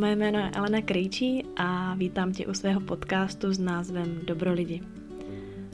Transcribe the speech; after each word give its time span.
Moje 0.00 0.16
jméno 0.16 0.38
je 0.38 0.50
Elena 0.50 0.82
Krejčí 0.82 1.44
a 1.56 1.94
vítám 1.94 2.32
tě 2.32 2.46
u 2.46 2.54
svého 2.54 2.80
podcastu 2.80 3.52
s 3.52 3.58
názvem 3.58 4.20
Dobro 4.26 4.52
lidi. 4.52 4.82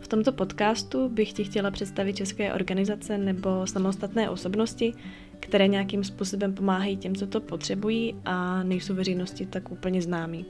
V 0.00 0.08
tomto 0.08 0.32
podcastu 0.32 1.08
bych 1.08 1.32
ti 1.32 1.44
chtěla 1.44 1.70
představit 1.70 2.16
české 2.16 2.52
organizace 2.52 3.18
nebo 3.18 3.66
samostatné 3.66 4.30
osobnosti, 4.30 4.92
které 5.40 5.68
nějakým 5.68 6.04
způsobem 6.04 6.54
pomáhají 6.54 6.96
těm, 6.96 7.14
co 7.14 7.26
to 7.26 7.40
potřebují 7.40 8.14
a 8.24 8.62
nejsou 8.62 8.94
veřejnosti 8.94 9.46
tak 9.46 9.70
úplně 9.70 10.02
známí. 10.02 10.46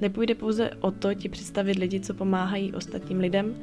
Nepůjde 0.00 0.34
pouze 0.34 0.70
o 0.80 0.90
to 0.90 1.14
ti 1.14 1.28
představit 1.28 1.78
lidi, 1.78 2.00
co 2.00 2.14
pomáhají 2.14 2.72
ostatním 2.72 3.18
lidem, 3.18 3.54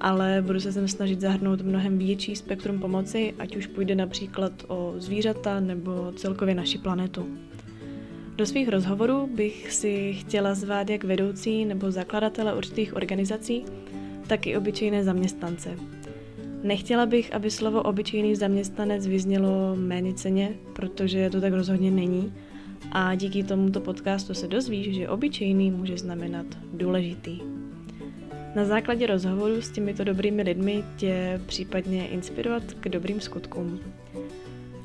ale 0.00 0.42
budu 0.46 0.60
se 0.60 0.72
sem 0.72 0.88
snažit 0.88 1.20
zahrnout 1.20 1.62
mnohem 1.62 1.98
větší 1.98 2.36
spektrum 2.36 2.80
pomoci, 2.80 3.34
ať 3.38 3.56
už 3.56 3.66
půjde 3.66 3.94
například 3.94 4.52
o 4.68 4.94
zvířata 4.96 5.60
nebo 5.60 6.12
celkově 6.16 6.54
naši 6.54 6.78
planetu. 6.78 7.47
Do 8.38 8.46
svých 8.46 8.68
rozhovorů 8.68 9.26
bych 9.26 9.72
si 9.72 10.12
chtěla 10.12 10.54
zvát 10.54 10.90
jak 10.90 11.04
vedoucí 11.04 11.64
nebo 11.64 11.90
zakladatele 11.90 12.54
určitých 12.54 12.96
organizací, 12.96 13.64
tak 14.26 14.46
i 14.46 14.56
obyčejné 14.56 15.04
zaměstnance. 15.04 15.76
Nechtěla 16.62 17.06
bych, 17.06 17.34
aby 17.34 17.50
slovo 17.50 17.82
obyčejný 17.82 18.36
zaměstnanec 18.36 19.06
vyznělo 19.06 19.76
méně 19.76 20.14
ceně, 20.14 20.54
protože 20.72 21.30
to 21.30 21.40
tak 21.40 21.52
rozhodně 21.52 21.90
není. 21.90 22.32
A 22.92 23.14
díky 23.14 23.42
tomuto 23.42 23.80
podcastu 23.80 24.34
se 24.34 24.48
dozvíš, 24.48 24.94
že 24.96 25.08
obyčejný 25.08 25.70
může 25.70 25.98
znamenat 25.98 26.46
důležitý. 26.72 27.40
Na 28.54 28.64
základě 28.64 29.06
rozhovoru 29.06 29.62
s 29.62 29.70
těmito 29.70 30.04
dobrými 30.04 30.42
lidmi 30.42 30.84
tě 30.96 31.40
případně 31.46 32.08
inspirovat 32.08 32.62
k 32.80 32.88
dobrým 32.88 33.20
skutkům. 33.20 33.80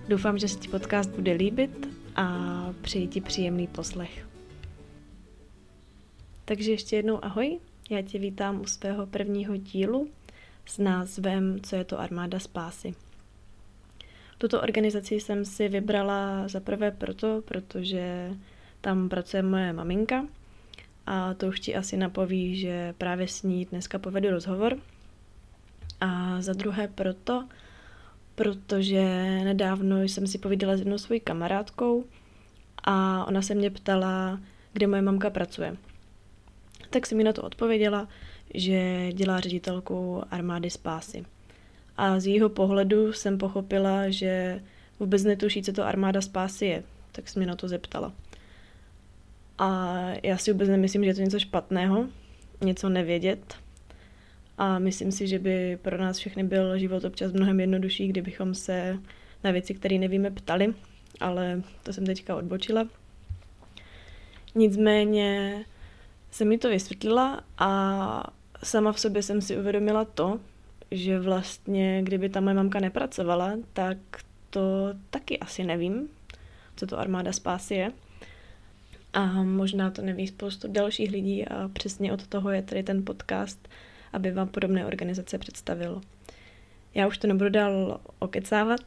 Doufám, 0.08 0.38
že 0.38 0.48
se 0.48 0.60
ti 0.60 0.68
podcast 0.68 1.16
bude 1.16 1.34
líbit 1.34 2.03
a 2.16 2.50
přeji 2.82 3.08
ti 3.08 3.22
příjemný 3.22 3.68
poslech. 3.68 4.28
Takže 6.46 6.72
ještě 6.72 6.96
jednou 6.96 7.26
ahoj, 7.26 7.60
já 7.90 8.02
tě 8.02 8.20
vítám 8.20 8.62
u 8.62 8.66
svého 8.66 9.08
prvního 9.08 9.58
dílu 9.58 10.10
s 10.66 10.78
názvem 10.78 11.60
Co 11.62 11.76
je 11.76 11.84
to 11.84 12.00
armáda 12.00 12.40
spásy. 12.40 12.96
Tuto 14.38 14.62
organizaci 14.62 15.16
jsem 15.16 15.46
si 15.46 15.70
vybrala 15.70 16.48
za 16.48 16.60
prvé 16.60 16.92
proto, 16.92 17.42
protože 17.46 18.32
tam 18.82 19.10
pracuje 19.10 19.44
moje 19.44 19.74
maminka 19.74 20.26
a 21.06 21.34
to 21.34 21.48
už 21.48 21.60
ti 21.60 21.76
asi 21.76 21.98
napoví, 21.98 22.56
že 22.56 22.94
právě 22.98 23.28
s 23.28 23.44
ní 23.44 23.66
dneska 23.66 24.00
povedu 24.00 24.30
rozhovor. 24.30 24.78
A 26.02 26.42
za 26.42 26.54
druhé 26.54 26.88
proto, 26.88 27.48
protože 28.36 29.04
nedávno 29.44 30.02
jsem 30.02 30.28
si 30.28 30.38
povídala 30.38 30.76
s 30.76 30.80
jednou 30.80 30.98
svojí 30.98 31.20
kamarádkou 31.20 32.06
a 32.84 33.26
ona 33.28 33.42
se 33.42 33.56
mě 33.56 33.70
ptala, 33.70 34.40
kde 34.74 34.88
moje 34.88 35.02
mamka 35.02 35.30
pracuje. 35.30 35.78
Tak 36.90 37.06
si 37.06 37.16
mi 37.16 37.24
na 37.24 37.34
to 37.34 37.44
odpověděla, 37.44 38.08
že 38.54 39.10
dělá 39.14 39.40
ředitelku 39.40 40.24
armády 40.32 40.70
spásy. 40.70 41.26
A 41.98 42.20
z 42.20 42.28
jeho 42.28 42.50
pohledu 42.50 43.14
jsem 43.14 43.38
pochopila, 43.38 44.10
že 44.10 44.62
vůbec 45.00 45.24
netuší, 45.24 45.64
co 45.64 45.74
to 45.74 45.84
armáda 45.84 46.22
spásy 46.22 46.66
je, 46.66 46.84
tak 47.12 47.30
se 47.30 47.40
mi 47.40 47.46
na 47.46 47.56
to 47.56 47.68
zeptala. 47.68 48.14
A 49.58 50.00
já 50.24 50.38
si 50.38 50.52
vůbec 50.52 50.70
nemyslím, 50.70 51.04
že 51.04 51.10
je 51.10 51.14
to 51.14 51.22
něco 51.22 51.40
špatného, 51.40 52.06
něco 52.62 52.90
nevědět. 52.90 53.63
A 54.58 54.80
myslím 54.80 55.12
si, 55.12 55.28
že 55.28 55.40
by 55.40 55.78
pro 55.82 55.98
nás 55.98 56.18
všechny 56.18 56.44
byl 56.44 56.78
život 56.78 57.04
občas 57.04 57.32
mnohem 57.32 57.60
jednodušší, 57.60 58.08
kdybychom 58.08 58.56
se 58.56 58.98
na 59.44 59.52
věci, 59.52 59.74
které 59.74 59.98
nevíme, 59.98 60.32
ptali, 60.32 60.74
ale 61.20 61.62
to 61.84 61.94
jsem 61.94 62.06
teďka 62.06 62.36
odbočila. 62.36 62.88
Nicméně 64.56 65.60
se 66.32 66.46
mi 66.46 66.58
to 66.58 66.70
vysvětlila 66.70 67.44
a 67.58 68.34
sama 68.64 68.92
v 68.92 69.00
sobě 69.00 69.24
jsem 69.24 69.42
si 69.42 69.58
uvědomila 69.58 70.06
to, 70.06 70.40
že 70.92 71.20
vlastně, 71.20 72.02
kdyby 72.04 72.30
ta 72.30 72.42
moje 72.42 72.54
mamka 72.54 72.80
nepracovala, 72.80 73.54
tak 73.74 73.98
to 74.50 74.94
taky 75.10 75.40
asi 75.40 75.64
nevím, 75.64 76.10
co 76.76 76.88
to 76.88 77.00
armáda 77.00 77.32
spásy 77.32 77.76
je. 77.76 77.92
A 79.14 79.44
možná 79.44 79.92
to 79.92 80.02
neví 80.02 80.28
spoustu 80.28 80.68
dalších 80.68 81.12
lidí 81.12 81.48
a 81.48 81.68
přesně 81.68 82.14
od 82.14 82.28
toho 82.28 82.50
je 82.50 82.62
tady 82.62 82.84
ten 82.84 83.06
podcast, 83.06 83.68
aby 84.14 84.32
vám 84.32 84.48
podobné 84.48 84.86
organizace 84.86 85.38
představil. 85.38 86.02
Já 86.94 87.08
už 87.08 87.18
to 87.18 87.28
nebudu 87.28 87.50
dál 87.50 88.00
okecávat 88.20 88.82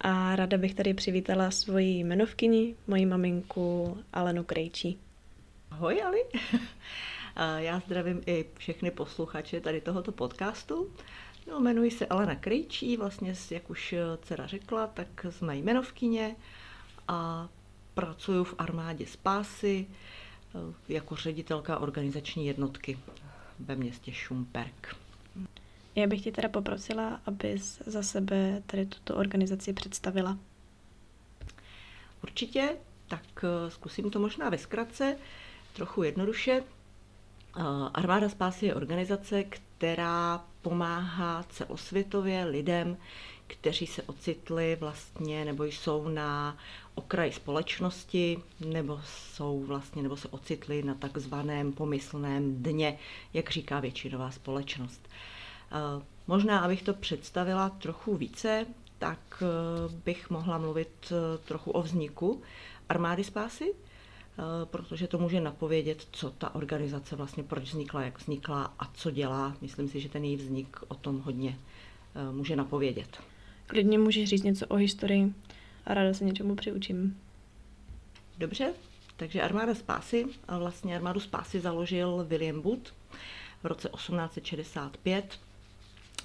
a 0.00 0.36
ráda 0.36 0.58
bych 0.58 0.74
tady 0.74 0.94
přivítala 0.94 1.50
svoji 1.50 1.98
jmenovkyni, 1.98 2.74
moji 2.86 3.06
maminku 3.06 3.98
Alenu 4.12 4.44
Krejčí. 4.44 4.98
Ahoj 5.70 6.02
Ali, 6.02 6.24
já 7.56 7.80
zdravím 7.80 8.22
i 8.26 8.44
všechny 8.58 8.90
posluchače 8.90 9.60
tady 9.60 9.80
tohoto 9.80 10.12
podcastu. 10.12 10.90
No, 11.46 11.60
jmenuji 11.60 11.90
se 11.90 12.06
Alena 12.06 12.34
Krejčí, 12.34 12.96
vlastně, 12.96 13.34
jak 13.50 13.70
už 13.70 13.94
dcera 14.22 14.46
řekla, 14.46 14.86
tak 14.86 15.26
jsme 15.30 15.56
jmenovkyně 15.56 16.36
a 17.08 17.48
pracuji 17.94 18.44
v 18.44 18.54
armádě 18.58 19.06
Spásy 19.06 19.86
eh, 19.88 20.58
jako 20.88 21.16
ředitelka 21.16 21.78
organizační 21.78 22.46
jednotky 22.46 22.98
ve 23.58 23.76
městě 23.76 24.12
Šumperk. 24.12 24.96
Já 25.94 26.06
bych 26.06 26.22
tě 26.22 26.32
teda 26.32 26.48
poprosila, 26.48 27.20
abys 27.26 27.82
za 27.86 28.02
sebe 28.02 28.62
tady 28.66 28.86
tuto 28.86 29.16
organizaci 29.16 29.72
představila. 29.72 30.38
Určitě, 32.22 32.76
tak 33.08 33.44
eh, 33.44 33.70
zkusím 33.70 34.10
to 34.10 34.18
možná 34.18 34.48
ve 34.48 34.58
zkratce, 34.58 35.16
trochu 35.72 36.02
jednoduše. 36.02 36.62
Eh, 36.62 37.62
Armáda 37.94 38.28
Spásy 38.28 38.66
je 38.66 38.74
organizace, 38.74 39.44
která 39.44 40.44
pomáhá 40.62 41.42
celosvětově 41.42 42.44
lidem, 42.44 42.96
kteří 43.46 43.86
se 43.86 44.02
ocitli 44.02 44.76
vlastně 44.80 45.44
nebo 45.44 45.64
jsou 45.64 46.08
na 46.08 46.56
okraji 46.94 47.32
společnosti 47.32 48.38
nebo 48.60 49.00
jsou 49.04 49.62
vlastně 49.64 50.02
nebo 50.02 50.16
se 50.16 50.28
ocitli 50.28 50.82
na 50.82 50.94
takzvaném 50.94 51.72
pomyslném 51.72 52.62
dně, 52.62 52.98
jak 53.34 53.50
říká 53.50 53.80
většinová 53.80 54.30
společnost. 54.30 55.08
Eh, 55.72 56.04
možná, 56.26 56.58
abych 56.60 56.82
to 56.82 56.94
představila 56.94 57.68
trochu 57.68 58.16
více, 58.16 58.66
tak 58.98 59.42
eh, 59.42 59.92
bych 60.04 60.30
mohla 60.30 60.58
mluvit 60.58 61.12
eh, 61.12 61.38
trochu 61.38 61.70
o 61.70 61.82
vzniku 61.82 62.42
armády 62.88 63.24
spásy, 63.24 63.74
protože 64.64 65.08
to 65.08 65.18
může 65.18 65.40
napovědět, 65.40 66.06
co 66.12 66.30
ta 66.30 66.54
organizace 66.54 67.16
vlastně, 67.16 67.42
proč 67.42 67.64
vznikla, 67.64 68.02
jak 68.02 68.18
vznikla 68.18 68.74
a 68.78 68.90
co 68.94 69.10
dělá. 69.10 69.56
Myslím 69.60 69.88
si, 69.88 70.00
že 70.00 70.08
ten 70.08 70.24
její 70.24 70.36
vznik 70.36 70.76
o 70.88 70.94
tom 70.94 71.20
hodně 71.20 71.58
může 72.32 72.56
napovědět. 72.56 73.18
Klidně 73.66 73.98
můžeš 73.98 74.28
říct 74.28 74.42
něco 74.42 74.66
o 74.66 74.76
historii 74.76 75.34
a 75.86 75.94
ráda 75.94 76.14
se 76.14 76.24
něčemu 76.24 76.54
přiučím. 76.54 77.20
Dobře, 78.38 78.74
takže 79.16 79.42
armáda 79.42 79.74
spásy, 79.74 80.26
a 80.48 80.58
vlastně 80.58 80.96
armádu 80.96 81.20
spásy 81.20 81.60
založil 81.60 82.24
William 82.28 82.60
Booth 82.60 82.94
v 83.62 83.66
roce 83.66 83.88
1865. 83.88 85.40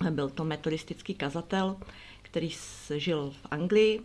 Byl 0.10 0.30
to 0.30 0.44
metodistický 0.44 1.14
kazatel, 1.14 1.78
který 2.22 2.52
žil 2.96 3.32
v 3.32 3.48
Anglii 3.52 4.02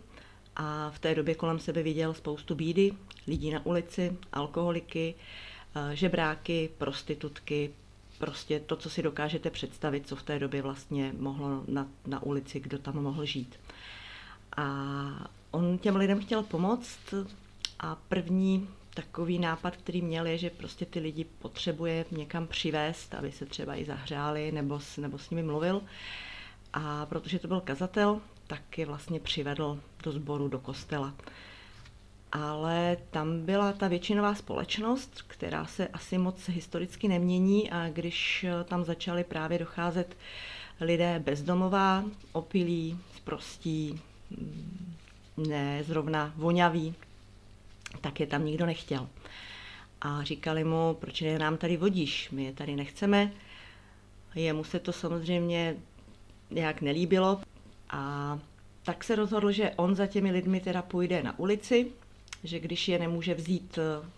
a 0.55 0.89
v 0.89 0.99
té 0.99 1.15
době 1.15 1.35
kolem 1.35 1.59
sebe 1.59 1.83
viděl 1.83 2.13
spoustu 2.13 2.55
bídy, 2.55 2.91
lidí 3.27 3.51
na 3.51 3.65
ulici, 3.65 4.17
alkoholiky, 4.33 5.15
eh, 5.75 5.95
žebráky, 5.95 6.69
prostitutky, 6.77 7.71
prostě 8.17 8.59
to, 8.59 8.75
co 8.75 8.89
si 8.89 9.03
dokážete 9.03 9.49
představit, 9.49 10.07
co 10.07 10.15
v 10.15 10.23
té 10.23 10.39
době 10.39 10.61
vlastně 10.61 11.13
mohlo 11.19 11.63
na, 11.67 11.87
na 12.07 12.23
ulici, 12.23 12.59
kdo 12.59 12.79
tam 12.79 12.95
mohl 13.03 13.25
žít. 13.25 13.59
A 14.57 15.29
on 15.51 15.77
těm 15.77 15.95
lidem 15.95 16.19
chtěl 16.21 16.43
pomoct 16.43 17.13
a 17.79 17.95
první 17.95 18.67
takový 18.93 19.39
nápad, 19.39 19.75
který 19.77 20.01
měl, 20.01 20.25
je, 20.27 20.37
že 20.37 20.49
prostě 20.49 20.85
ty 20.85 20.99
lidi 20.99 21.23
potřebuje 21.23 22.05
někam 22.11 22.47
přivést, 22.47 23.13
aby 23.13 23.31
se 23.31 23.45
třeba 23.45 23.75
i 23.75 23.85
zahřáli 23.85 24.51
nebo, 24.51 24.79
nebo 24.97 25.17
s 25.17 25.29
nimi 25.29 25.43
mluvil. 25.43 25.81
A 26.73 27.05
protože 27.05 27.39
to 27.39 27.47
byl 27.47 27.61
kazatel, 27.61 28.21
tak 28.47 28.77
je 28.77 28.85
vlastně 28.85 29.19
přivedl 29.19 29.79
do 30.03 30.11
sboru, 30.11 30.47
do 30.47 30.59
kostela. 30.59 31.13
Ale 32.31 32.97
tam 33.11 33.45
byla 33.45 33.73
ta 33.73 33.87
většinová 33.87 34.35
společnost, 34.35 35.21
která 35.27 35.65
se 35.65 35.87
asi 35.87 36.17
moc 36.17 36.49
historicky 36.49 37.07
nemění 37.07 37.71
a 37.71 37.89
když 37.89 38.45
tam 38.65 38.83
začali 38.83 39.23
právě 39.23 39.59
docházet 39.59 40.17
lidé 40.81 41.21
bezdomová, 41.25 42.03
opilí, 42.31 42.99
sprostí, 43.15 44.01
ne 45.37 45.83
zrovna 45.83 46.33
voňaví, 46.35 46.95
tak 48.01 48.19
je 48.19 48.27
tam 48.27 48.45
nikdo 48.45 48.65
nechtěl. 48.65 49.07
A 50.01 50.23
říkali 50.23 50.63
mu, 50.63 50.97
proč 50.99 51.21
je 51.21 51.39
nám 51.39 51.57
tady 51.57 51.77
vodíš, 51.77 52.29
my 52.31 52.43
je 52.43 52.53
tady 52.53 52.75
nechceme. 52.75 53.31
Jemu 54.35 54.63
se 54.63 54.79
to 54.79 54.93
samozřejmě 54.93 55.75
nějak 56.51 56.81
nelíbilo 56.81 57.41
a 57.89 58.39
tak 58.83 59.03
se 59.03 59.15
rozhodl, 59.15 59.51
že 59.51 59.71
on 59.75 59.95
za 59.95 60.07
těmi 60.07 60.31
lidmi 60.31 60.59
teda 60.59 60.81
půjde 60.81 61.23
na 61.23 61.39
ulici, 61.39 61.91
že 62.45 62.59
když 62.59 62.87
je 62.87 62.99
nemůže 62.99 63.33
vzít 63.33 63.77
eh, 63.77 64.09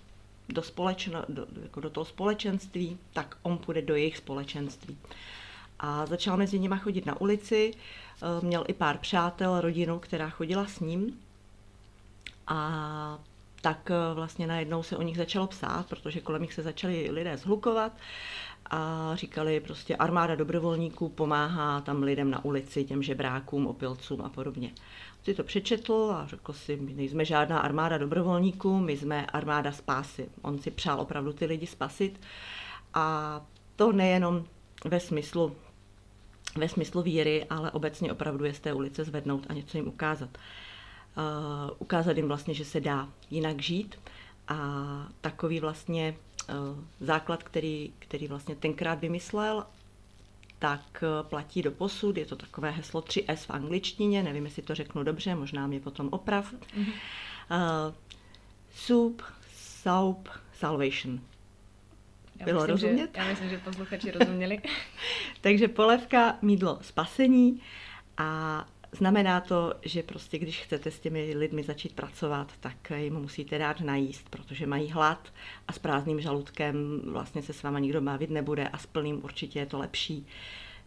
do, 0.49 0.61
společno, 0.61 1.23
do, 1.29 1.45
jako 1.63 1.79
do 1.79 1.89
toho 1.89 2.05
společenství, 2.05 2.97
tak 3.13 3.37
on 3.41 3.57
půjde 3.57 3.81
do 3.81 3.95
jejich 3.95 4.17
společenství. 4.17 4.97
A 5.79 6.05
začal 6.05 6.37
mezi 6.37 6.59
nimi 6.59 6.75
chodit 6.79 7.05
na 7.05 7.21
ulici, 7.21 7.73
eh, 7.73 8.45
měl 8.45 8.63
i 8.67 8.73
pár 8.73 8.97
přátel, 8.97 9.61
rodinu, 9.61 9.99
která 9.99 10.29
chodila 10.29 10.65
s 10.65 10.79
ním. 10.79 11.19
A 12.47 13.19
tak 13.61 13.91
eh, 13.91 14.13
vlastně 14.13 14.47
najednou 14.47 14.83
se 14.83 14.97
o 14.97 15.01
nich 15.01 15.17
začalo 15.17 15.47
psát, 15.47 15.89
protože 15.89 16.21
kolem 16.21 16.41
nich 16.41 16.53
se 16.53 16.61
začali 16.61 17.09
lidé 17.11 17.37
zhlukovat 17.37 17.91
a 18.69 19.11
říkali 19.15 19.59
prostě 19.59 19.95
armáda 19.95 20.35
dobrovolníků 20.35 21.09
pomáhá 21.09 21.81
tam 21.81 22.03
lidem 22.03 22.31
na 22.31 22.45
ulici, 22.45 22.83
těm 22.83 23.03
žebrákům, 23.03 23.67
opilcům 23.67 24.21
a 24.21 24.29
podobně. 24.29 24.71
Si 25.27 25.33
to 25.33 25.43
přečetl 25.43 26.11
a 26.15 26.27
řekl 26.27 26.53
si, 26.53 26.75
my 26.75 26.93
nejsme 26.93 27.25
žádná 27.25 27.59
armáda 27.59 27.97
dobrovolníků, 27.97 28.79
my 28.79 28.97
jsme 28.97 29.25
armáda 29.25 29.71
spásy. 29.71 30.29
On 30.41 30.59
si 30.59 30.71
přál 30.71 31.01
opravdu 31.01 31.33
ty 31.33 31.45
lidi 31.45 31.67
spasit 31.67 32.19
a 32.93 33.41
to 33.75 33.91
nejenom 33.91 34.45
ve 34.85 34.99
smyslu 34.99 35.55
ve 36.57 36.69
smyslu 36.69 37.01
víry, 37.01 37.45
ale 37.49 37.71
obecně 37.71 38.11
opravdu 38.11 38.45
je 38.45 38.53
z 38.53 38.59
té 38.59 38.73
ulice 38.73 39.03
zvednout 39.03 39.45
a 39.49 39.53
něco 39.53 39.77
jim 39.77 39.87
ukázat. 39.87 40.29
Uh, 41.17 41.71
ukázat 41.79 42.17
jim 42.17 42.27
vlastně, 42.27 42.53
že 42.53 42.65
se 42.65 42.79
dá 42.79 43.09
jinak 43.29 43.61
žít 43.61 43.95
a 44.47 44.57
takový 45.21 45.59
vlastně 45.59 46.15
uh, 46.49 46.55
základ, 46.99 47.43
který, 47.43 47.93
který 47.99 48.27
vlastně 48.27 48.55
tenkrát 48.55 48.99
vymyslel, 48.99 49.65
tak 50.59 51.03
uh, 51.03 51.29
platí 51.29 51.61
do 51.61 51.71
posud. 51.71 52.17
Je 52.17 52.25
to 52.25 52.35
takové 52.35 52.71
heslo 52.71 53.01
3S 53.01 53.45
v 53.45 53.49
angličtině, 53.49 54.23
nevím, 54.23 54.45
jestli 54.45 54.61
to 54.61 54.75
řeknu 54.75 55.03
dobře, 55.03 55.35
možná 55.35 55.67
mě 55.67 55.79
potom 55.79 56.09
oprav. 56.11 56.53
Mm-hmm. 56.53 56.93
Uh, 57.51 57.93
soup, 58.75 59.21
soup, 59.55 60.29
salvation. 60.53 61.19
Já 62.39 62.45
Bylo 62.45 62.61
myslím, 62.61 62.71
rozumět? 62.71 63.09
Že, 63.15 63.21
já 63.21 63.27
myslím, 63.27 63.49
že 63.49 63.57
posluchači 63.57 64.11
rozuměli. 64.11 64.61
Takže 65.41 65.67
polevka, 65.67 66.37
mídlo, 66.41 66.79
spasení 66.81 67.61
a 68.17 68.65
znamená 68.91 69.41
to, 69.41 69.73
že 69.81 70.03
prostě 70.03 70.39
když 70.39 70.61
chcete 70.61 70.91
s 70.91 70.99
těmi 70.99 71.33
lidmi 71.35 71.63
začít 71.63 71.93
pracovat, 71.93 72.53
tak 72.59 72.91
jim 72.95 73.13
musíte 73.13 73.57
dát 73.57 73.81
najíst, 73.81 74.29
protože 74.29 74.67
mají 74.67 74.89
hlad 74.89 75.33
a 75.67 75.73
s 75.73 75.79
prázdným 75.79 76.21
žaludkem 76.21 77.01
vlastně 77.05 77.41
se 77.41 77.53
s 77.53 77.63
váma 77.63 77.79
nikdo 77.79 78.01
bavit 78.01 78.29
nebude 78.29 78.67
a 78.67 78.77
s 78.77 78.85
plným 78.85 79.23
určitě 79.23 79.59
je 79.59 79.65
to 79.65 79.77
lepší. 79.77 80.27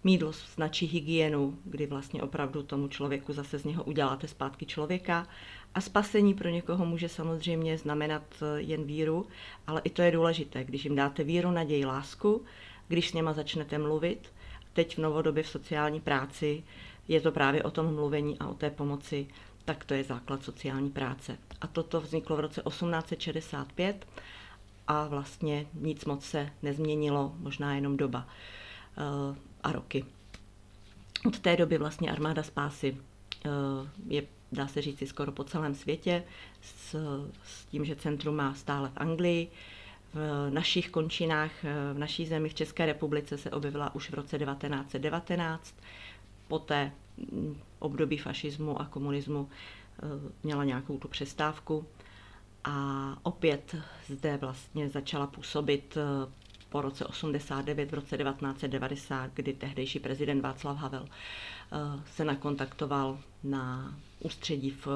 Mídlo 0.04 0.32
značí 0.32 0.86
hygienu, 0.86 1.58
kdy 1.64 1.86
vlastně 1.86 2.22
opravdu 2.22 2.62
tomu 2.62 2.88
člověku 2.88 3.32
zase 3.32 3.58
z 3.58 3.64
něho 3.64 3.84
uděláte 3.84 4.28
zpátky 4.28 4.66
člověka 4.66 5.26
a 5.74 5.80
spasení 5.80 6.34
pro 6.34 6.48
někoho 6.48 6.86
může 6.86 7.08
samozřejmě 7.08 7.78
znamenat 7.78 8.22
eh, 8.42 8.60
jen 8.60 8.84
víru, 8.84 9.26
ale 9.66 9.80
i 9.84 9.90
to 9.90 10.02
je 10.02 10.10
důležité, 10.10 10.64
když 10.64 10.84
jim 10.84 10.96
dáte 10.96 11.24
víru, 11.24 11.50
naději, 11.50 11.84
lásku, 11.84 12.44
když 12.88 13.10
s 13.10 13.12
něma 13.12 13.32
začnete 13.32 13.78
mluvit. 13.78 14.32
Teď 14.72 14.96
v 14.96 15.00
novodobě 15.00 15.42
v 15.42 15.48
sociální 15.48 16.00
práci 16.00 16.62
je 17.10 17.20
to 17.20 17.32
právě 17.32 17.62
o 17.62 17.70
tom 17.70 17.94
mluvení 17.94 18.38
a 18.38 18.48
o 18.48 18.54
té 18.54 18.70
pomoci, 18.70 19.26
tak 19.64 19.84
to 19.84 19.94
je 19.94 20.04
základ 20.04 20.44
sociální 20.44 20.90
práce. 20.90 21.38
A 21.60 21.66
toto 21.66 22.00
vzniklo 22.00 22.36
v 22.36 22.40
roce 22.40 22.62
1865 22.68 24.06
a 24.88 25.06
vlastně 25.06 25.66
nic 25.74 26.04
moc 26.04 26.24
se 26.24 26.50
nezměnilo, 26.62 27.34
možná 27.38 27.74
jenom 27.74 27.96
doba 27.96 28.26
eh, 28.98 29.36
a 29.62 29.72
roky. 29.72 30.04
Od 31.26 31.38
té 31.38 31.56
doby 31.56 31.78
vlastně 31.78 32.10
armáda 32.10 32.42
spásy 32.42 32.96
eh, 33.46 33.48
je 34.06 34.22
dá 34.52 34.66
se 34.66 34.82
říct, 34.82 35.08
skoro 35.08 35.32
po 35.32 35.44
celém 35.44 35.74
světě, 35.74 36.24
s, 36.60 36.96
s 37.44 37.64
tím, 37.64 37.84
že 37.84 37.96
centrum 37.96 38.36
má 38.36 38.54
stále 38.54 38.88
v 38.88 38.96
Anglii. 38.96 39.50
V 40.14 40.50
našich 40.50 40.90
končinách, 40.90 41.50
v 41.94 41.98
naší 41.98 42.26
zemi, 42.26 42.48
v 42.48 42.54
České 42.54 42.86
republice 42.86 43.38
se 43.38 43.50
objevila 43.50 43.94
už 43.94 44.10
v 44.10 44.14
roce 44.14 44.38
1919. 44.38 45.74
Poté 46.50 46.92
mm, 47.32 47.60
období 47.78 48.18
fašismu 48.18 48.80
a 48.80 48.84
komunismu 48.84 49.48
eh, 49.48 50.06
měla 50.42 50.64
nějakou 50.64 50.98
tu 50.98 51.08
přestávku 51.08 51.86
a 52.64 53.16
opět 53.22 53.76
zde 54.08 54.36
vlastně 54.36 54.88
začala 54.88 55.26
působit 55.26 55.96
eh, 55.96 56.32
po 56.68 56.82
roce 56.82 57.06
89, 57.06 57.90
v 57.90 57.94
roce 57.94 58.16
1990, 58.18 59.30
kdy 59.34 59.52
tehdejší 59.52 59.98
prezident 59.98 60.40
Václav 60.40 60.76
Havel 60.78 61.06
eh, 61.08 62.02
se 62.14 62.24
nakontaktoval 62.24 63.18
na 63.44 63.94
ústředí 64.20 64.70
v, 64.70 64.86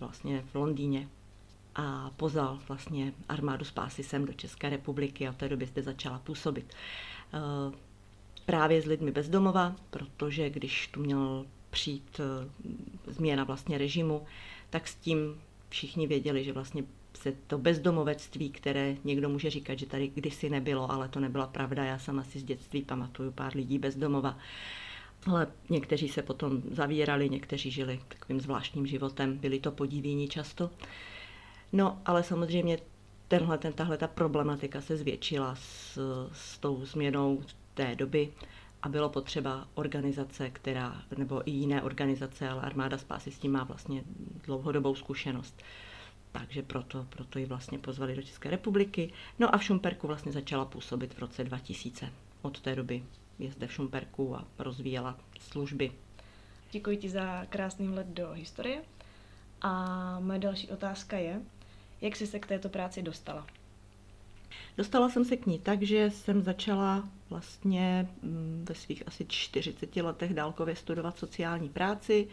vlastně 0.00 0.44
v 0.52 0.54
Londýně 0.54 1.08
a 1.74 2.10
pozval 2.16 2.58
vlastně 2.68 3.12
armádu 3.28 3.64
spásy 3.64 4.02
sem 4.02 4.24
do 4.24 4.32
České 4.32 4.70
republiky 4.70 5.28
a 5.28 5.32
v 5.32 5.36
té 5.36 5.48
době 5.48 5.66
zde 5.66 5.82
začala 5.82 6.18
působit. 6.18 6.74
Právě 8.46 8.82
s 8.82 8.84
lidmi 8.84 9.10
bezdomova, 9.10 9.76
protože 9.90 10.50
když 10.50 10.88
tu 10.88 11.00
měl 11.00 11.46
přijít 11.70 12.20
eh, 12.20 12.50
změna 13.12 13.44
vlastně 13.44 13.78
režimu, 13.78 14.22
tak 14.70 14.88
s 14.88 14.94
tím 14.94 15.40
všichni 15.68 16.06
věděli, 16.06 16.44
že 16.44 16.52
vlastně 16.52 16.84
se 17.14 17.32
to 17.46 17.58
bezdomovectví, 17.58 18.50
které 18.50 18.96
někdo 19.04 19.28
může 19.28 19.50
říkat, 19.50 19.78
že 19.78 19.86
tady 19.86 20.08
kdysi 20.08 20.50
nebylo, 20.50 20.92
ale 20.92 21.08
to 21.08 21.20
nebyla 21.20 21.46
pravda. 21.46 21.84
Já 21.84 21.98
sama 21.98 22.24
si 22.24 22.38
z 22.38 22.44
dětství 22.44 22.82
pamatuju 22.82 23.32
pár 23.32 23.56
lidí 23.56 23.78
bezdomova. 23.78 24.38
Ale 25.26 25.46
někteří 25.70 26.08
se 26.08 26.22
potom 26.22 26.62
zavírali, 26.70 27.30
někteří 27.30 27.70
žili 27.70 28.00
takovým 28.08 28.40
zvláštním 28.40 28.86
životem, 28.86 29.38
byli 29.38 29.60
to 29.60 29.72
podivění 29.72 30.28
často. 30.28 30.70
No, 31.72 31.98
ale 32.06 32.22
samozřejmě 32.22 32.78
tenhle, 33.28 33.58
ten, 33.58 33.72
tahle 33.72 33.96
ta 33.96 34.06
problematika 34.06 34.80
se 34.80 34.96
zvětšila 34.96 35.54
s, 35.54 35.98
s 36.32 36.58
tou 36.58 36.84
změnou 36.84 37.42
té 37.74 37.94
doby 37.96 38.32
a 38.82 38.88
bylo 38.88 39.08
potřeba 39.08 39.68
organizace, 39.74 40.50
která, 40.50 41.02
nebo 41.18 41.48
i 41.48 41.50
jiné 41.50 41.82
organizace, 41.82 42.48
ale 42.48 42.62
Armáda 42.62 42.98
spásy 42.98 43.30
s 43.30 43.38
tím 43.38 43.52
má 43.52 43.64
vlastně 43.64 44.02
dlouhodobou 44.44 44.94
zkušenost. 44.94 45.62
Takže 46.32 46.62
proto, 46.62 47.06
proto 47.10 47.38
ji 47.38 47.44
vlastně 47.46 47.78
pozvali 47.78 48.16
do 48.16 48.22
České 48.22 48.50
republiky. 48.50 49.12
No 49.38 49.54
a 49.54 49.58
v 49.58 49.64
Šumperku 49.64 50.06
vlastně 50.06 50.32
začala 50.32 50.64
působit 50.64 51.14
v 51.14 51.18
roce 51.18 51.44
2000. 51.44 52.12
Od 52.42 52.60
té 52.60 52.76
doby 52.76 53.04
je 53.38 53.52
zde 53.52 53.66
v 53.66 53.72
Šumperku 53.72 54.36
a 54.36 54.44
rozvíjela 54.58 55.18
služby. 55.40 55.92
Děkuji 56.72 56.96
ti 56.96 57.08
za 57.10 57.44
krásný 57.48 57.88
vhled 57.88 58.06
do 58.06 58.32
historie. 58.32 58.82
A 59.60 60.20
moje 60.20 60.38
další 60.38 60.70
otázka 60.70 61.16
je, 61.18 61.40
jak 62.00 62.16
jsi 62.16 62.26
se 62.26 62.38
k 62.38 62.46
této 62.46 62.68
práci 62.68 63.02
dostala? 63.02 63.46
Dostala 64.76 65.08
jsem 65.08 65.24
se 65.24 65.36
k 65.36 65.46
ní 65.46 65.58
tak, 65.58 65.82
že 65.82 66.10
jsem 66.10 66.42
začala 66.42 67.08
vlastně 67.30 68.08
mm, 68.22 68.64
ve 68.68 68.74
svých 68.74 69.02
asi 69.06 69.26
40 69.28 69.96
letech 69.96 70.34
dálkově 70.34 70.76
studovat 70.76 71.18
sociální 71.18 71.68
práci. 71.68 72.28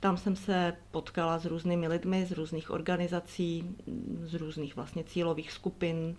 Tam 0.00 0.16
jsem 0.16 0.36
se 0.36 0.76
potkala 0.90 1.38
s 1.38 1.44
různými 1.44 1.88
lidmi 1.88 2.26
z 2.26 2.32
různých 2.32 2.70
organizací, 2.70 3.76
z 4.22 4.34
různých 4.34 4.76
vlastně 4.76 5.04
cílových 5.04 5.52
skupin, 5.52 6.16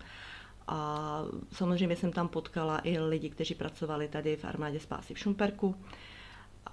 a 0.68 1.22
samozřejmě 1.52 1.96
jsem 1.96 2.12
tam 2.12 2.28
potkala 2.28 2.80
i 2.84 2.98
lidi, 2.98 3.30
kteří 3.30 3.54
pracovali 3.54 4.08
tady 4.08 4.36
v 4.36 4.44
armádě 4.44 4.80
spásy 4.80 5.14
v 5.14 5.18
Šumperku. 5.18 5.74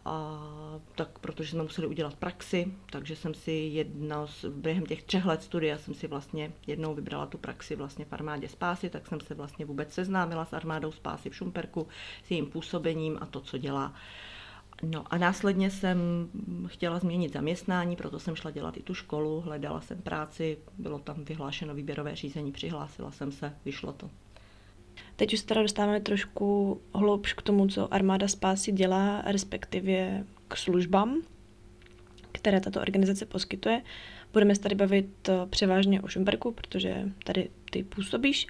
A 0.06 0.40
tak 0.96 1.20
protože 1.20 1.52
jsme 1.52 1.64
museli 1.64 1.88
udělat 1.88 2.16
praxi, 2.16 2.74
takže 2.92 3.16
jsem 3.16 3.34
si 3.34 3.52
jedno 3.52 4.28
z, 4.28 4.46
během 4.46 4.86
těch 4.86 5.04
třech 5.04 5.26
let 5.26 5.44
studia 5.44 5.78
jsem 5.78 5.94
si 5.94 6.08
vlastně 6.08 6.52
jednou 6.68 6.96
vybrala 6.96 7.26
tu 7.26 7.38
praxi 7.38 7.76
vlastně 7.76 8.06
v 8.06 8.14
armádě 8.14 8.50
spásy, 8.50 8.90
tak 8.90 9.08
jsem 9.08 9.20
se 9.20 9.34
vlastně 9.34 9.66
vůbec 9.66 9.94
seznámila 9.94 10.46
s 10.46 10.54
armádou 10.54 10.92
spásy 10.92 11.30
v 11.30 11.36
Šumperku, 11.36 11.88
s 12.24 12.32
jejím 12.32 12.46
působením 12.46 13.18
a 13.22 13.26
to, 13.26 13.42
co 13.42 13.58
dělá. 13.58 13.94
No 14.84 15.14
a 15.14 15.18
následně 15.18 15.72
jsem 15.72 16.30
chtěla 16.68 17.00
změnit 17.00 17.34
zaměstnání, 17.34 17.96
proto 17.96 18.20
jsem 18.20 18.36
šla 18.36 18.52
dělat 18.52 18.78
i 18.78 18.84
tu 18.84 18.94
školu, 18.94 19.42
hledala 19.42 19.82
jsem 19.82 20.02
práci, 20.02 20.58
bylo 20.78 21.00
tam 21.00 21.24
vyhlášeno 21.24 21.76
výběrové 21.76 22.16
řízení, 22.16 22.52
přihlásila 22.52 23.12
jsem 23.12 23.32
se, 23.32 23.58
vyšlo 23.66 23.94
to. 23.94 24.10
Teď 25.16 25.34
už 25.34 25.40
se 25.40 25.46
teda 25.46 25.62
dostáváme 25.62 26.00
trošku 26.02 26.82
hloubš 26.94 27.34
k 27.34 27.42
tomu, 27.42 27.68
co 27.68 27.94
Armáda 27.94 28.28
Spásy 28.28 28.72
dělá, 28.72 29.22
respektive 29.26 30.24
k 30.48 30.58
službám, 30.58 31.22
které 32.32 32.62
tato 32.62 32.82
organizace 32.82 33.26
poskytuje. 33.26 33.82
Budeme 34.34 34.56
se 34.56 34.62
tady 34.62 34.76
bavit 34.76 35.30
eh, 35.30 35.34
převážně 35.50 36.02
o 36.02 36.08
Šumberku, 36.08 36.52
protože 36.52 37.10
tady 37.24 37.50
ty 37.72 37.84
působíš. 37.84 38.48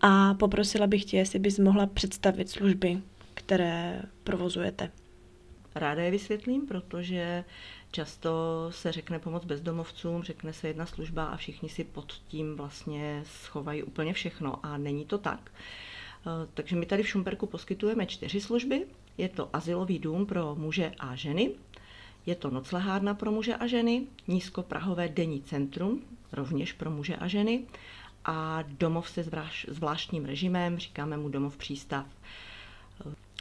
A 0.00 0.34
poprosila 0.34 0.86
bych 0.86 1.04
tě, 1.04 1.16
jestli 1.16 1.38
bys 1.38 1.58
mohla 1.58 1.86
představit 1.86 2.48
služby, 2.48 2.98
které 3.34 4.02
provozujete. 4.24 4.90
Ráda 5.74 6.02
je 6.02 6.10
vysvětlím, 6.10 6.66
protože 6.66 7.44
často 7.90 8.30
se 8.70 8.92
řekne 8.92 9.18
pomoc 9.18 9.44
bezdomovcům, 9.44 10.22
řekne 10.22 10.52
se 10.52 10.68
jedna 10.68 10.86
služba 10.86 11.24
a 11.24 11.36
všichni 11.36 11.68
si 11.68 11.84
pod 11.84 12.12
tím 12.28 12.56
vlastně 12.56 13.22
schovají 13.26 13.82
úplně 13.82 14.12
všechno 14.12 14.66
a 14.66 14.76
není 14.76 15.04
to 15.04 15.18
tak. 15.18 15.50
Eh, 16.26 16.48
takže 16.54 16.76
my 16.76 16.86
tady 16.86 17.02
v 17.02 17.08
Šumperku 17.08 17.46
poskytujeme 17.46 18.06
čtyři 18.06 18.40
služby. 18.40 18.86
Je 19.18 19.28
to 19.28 19.48
asilový 19.52 19.98
dům 19.98 20.26
pro 20.26 20.54
muže 20.54 20.92
a 20.98 21.14
ženy, 21.14 21.50
je 22.26 22.34
to 22.34 22.50
noclehárna 22.50 23.14
pro 23.14 23.30
muže 23.30 23.54
a 23.56 23.66
ženy, 23.66 24.06
nízkoprahové 24.28 25.08
denní 25.08 25.42
centrum, 25.42 26.02
rovněž 26.32 26.72
pro 26.72 26.90
muže 26.90 27.16
a 27.16 27.28
ženy, 27.28 27.64
a 28.24 28.62
domov 28.62 29.10
se 29.10 29.24
zvláštním 29.68 30.24
režimem, 30.24 30.78
říkáme 30.78 31.16
mu 31.16 31.28
domov 31.28 31.56
přístav. 31.56 32.06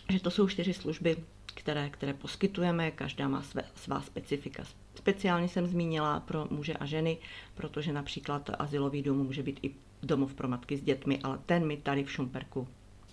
Že 0.09 0.19
to 0.19 0.31
jsou 0.31 0.47
čtyři 0.47 0.73
služby, 0.73 1.17
které, 1.59 1.89
které 1.89 2.13
poskytujeme, 2.13 2.91
každá 2.91 3.27
má 3.27 3.41
své, 3.41 3.63
svá 3.75 4.01
specifika. 4.01 4.63
Speciálně 4.95 5.47
jsem 5.47 5.67
zmínila 5.67 6.19
pro 6.19 6.47
muže 6.49 6.73
a 6.73 6.85
ženy, 6.85 7.17
protože 7.55 7.93
například 7.93 8.49
asilový 8.59 9.01
dům 9.01 9.17
může 9.17 9.43
být 9.43 9.59
i 9.63 9.75
domov 10.03 10.33
pro 10.33 10.47
matky 10.47 10.77
s 10.77 10.81
dětmi, 10.81 11.19
ale 11.23 11.39
ten 11.45 11.67
my 11.67 11.77
tady 11.77 12.03
v 12.03 12.11
Šumperku 12.11 12.67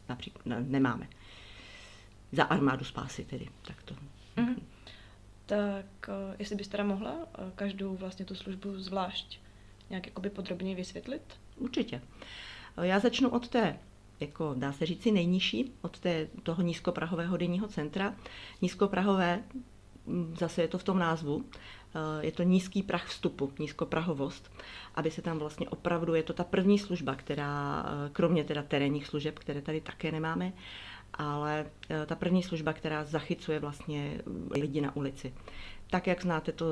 například 0.08 0.44
nemáme. 0.46 1.08
Za 2.32 2.44
armádu 2.44 2.84
spásy 2.84 3.24
tedy. 3.24 3.48
Tak 3.62 3.82
to. 3.82 3.94
Mm-hmm. 4.36 4.56
Tak 5.46 6.08
eh, 6.08 6.36
jestli 6.38 6.56
byste 6.56 6.72
teda 6.72 6.84
mohla 6.84 7.14
eh, 7.18 7.52
každou 7.54 7.96
vlastně 7.96 8.24
tu 8.24 8.34
službu 8.34 8.78
zvlášť 8.78 9.40
nějak 9.90 10.06
jakoby 10.06 10.30
podrobněji 10.30 10.74
vysvětlit? 10.74 11.22
Určitě. 11.56 12.02
Já 12.82 12.98
začnu 12.98 13.28
od 13.28 13.48
té, 13.48 13.78
jako 14.20 14.54
dá 14.58 14.72
se 14.72 14.86
říci, 14.86 15.12
nejnižší, 15.12 15.72
od 15.82 15.98
té, 15.98 16.28
toho 16.42 16.62
nízkoprahového 16.62 17.36
denního 17.36 17.68
centra. 17.68 18.14
Nízkoprahové, 18.62 19.42
mm, 20.06 20.36
zase 20.38 20.62
je 20.62 20.68
to 20.68 20.78
v 20.78 20.84
tom 20.84 20.98
názvu, 20.98 21.44
eh, 21.44 22.26
je 22.26 22.32
to 22.32 22.42
nízký 22.42 22.82
prach 22.82 23.06
vstupu, 23.06 23.52
nízkoprahovost, 23.58 24.52
aby 24.94 25.10
se 25.10 25.22
tam 25.22 25.38
vlastně 25.38 25.68
opravdu, 25.68 26.14
je 26.14 26.22
to 26.22 26.32
ta 26.32 26.44
první 26.44 26.78
služba, 26.78 27.14
která, 27.14 27.84
kromě 28.12 28.44
teda 28.44 28.62
terénních 28.62 29.06
služeb, 29.06 29.38
které 29.38 29.62
tady 29.62 29.80
také 29.80 30.12
nemáme, 30.12 30.52
ale 31.14 31.66
ta 32.06 32.14
první 32.14 32.42
služba, 32.42 32.72
která 32.72 33.04
zachycuje 33.04 33.60
vlastně 33.60 34.22
lidi 34.50 34.80
na 34.80 34.96
ulici 34.96 35.32
tak, 35.90 36.06
jak 36.06 36.22
znáte 36.22 36.52
to 36.52 36.66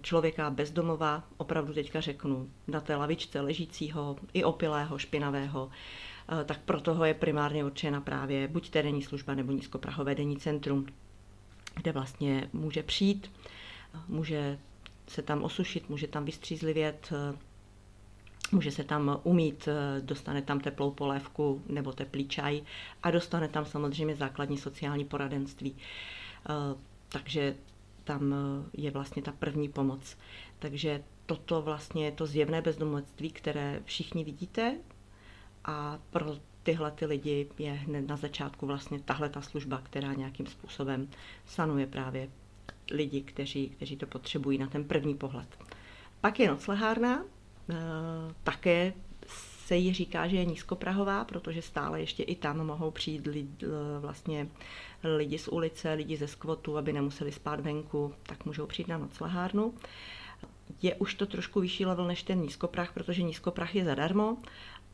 člověka 0.00 0.50
bezdomova, 0.50 1.22
opravdu 1.36 1.74
teďka 1.74 2.00
řeknu, 2.00 2.50
na 2.68 2.80
té 2.80 2.96
lavičce 2.96 3.40
ležícího, 3.40 4.16
i 4.32 4.44
opilého, 4.44 4.98
špinavého, 4.98 5.70
eh, 5.70 6.15
tak 6.44 6.58
pro 6.60 6.80
toho 6.80 7.04
je 7.04 7.14
primárně 7.14 7.64
určena 7.64 8.00
právě 8.00 8.48
buď 8.48 8.70
terénní 8.70 9.02
služba 9.02 9.34
nebo 9.34 9.52
nízkoprahové 9.52 10.14
denní 10.14 10.36
centrum, 10.36 10.86
kde 11.74 11.92
vlastně 11.92 12.50
může 12.52 12.82
přijít, 12.82 13.30
může 14.08 14.58
se 15.08 15.22
tam 15.22 15.42
osušit, 15.42 15.88
může 15.88 16.06
tam 16.06 16.24
vystřízlivět, 16.24 17.12
eh, 17.34 17.38
může 18.52 18.70
se 18.70 18.84
tam 18.84 19.20
umít, 19.22 19.68
eh, 19.68 20.00
dostane 20.00 20.42
tam 20.42 20.60
teplou 20.60 20.90
polévku 20.90 21.62
nebo 21.68 21.92
teplý 21.92 22.28
čaj 22.28 22.62
a 23.02 23.10
dostane 23.10 23.48
tam 23.48 23.64
samozřejmě 23.64 24.16
základní 24.16 24.58
sociální 24.58 25.04
poradenství. 25.04 25.76
Takže 27.08 27.54
tam 28.04 28.32
eh, 28.34 28.36
je 28.72 28.90
vlastně 28.90 29.22
ta 29.22 29.32
první 29.32 29.68
pomoc. 29.68 30.16
Takže 30.58 31.02
toto 31.26 31.62
vlastně 31.62 32.04
je 32.04 32.12
to 32.12 32.26
zjevné 32.26 32.62
bezdomovectví, 32.62 33.30
které 33.30 33.80
všichni 33.84 34.24
vidíte 34.24 34.76
a 35.66 35.98
pro 36.10 36.36
tyhle 36.62 36.90
ty 36.90 37.06
lidi 37.06 37.48
je 37.58 37.72
hned 37.72 38.08
na 38.08 38.16
začátku 38.16 38.66
vlastně 38.66 39.00
tahle 39.00 39.28
ta 39.28 39.40
služba, 39.40 39.80
která 39.82 40.14
nějakým 40.14 40.46
způsobem 40.46 41.08
sanuje 41.46 41.86
právě 41.86 42.28
lidi, 42.90 43.20
kteří, 43.20 43.68
kteří 43.68 43.96
to 43.96 44.06
potřebují 44.06 44.58
na 44.58 44.66
ten 44.66 44.84
první 44.84 45.14
pohled. 45.14 45.58
Pak 46.20 46.40
je 46.40 46.48
noclehárna, 46.48 47.24
eh, 47.70 47.74
také 48.42 48.92
se 49.66 49.76
jí 49.76 49.92
říká, 49.92 50.28
že 50.28 50.36
je 50.36 50.44
nízkoprahová, 50.44 51.24
protože 51.24 51.62
stále 51.62 52.00
ještě 52.00 52.22
i 52.22 52.34
tam 52.34 52.66
mohou 52.66 52.90
přijít 52.90 53.26
lidi, 53.26 53.66
vlastně 54.00 54.48
lidi 55.04 55.38
z 55.38 55.48
ulice, 55.48 55.92
lidi 55.92 56.16
ze 56.16 56.28
skvotu, 56.28 56.78
aby 56.78 56.92
nemuseli 56.92 57.32
spát 57.32 57.60
venku, 57.60 58.14
tak 58.22 58.44
můžou 58.44 58.66
přijít 58.66 58.88
na 58.88 58.98
noclehárnu. 58.98 59.74
Je 60.82 60.94
už 60.94 61.14
to 61.14 61.26
trošku 61.26 61.60
vyšší 61.60 61.86
level 61.86 62.06
než 62.06 62.22
ten 62.22 62.40
nízkoprach, 62.40 62.92
protože 62.92 63.22
nízkoprach 63.22 63.74
je 63.74 63.84
zadarmo 63.84 64.36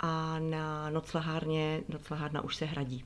a 0.01 0.39
na 0.39 0.91
noclehárně 0.91 1.81
noclehárna 1.89 2.41
už 2.41 2.57
se 2.57 2.65
hradí. 2.65 3.05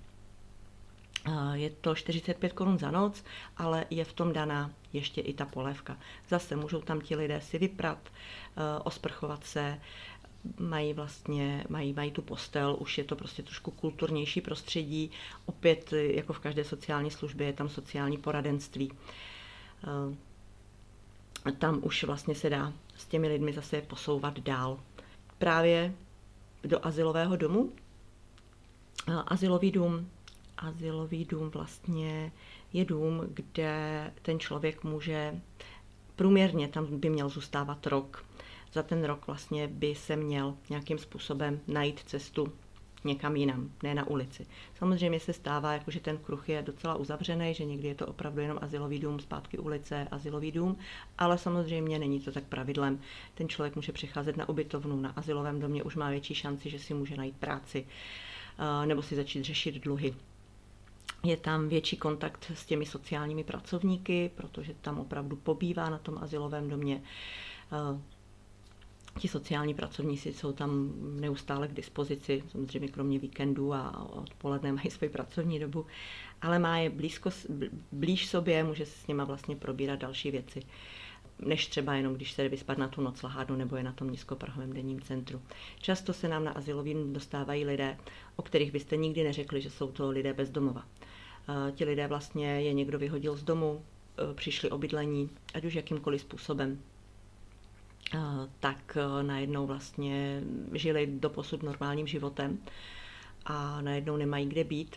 Je 1.52 1.70
to 1.70 1.94
45 1.94 2.52
korun 2.52 2.78
za 2.78 2.90
noc, 2.90 3.24
ale 3.56 3.86
je 3.90 4.04
v 4.04 4.12
tom 4.12 4.32
daná 4.32 4.70
ještě 4.92 5.20
i 5.20 5.34
ta 5.34 5.44
polévka. 5.46 5.98
Zase 6.28 6.56
můžou 6.56 6.80
tam 6.80 7.00
ti 7.00 7.16
lidé 7.16 7.40
si 7.40 7.58
vyprat, 7.58 7.98
eh, 8.08 8.12
osprchovat 8.84 9.44
se, 9.44 9.80
mají 10.58 10.92
vlastně, 10.92 11.64
mají, 11.68 11.92
mají 11.92 12.10
tu 12.10 12.22
postel, 12.22 12.76
už 12.78 12.98
je 12.98 13.04
to 13.04 13.16
prostě 13.16 13.42
trošku 13.42 13.70
kulturnější 13.70 14.40
prostředí. 14.40 15.10
Opět, 15.46 15.92
jako 15.92 16.32
v 16.32 16.38
každé 16.38 16.64
sociální 16.64 17.10
službě, 17.10 17.46
je 17.46 17.52
tam 17.52 17.68
sociální 17.68 18.18
poradenství. 18.18 18.92
Eh, 21.48 21.52
tam 21.52 21.80
už 21.82 22.04
vlastně 22.04 22.34
se 22.34 22.50
dá 22.50 22.72
s 22.96 23.06
těmi 23.06 23.28
lidmi 23.28 23.52
zase 23.52 23.80
posouvat 23.80 24.38
dál. 24.40 24.80
Právě 25.38 25.94
do 26.64 26.86
asilového 26.86 27.36
domu. 27.36 27.72
Asilový 29.26 29.70
dům, 29.72 30.10
asilový 30.56 31.24
dům 31.24 31.50
vlastně 31.50 32.32
je 32.72 32.84
dům, 32.84 33.22
kde 33.26 34.12
ten 34.22 34.40
člověk 34.40 34.84
může 34.84 35.40
průměrně 36.16 36.68
tam 36.68 37.00
by 37.00 37.10
měl 37.10 37.28
zůstávat 37.28 37.86
rok 37.86 38.24
za 38.72 38.82
ten 38.82 39.04
rok 39.04 39.26
vlastně 39.26 39.68
by 39.68 39.94
se 39.94 40.16
měl 40.16 40.54
nějakým 40.70 40.98
způsobem 40.98 41.60
najít 41.66 42.00
cestu 42.06 42.52
někam 43.06 43.36
jinam, 43.36 43.70
ne 43.82 43.94
na 43.94 44.06
ulici. 44.06 44.46
Samozřejmě 44.74 45.20
se 45.20 45.32
stává, 45.32 45.72
jako 45.72 45.90
že 45.90 46.00
ten 46.00 46.18
kruh 46.18 46.48
je 46.48 46.62
docela 46.62 46.94
uzavřený, 46.94 47.54
že 47.54 47.64
někdy 47.64 47.88
je 47.88 47.94
to 47.94 48.06
opravdu 48.06 48.40
jenom 48.40 48.58
asilový 48.62 48.98
dům, 48.98 49.20
zpátky 49.20 49.58
ulice, 49.58 50.08
asilový 50.10 50.52
dům, 50.52 50.76
ale 51.18 51.38
samozřejmě 51.38 51.98
není 51.98 52.20
to 52.20 52.32
tak 52.32 52.44
pravidlem. 52.44 53.00
Ten 53.34 53.48
člověk 53.48 53.76
může 53.76 53.92
přicházet 53.92 54.36
na 54.36 54.48
ubytovnu, 54.48 55.00
na 55.00 55.10
asilovém 55.10 55.60
domě 55.60 55.82
už 55.82 55.96
má 55.96 56.10
větší 56.10 56.34
šanci, 56.34 56.70
že 56.70 56.78
si 56.78 56.94
může 56.94 57.16
najít 57.16 57.36
práci 57.36 57.86
eh, 58.82 58.86
nebo 58.86 59.02
si 59.02 59.16
začít 59.16 59.44
řešit 59.44 59.74
dluhy. 59.74 60.14
Je 61.24 61.36
tam 61.36 61.68
větší 61.68 61.96
kontakt 61.96 62.50
s 62.54 62.66
těmi 62.66 62.86
sociálními 62.86 63.44
pracovníky, 63.44 64.30
protože 64.34 64.74
tam 64.80 64.98
opravdu 64.98 65.36
pobývá 65.36 65.90
na 65.90 65.98
tom 65.98 66.18
asilovém 66.18 66.68
domě 66.70 67.02
eh, 67.72 68.00
Ti 69.18 69.28
sociální 69.28 69.74
pracovníci 69.74 70.32
jsou 70.32 70.52
tam 70.52 70.92
neustále 71.20 71.68
k 71.68 71.72
dispozici, 71.74 72.42
samozřejmě 72.48 72.88
kromě 72.88 73.18
víkendů 73.18 73.72
a 73.74 74.08
odpoledne 74.12 74.72
mají 74.72 74.90
svoji 74.90 75.10
pracovní 75.10 75.58
dobu, 75.58 75.86
ale 76.42 76.58
má 76.58 76.78
je 76.78 76.90
blízko, 76.90 77.30
blíž 77.92 78.26
sobě, 78.28 78.64
může 78.64 78.86
se 78.86 78.98
s 78.98 79.06
nima 79.06 79.24
vlastně 79.24 79.56
probírat 79.56 79.98
další 79.98 80.30
věci 80.30 80.62
než 81.38 81.66
třeba 81.66 81.94
jenom, 81.94 82.14
když 82.14 82.32
se 82.32 82.48
vyspat 82.48 82.78
na 82.78 82.88
tu 82.88 83.00
noclahárnu 83.00 83.56
nebo 83.56 83.76
je 83.76 83.82
na 83.82 83.92
tom 83.92 84.10
nízkoprahovém 84.10 84.72
denním 84.72 85.00
centru. 85.00 85.42
Často 85.80 86.12
se 86.12 86.28
nám 86.28 86.44
na 86.44 86.52
asilovým 86.52 87.12
dostávají 87.12 87.64
lidé, 87.64 87.96
o 88.36 88.42
kterých 88.42 88.72
byste 88.72 88.96
nikdy 88.96 89.24
neřekli, 89.24 89.60
že 89.62 89.70
jsou 89.70 89.92
to 89.92 90.10
lidé 90.10 90.32
bez 90.32 90.50
domova. 90.50 90.84
Ti 91.74 91.84
lidé 91.84 92.06
vlastně 92.06 92.60
je 92.60 92.72
někdo 92.72 92.98
vyhodil 92.98 93.36
z 93.36 93.42
domu, 93.42 93.84
e, 94.30 94.34
přišli 94.34 94.70
o 94.70 94.78
bydlení, 94.78 95.30
ať 95.54 95.64
už 95.64 95.74
jakýmkoliv 95.74 96.20
způsobem, 96.20 96.78
tak 98.60 98.96
e, 98.96 99.22
najednou 99.22 99.66
vlastně 99.66 100.42
žili 100.72 101.06
doposud 101.06 101.62
normálním 101.62 102.06
životem 102.06 102.58
a 103.44 103.80
najednou 103.80 104.16
nemají 104.16 104.46
kde 104.46 104.64
být. 104.64 104.96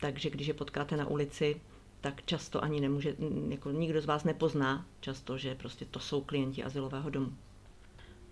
Takže 0.00 0.30
když 0.30 0.46
je 0.46 0.54
potkáte 0.54 0.96
na 0.96 1.06
ulici, 1.06 1.60
tak 2.00 2.22
často 2.26 2.64
ani 2.64 2.80
nemůže, 2.80 3.16
jako 3.48 3.70
nikdo 3.70 4.00
z 4.00 4.06
vás 4.06 4.24
nepozná 4.24 4.86
často, 5.00 5.38
že 5.38 5.54
prostě 5.54 5.84
to 5.84 6.00
jsou 6.00 6.20
klienti 6.20 6.64
asilového 6.64 7.10
domu. 7.10 7.32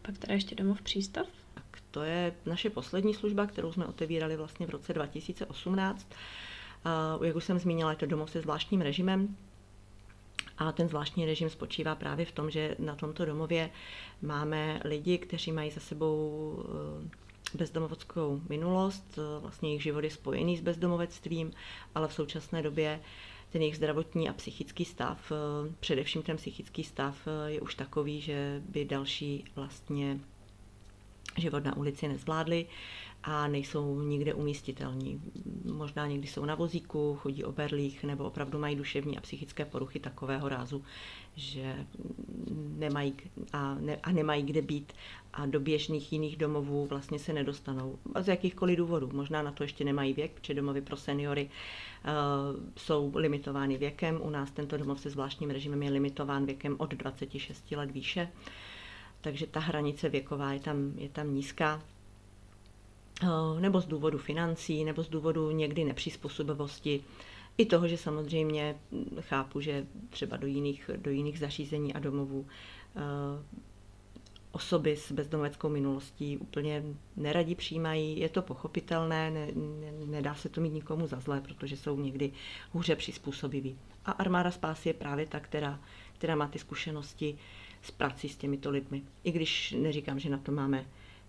Pak 0.03 0.19
teda 0.19 0.35
ještě 0.35 0.55
domov 0.55 0.83
přístav? 0.83 1.27
Tak 1.55 1.65
to 1.91 2.03
je 2.03 2.35
naše 2.47 2.71
poslední 2.71 3.15
služba, 3.15 3.47
kterou 3.47 3.73
jsme 3.73 3.87
otevírali 3.87 4.37
vlastně 4.37 4.67
v 4.67 4.71
roce 4.71 4.93
2018. 4.93 6.09
Jak 7.25 7.37
už 7.37 7.45
jsem 7.45 7.59
zmínila, 7.59 7.91
je 7.91 7.97
to 7.97 8.07
domov 8.07 8.31
se 8.31 8.41
zvláštním 8.41 8.81
režimem, 8.81 9.37
a 10.59 10.73
ten 10.73 10.89
zvláštní 10.89 11.27
režim 11.27 11.51
spočívá 11.51 11.95
právě 11.95 12.27
v 12.27 12.33
tom, 12.33 12.51
že 12.51 12.77
na 12.79 12.95
tomto 12.95 13.25
domově 13.25 13.71
máme 14.23 14.81
lidi, 14.85 15.19
kteří 15.19 15.53
mají 15.53 15.71
za 15.71 15.81
sebou 15.81 16.55
eh, 17.05 17.57
bezdomoveckou 17.59 18.41
minulost, 18.49 19.19
eh, 19.19 19.41
vlastně 19.41 19.69
jejich 19.69 19.83
život 19.83 20.05
je 20.05 20.11
spojený 20.11 20.57
s 20.57 20.61
bezdomovectvím, 20.61 21.53
ale 21.95 22.09
v 22.09 22.13
současné 22.13 22.63
době 22.63 23.01
ten 23.51 23.63
jejich 23.63 23.77
zdravotní 23.77 24.29
a 24.29 24.33
psychický 24.33 24.85
stav, 24.85 25.33
eh, 25.33 25.75
především 25.81 26.23
ten 26.23 26.37
psychický 26.37 26.85
stav 26.85 27.29
je 27.47 27.61
už 27.61 27.75
takový, 27.75 28.21
že 28.21 28.63
by 28.69 28.85
další 28.85 29.45
vlastně 29.57 30.21
život 31.37 31.65
na 31.65 31.77
ulici 31.77 32.09
nezvládli 32.09 32.67
a 33.23 33.49
nejsou 33.49 34.01
nikde 34.01 34.35
umístitelní. 34.35 35.21
Možná 35.73 36.07
někdy 36.07 36.27
jsou 36.27 36.45
na 36.45 36.55
vozíku, 36.55 37.17
chodí 37.17 37.45
o 37.45 37.53
berlích 37.53 38.05
nebo 38.05 38.25
opravdu 38.25 38.59
mají 38.59 38.77
duševní 38.77 39.19
a 39.19 39.21
psychické 39.21 39.65
poruchy 39.65 40.01
takového 40.01 40.49
rázu, 40.49 40.83
že 41.37 41.87
nemají 42.77 43.15
a, 43.53 43.75
ne, 43.75 43.97
a 44.03 44.13
nemají 44.13 44.43
kde 44.43 44.63
být 44.63 44.93
a 45.33 45.47
do 45.47 45.61
běžných 45.61 46.13
jiných 46.13 46.37
domovů 46.37 46.87
vlastně 46.87 47.19
se 47.19 47.33
nedostanou. 47.33 47.99
A 48.15 48.23
z 48.23 48.29
jakýchkoliv 48.29 48.79
důvodů. 48.79 49.11
Možná 49.13 49.43
na 49.43 49.53
to 49.53 49.63
ještě 49.63 49.85
nemají 49.85 50.13
věk, 50.13 50.33
protože 50.33 50.55
domovy 50.55 50.81
pro 50.81 50.97
seniory 50.97 51.45
uh, 52.05 52.11
jsou 52.77 53.13
limitovány 53.15 53.77
věkem. 53.79 54.21
U 54.23 54.31
nás 54.31 54.51
tento 54.51 54.77
domov 54.77 55.01
se 55.01 55.11
zvláštním 55.11 55.51
režimem 55.51 55.83
je 55.83 55.91
limitován 55.91 56.47
věkem 56.47 56.77
od 56.79 56.91
26 56.95 57.71
let 57.73 57.91
výše. 57.91 58.29
Takže 59.21 59.47
ta 59.47 59.61
hranice 59.61 60.09
věková 60.09 60.53
je 60.53 60.61
tam, 60.61 60.93
je 60.97 61.09
tam 61.09 61.35
nízká 61.35 61.83
nebo 63.61 63.81
z 63.81 63.87
důvodu 63.87 64.19
financí, 64.19 64.85
nebo 64.85 65.03
z 65.03 65.09
důvodu 65.09 65.51
někdy 65.51 65.85
nepřizpůsobivosti. 65.85 67.05
I 67.59 67.67
toho, 67.67 67.89
že 67.89 67.97
samozřejmě 67.97 68.77
chápu, 69.21 69.61
že 69.61 69.87
třeba 70.11 70.37
do 70.37 70.47
jiných, 70.47 70.91
do 70.97 71.11
jiných 71.11 71.39
zařízení 71.39 71.95
a 71.95 71.99
domovů 71.99 72.47
osoby 74.53 74.97
s 74.97 75.13
bezdomoveckou 75.13 75.69
minulostí 75.69 76.39
úplně 76.39 76.83
neradí 77.17 77.55
přijímají. 77.55 78.21
Je 78.21 78.29
to 78.29 78.43
pochopitelné, 78.43 79.31
ne, 79.31 79.47
ne, 79.55 79.93
nedá 80.07 80.35
se 80.35 80.49
to 80.49 80.61
mít 80.61 80.73
nikomu 80.73 81.07
za 81.07 81.21
zlé, 81.21 81.41
protože 81.41 81.77
jsou 81.77 82.01
někdy 82.01 82.33
hůře 82.73 82.97
přizpůsobiví. 82.97 83.79
A 84.05 84.11
armáda 84.11 84.51
spásy 84.51 84.89
je 84.89 84.95
právě 84.95 85.27
ta, 85.27 85.41
která, 85.41 85.81
která 86.19 86.37
má 86.37 86.49
ty 86.49 86.59
zkušenosti 86.59 87.39
s 87.83 87.91
prací 87.91 88.29
s 88.29 88.37
těmito 88.37 88.71
lidmi. 88.71 89.03
I 89.25 89.33
když 89.33 89.75
neříkám, 89.79 90.19
že 90.19 90.31
na 90.31 90.39
to 90.39 90.53
máme, 90.53 90.87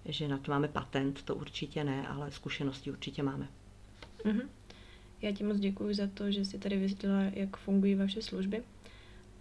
že 0.08 0.28
na 0.28 0.38
to 0.38 0.52
máme 0.52 0.68
patent, 0.68 1.24
to 1.24 1.36
určitě 1.36 1.84
ne, 1.84 2.08
ale 2.08 2.32
zkušenosti 2.32 2.92
určitě 2.92 3.24
máme. 3.24 3.48
Mm-hmm. 4.24 4.48
Já 5.22 5.32
ti 5.32 5.44
moc 5.44 5.58
děkuji 5.60 5.96
za 5.96 6.08
to, 6.08 6.32
že 6.32 6.46
jsi 6.46 6.60
tady 6.60 6.78
vysvětlila, 6.78 7.22
jak 7.22 7.58
fungují 7.58 7.96
vaše 7.96 8.22
služby. 8.22 8.64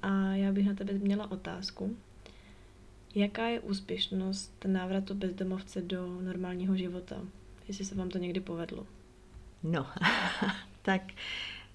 A 0.03 0.35
já 0.35 0.53
bych 0.53 0.67
na 0.67 0.75
tebe 0.75 0.93
měla 0.93 1.31
otázku. 1.31 1.97
Jaká 3.15 3.49
je 3.49 3.61
úspěšnost 3.61 4.65
návratu 4.67 5.15
bezdomovce 5.15 5.83
do 5.83 6.21
normálního 6.21 6.77
života? 6.77 7.23
Jestli 7.69 7.85
se 7.85 7.95
vám 7.95 8.09
to 8.09 8.19
někdy 8.19 8.41
povedlo? 8.41 8.87
No, 9.63 9.87
tak 10.83 11.03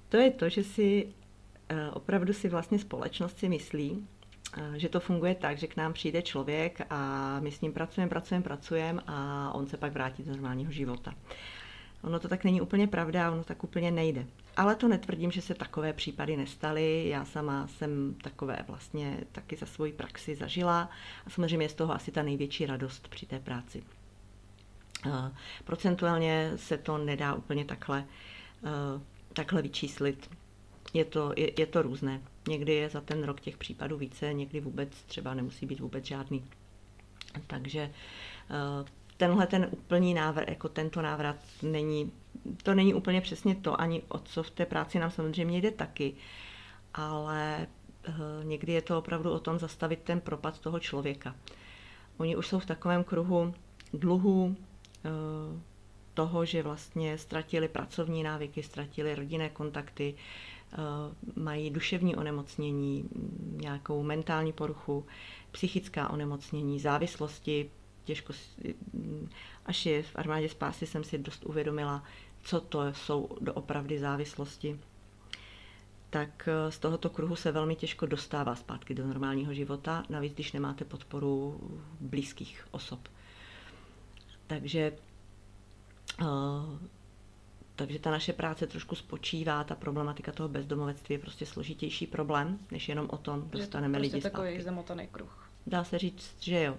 to 0.09 0.17
je 0.17 0.31
to, 0.31 0.49
že 0.49 0.63
si 0.63 1.13
eh, 1.69 1.89
opravdu 1.89 2.33
si 2.33 2.49
vlastně 2.49 2.79
společnost 2.79 3.37
si 3.37 3.49
myslí, 3.49 4.07
že 4.75 4.89
to 4.89 4.99
funguje 4.99 5.35
tak, 5.35 5.57
že 5.57 5.67
k 5.67 5.75
nám 5.75 5.93
přijde 5.93 6.21
člověk 6.21 6.81
a 6.89 7.39
my 7.39 7.51
s 7.51 7.61
ním 7.61 7.73
pracujeme, 7.73 8.09
pracujeme, 8.09 8.43
pracujeme 8.43 9.01
a 9.07 9.51
on 9.55 9.67
se 9.67 9.77
pak 9.77 9.93
vrátí 9.93 10.23
do 10.23 10.31
normálního 10.31 10.71
života. 10.71 11.13
Ono 12.03 12.19
to 12.19 12.27
tak 12.27 12.43
není 12.43 12.61
úplně 12.61 12.87
pravda, 12.87 13.31
ono 13.31 13.43
tak 13.43 13.63
úplně 13.63 13.91
nejde. 13.91 14.25
Ale 14.57 14.75
to 14.75 14.87
netvrdím, 14.87 15.31
že 15.31 15.41
se 15.41 15.53
takové 15.53 15.93
případy 15.93 16.37
nestaly. 16.37 17.09
Já 17.09 17.25
sama 17.25 17.67
jsem 17.67 18.15
takové 18.23 18.65
vlastně 18.67 19.17
taky 19.31 19.55
za 19.55 19.65
svoji 19.65 19.93
praxi 19.93 20.35
zažila 20.35 20.89
a 21.25 21.29
samozřejmě 21.29 21.65
je 21.65 21.69
z 21.69 21.73
toho 21.73 21.93
asi 21.93 22.11
ta 22.11 22.23
největší 22.23 22.65
radost 22.65 23.07
při 23.07 23.25
té 23.25 23.39
práci. 23.39 23.83
Procentuálně 25.63 26.51
se 26.55 26.77
to 26.77 26.97
nedá 26.97 27.33
úplně 27.33 27.65
takhle, 27.65 28.05
takhle 29.33 29.61
vyčíslit. 29.61 30.29
Je 30.93 31.05
to, 31.05 31.33
je, 31.37 31.51
je 31.61 31.65
to 31.65 31.81
různé. 31.81 32.21
Někdy 32.47 32.73
je 32.73 32.89
za 32.89 33.01
ten 33.01 33.23
rok 33.23 33.41
těch 33.41 33.57
případů 33.57 33.97
více, 33.97 34.33
někdy 34.33 34.59
vůbec 34.59 34.89
třeba 35.03 35.33
nemusí 35.33 35.65
být 35.65 35.79
vůbec 35.79 36.05
žádný. 36.05 36.45
Takže 37.47 37.91
tenhle 39.17 39.47
ten 39.47 39.67
úplný 39.71 40.13
návrat, 40.13 40.49
jako 40.49 40.69
tento 40.69 41.01
návrat 41.01 41.35
není, 41.61 42.11
to 42.63 42.73
není 42.73 42.93
úplně 42.93 43.21
přesně 43.21 43.55
to, 43.55 43.81
ani 43.81 44.01
o 44.07 44.17
co 44.19 44.43
v 44.43 44.51
té 44.51 44.65
práci 44.65 44.99
nám 44.99 45.11
samozřejmě 45.11 45.57
jde 45.57 45.71
taky, 45.71 46.13
ale 46.93 47.67
uh, 48.07 48.15
někdy 48.43 48.73
je 48.73 48.81
to 48.81 48.97
opravdu 48.97 49.31
o 49.31 49.39
tom 49.39 49.59
zastavit 49.59 49.99
ten 50.03 50.21
propad 50.21 50.59
toho 50.59 50.79
člověka. 50.79 51.35
Oni 52.17 52.35
už 52.35 52.47
jsou 52.47 52.59
v 52.59 52.65
takovém 52.65 53.03
kruhu 53.03 53.53
dluhů, 53.93 54.45
uh, 54.45 55.61
toho, 56.13 56.45
že 56.45 56.63
vlastně 56.63 57.17
ztratili 57.17 57.67
pracovní 57.67 58.23
návyky, 58.23 58.63
ztratili 58.63 59.15
rodinné 59.15 59.49
kontakty, 59.49 60.15
mají 61.35 61.69
duševní 61.69 62.15
onemocnění, 62.15 63.09
nějakou 63.61 64.03
mentální 64.03 64.53
poruchu, 64.53 65.05
psychická 65.51 66.09
onemocnění, 66.09 66.79
závislosti, 66.79 67.71
těžko, 68.03 68.33
až 69.65 69.85
je 69.85 70.03
v 70.03 70.15
armádě 70.15 70.49
spásy 70.49 70.85
jsem 70.85 71.03
si 71.03 71.17
dost 71.17 71.45
uvědomila, 71.45 72.03
co 72.43 72.61
to 72.61 72.93
jsou 72.93 73.29
doopravdy 73.41 73.99
závislosti, 73.99 74.79
tak 76.09 76.47
eh, 76.47 76.71
z 76.71 76.79
tohoto 76.79 77.09
kruhu 77.09 77.35
se 77.35 77.51
velmi 77.51 77.75
těžko 77.75 78.05
dostává 78.05 78.55
zpátky 78.55 78.93
do 78.93 79.07
normálního 79.07 79.53
života, 79.53 80.03
navíc 80.09 80.33
když 80.33 80.51
nemáte 80.51 80.85
podporu 80.85 81.59
blízkých 81.99 82.67
osob. 82.71 83.07
Takže, 84.47 84.93
uh, 86.21 86.27
takže 87.81 87.99
ta 87.99 88.11
naše 88.11 88.33
práce 88.33 88.67
trošku 88.67 88.95
spočívá, 88.95 89.63
ta 89.63 89.75
problematika 89.75 90.31
toho 90.31 90.49
bezdomovectví 90.49 91.15
je 91.15 91.19
prostě 91.19 91.45
složitější 91.45 92.07
problém, 92.07 92.59
než 92.71 92.89
jenom 92.89 93.07
o 93.09 93.17
tom 93.17 93.49
dostaneme 93.49 93.97
prostě 93.99 94.15
lidi 94.15 94.21
zpátky. 94.21 94.35
takový 94.37 94.61
zamotaný 94.61 95.07
kruh. 95.11 95.49
Dá 95.67 95.83
se 95.83 95.97
říct, 95.97 96.35
že 96.39 96.63
jo. 96.63 96.77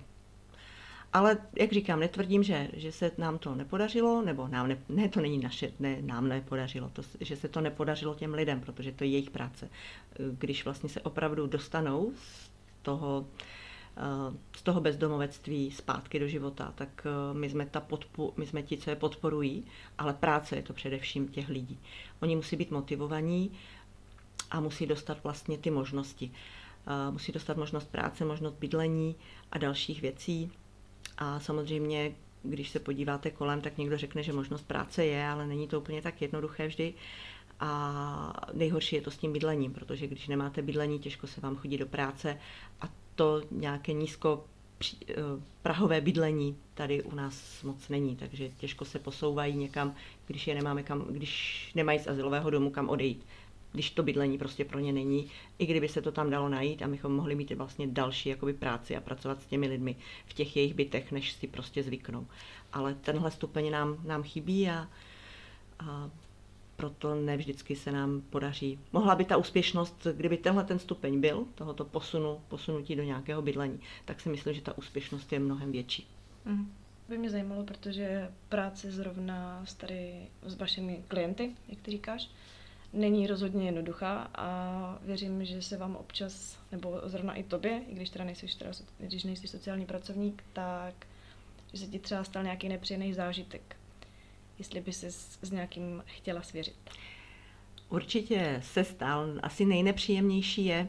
Ale 1.13 1.39
jak 1.59 1.73
říkám, 1.73 2.01
netvrdím, 2.01 2.43
že, 2.43 2.69
že 2.73 2.93
se 2.93 3.11
nám 3.19 3.39
to 3.39 3.55
nepodařilo, 3.55 4.23
nebo 4.23 4.49
nám 4.49 4.69
ne, 4.69 4.79
ne 4.89 5.09
to 5.09 5.21
není 5.21 5.39
naše, 5.39 5.73
ne, 5.81 5.97
nám 6.03 6.29
nepodařilo, 6.29 6.91
to, 6.93 7.03
že 7.21 7.37
se 7.37 7.49
to 7.49 7.61
nepodařilo 7.61 8.15
těm 8.15 8.35
lidem, 8.35 8.61
protože 8.61 8.93
to 8.93 9.05
je 9.05 9.11
jejich 9.11 9.31
práce. 9.31 9.69
Když 10.39 10.65
vlastně 10.65 10.89
se 10.89 11.01
opravdu 11.01 11.47
dostanou 11.47 12.13
z 12.17 12.51
toho, 12.83 13.27
z 14.57 14.63
toho 14.63 14.81
bezdomovectví 14.81 15.71
zpátky 15.71 16.19
do 16.19 16.29
života, 16.29 16.73
tak 16.75 17.07
eh, 17.07 17.35
my 17.35 17.51
jsme, 17.51 17.67
ta 17.67 17.81
podpo, 17.81 18.33
my 18.37 18.47
jsme 18.47 18.63
ti, 18.63 18.77
co 18.77 18.91
je 18.91 18.97
podporují, 18.97 19.65
ale 19.99 20.15
práce 20.15 20.57
je 20.57 20.63
to 20.63 20.73
především 20.73 21.29
těch 21.29 21.49
lidí. 21.49 21.79
Oni 22.21 22.37
musí 22.37 22.57
být 22.57 22.71
motivovaní 22.71 23.53
a 24.51 24.61
musí 24.61 24.87
dostat 24.87 25.25
vlastně 25.25 25.59
ty 25.59 25.71
možnosti. 25.71 26.31
Eh, 26.87 27.11
musí 27.11 27.33
dostat 27.33 27.57
možnost 27.57 27.91
práce, 27.91 28.25
možnost 28.25 28.55
bydlení 28.55 29.17
a 29.53 29.59
dalších 29.59 30.03
věcí 30.03 30.53
a 31.19 31.41
samozřejmě, 31.41 32.15
když 32.43 32.71
se 32.71 32.81
podíváte 32.81 33.31
kolem, 33.31 33.61
tak 33.61 33.79
někdo 33.79 33.99
řekne, 33.99 34.23
že 34.23 34.33
možnost 34.33 34.63
práce 34.63 35.05
je, 35.05 35.27
ale 35.27 35.47
není 35.47 35.69
to 35.69 35.81
úplně 35.81 36.03
tak 36.03 36.23
jednoduché 36.23 36.67
vždy. 36.67 36.95
A 37.61 38.47
nejhorší 38.53 38.97
je 38.97 39.03
to 39.03 39.11
s 39.11 39.19
tím 39.19 39.33
bydlením, 39.33 39.73
protože 39.73 40.07
když 40.07 40.29
nemáte 40.29 40.63
bydlení, 40.63 40.99
těžko 40.99 41.27
se 41.27 41.41
vám 41.41 41.57
chodí 41.57 41.79
do 41.79 41.87
práce 41.87 42.39
a 42.81 42.89
to 43.15 43.43
nějaké 43.51 43.93
nízko 43.93 44.45
eh, 45.09 45.15
prahové 45.63 46.01
bydlení 46.01 46.57
tady 46.75 47.03
u 47.03 47.15
nás 47.15 47.63
moc 47.63 47.89
není, 47.89 48.17
takže 48.17 48.49
těžko 48.49 48.85
se 48.85 48.99
posouvají 48.99 49.57
někam, 49.57 49.95
když 50.27 50.47
je 50.47 50.55
nemáme 50.55 50.83
kam, 50.83 51.01
když 51.11 51.73
nemají 51.75 51.99
z 51.99 52.09
asilového 52.09 52.51
domu 52.51 52.71
kam 52.71 52.89
odejít 52.89 53.27
když 53.73 53.91
to 53.91 54.03
bydlení 54.03 54.39
prostě 54.39 54.65
pro 54.65 54.79
ně 54.79 54.93
není, 54.93 55.31
i 55.59 55.67
kdyby 55.67 55.89
se 55.89 56.03
to 56.03 56.13
tam 56.13 56.31
dalo 56.31 56.49
najít 56.49 56.83
a 56.83 56.87
mychom 56.87 57.13
mohli 57.13 57.35
mít 57.35 57.53
vlastně 57.53 57.87
další 57.87 58.29
jakoby 58.29 58.53
práci 58.53 58.97
a 58.97 59.01
pracovat 59.01 59.43
s 59.43 59.47
těmi 59.47 59.69
lidmi 59.69 59.97
v 60.27 60.33
těch 60.33 60.57
jejich 60.57 60.75
bytech, 60.75 61.13
než 61.13 61.33
si 61.33 61.47
prostě 61.47 61.83
zvyknou. 61.83 62.27
Ale 62.73 62.95
tenhle 62.95 63.31
stupeň 63.31 63.71
nám, 63.71 63.97
nám 64.05 64.23
chybí 64.23 64.71
a, 64.71 64.89
a 65.79 66.11
proto 66.83 67.15
ne 67.15 67.37
vždycky 67.37 67.77
se 67.77 67.93
nám 67.93 68.21
podaří. 68.21 68.79
Mohla 68.93 69.15
by 69.15 69.25
ta 69.25 69.37
úspěšnost, 69.37 70.07
kdyby 70.13 70.37
tenhle 70.37 70.65
ten 70.65 70.79
stupeň 70.79 71.21
byl, 71.21 71.47
tohoto 71.55 71.85
posunu, 71.85 72.41
posunutí 72.49 72.97
do 72.97 73.03
nějakého 73.03 73.43
bydlení, 73.43 73.81
tak 74.05 74.21
si 74.21 74.29
myslím, 74.29 74.55
že 74.55 74.63
ta 74.63 74.79
úspěšnost 74.79 75.33
je 75.33 75.39
mnohem 75.39 75.73
větší. 75.73 76.07
Mm. 76.45 76.73
By 77.09 77.19
mě 77.19 77.31
zajímalo, 77.31 77.65
protože 77.65 78.31
práce 78.49 78.91
zrovna 78.91 79.63
s 79.65 79.75
tady 79.75 80.27
s 80.43 80.57
vašimi 80.57 81.05
klienty, 81.09 81.51
jak 81.69 81.81
ty 81.81 81.91
říkáš, 81.91 82.31
není 82.93 83.27
rozhodně 83.27 83.67
jednoduchá 83.67 84.31
a 84.35 84.99
věřím, 85.03 85.45
že 85.45 85.63
se 85.63 85.77
vám 85.77 85.97
občas, 85.97 86.59
nebo 86.73 87.01
zrovna 87.05 87.35
i 87.35 87.43
tobě, 87.43 87.83
i 87.89 87.95
když 87.95 88.11
teda 88.11 88.25
nejsi, 88.25 88.47
teda, 88.59 88.71
když 88.99 89.25
nejsi 89.25 89.49
sociální 89.49 89.87
pracovník, 89.87 90.45
tak 90.53 90.95
že 91.73 91.81
se 91.81 91.87
ti 91.87 91.99
třeba 91.99 92.25
stal 92.25 92.43
nějaký 92.43 92.69
nepříjemný 92.69 93.15
zážitek. 93.15 93.77
Jestli 94.59 94.81
by 94.81 94.93
se 94.93 95.11
s 95.13 95.51
nějakým 95.51 96.03
chtěla 96.07 96.43
svěřit. 96.43 96.77
Určitě 97.89 98.61
se 98.65 98.85
stal. 98.85 99.27
Asi 99.43 99.65
nejnepříjemnější 99.65 100.65
je 100.65 100.89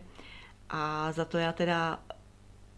a 0.69 1.11
za 1.11 1.25
to 1.25 1.37
já 1.37 1.51
teda 1.51 2.03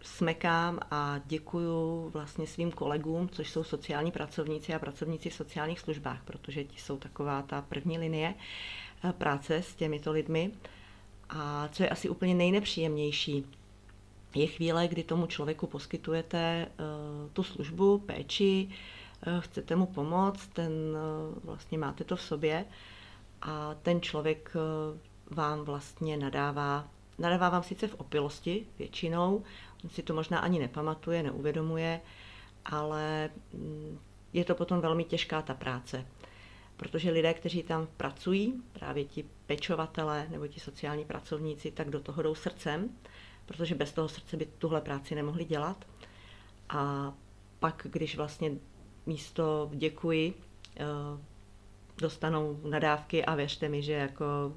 smekám 0.01 0.79
a 0.91 1.21
děkuju 1.25 2.09
vlastně 2.09 2.47
svým 2.47 2.71
kolegům, 2.71 3.29
což 3.29 3.49
jsou 3.49 3.63
sociální 3.63 4.11
pracovníci 4.11 4.73
a 4.73 4.79
pracovníci 4.79 5.29
v 5.29 5.33
sociálních 5.33 5.79
službách, 5.79 6.23
protože 6.23 6.63
ti 6.63 6.79
jsou 6.79 6.97
taková 6.97 7.41
ta 7.41 7.61
první 7.61 7.97
linie. 7.97 8.33
Eh, 9.09 9.13
práce 9.13 9.55
s 9.55 9.75
těmito 9.75 10.11
lidmi. 10.11 10.51
A 11.29 11.67
co 11.71 11.83
je 11.83 11.89
asi 11.89 12.09
úplně 12.09 12.35
nejnepříjemnější, 12.35 13.45
je 14.35 14.47
chvíle, 14.47 14.87
kdy 14.87 15.03
tomu 15.03 15.27
člověku 15.27 15.67
poskytujete 15.67 16.67
uh, 16.67 17.29
tu 17.33 17.43
službu, 17.43 17.97
péči, 17.97 18.69
chcete 19.39 19.75
mu 19.75 19.85
pomoct, 19.85 20.47
ten 20.47 20.71
uh, 20.71 21.43
vlastně 21.43 21.77
máte 21.77 22.03
to 22.03 22.15
v 22.15 22.21
sobě 22.21 22.65
a 23.41 23.75
ten 23.81 24.01
člověk 24.01 24.51
uh, 24.55 25.35
vám 25.37 25.61
vlastně 25.61 26.17
nadává, 26.17 26.87
nadává 27.19 27.49
vám 27.49 27.63
sice 27.63 27.87
v 27.87 27.95
opilosti 27.95 28.67
většinou, 28.79 29.43
on 29.83 29.89
si 29.89 30.03
to 30.03 30.13
možná 30.13 30.39
ani 30.39 30.59
nepamatuje, 30.59 31.23
neuvědomuje, 31.23 32.01
ale 32.65 33.29
mm, 33.53 33.99
je 34.33 34.45
to 34.45 34.55
potom 34.55 34.81
velmi 34.81 35.03
těžká 35.03 35.41
ta 35.41 35.53
práce 35.53 36.05
protože 36.77 37.11
lidé, 37.11 37.33
kteří 37.33 37.63
tam 37.63 37.87
pracují, 37.97 38.63
právě 38.73 39.05
ti 39.05 39.25
pečovatelé 39.45 40.27
nebo 40.29 40.47
ti 40.47 40.59
sociální 40.59 41.05
pracovníci, 41.05 41.71
tak 41.71 41.89
do 41.89 41.99
toho 41.99 42.21
jdou 42.21 42.35
srdcem, 42.35 42.89
protože 43.45 43.75
bez 43.75 43.91
toho 43.91 44.09
srdce 44.09 44.37
by 44.37 44.45
tuhle 44.45 44.81
práci 44.81 45.15
nemohli 45.15 45.45
dělat. 45.45 45.85
A 46.69 47.13
pak, 47.59 47.87
když 47.89 48.17
vlastně 48.17 48.51
místo 49.05 49.69
děkuji 49.73 50.33
eh, 50.77 50.83
dostanou 51.97 52.59
nadávky 52.69 53.25
a 53.25 53.35
věřte 53.35 53.69
mi, 53.69 53.81
že 53.81 53.93
jako 53.93 54.53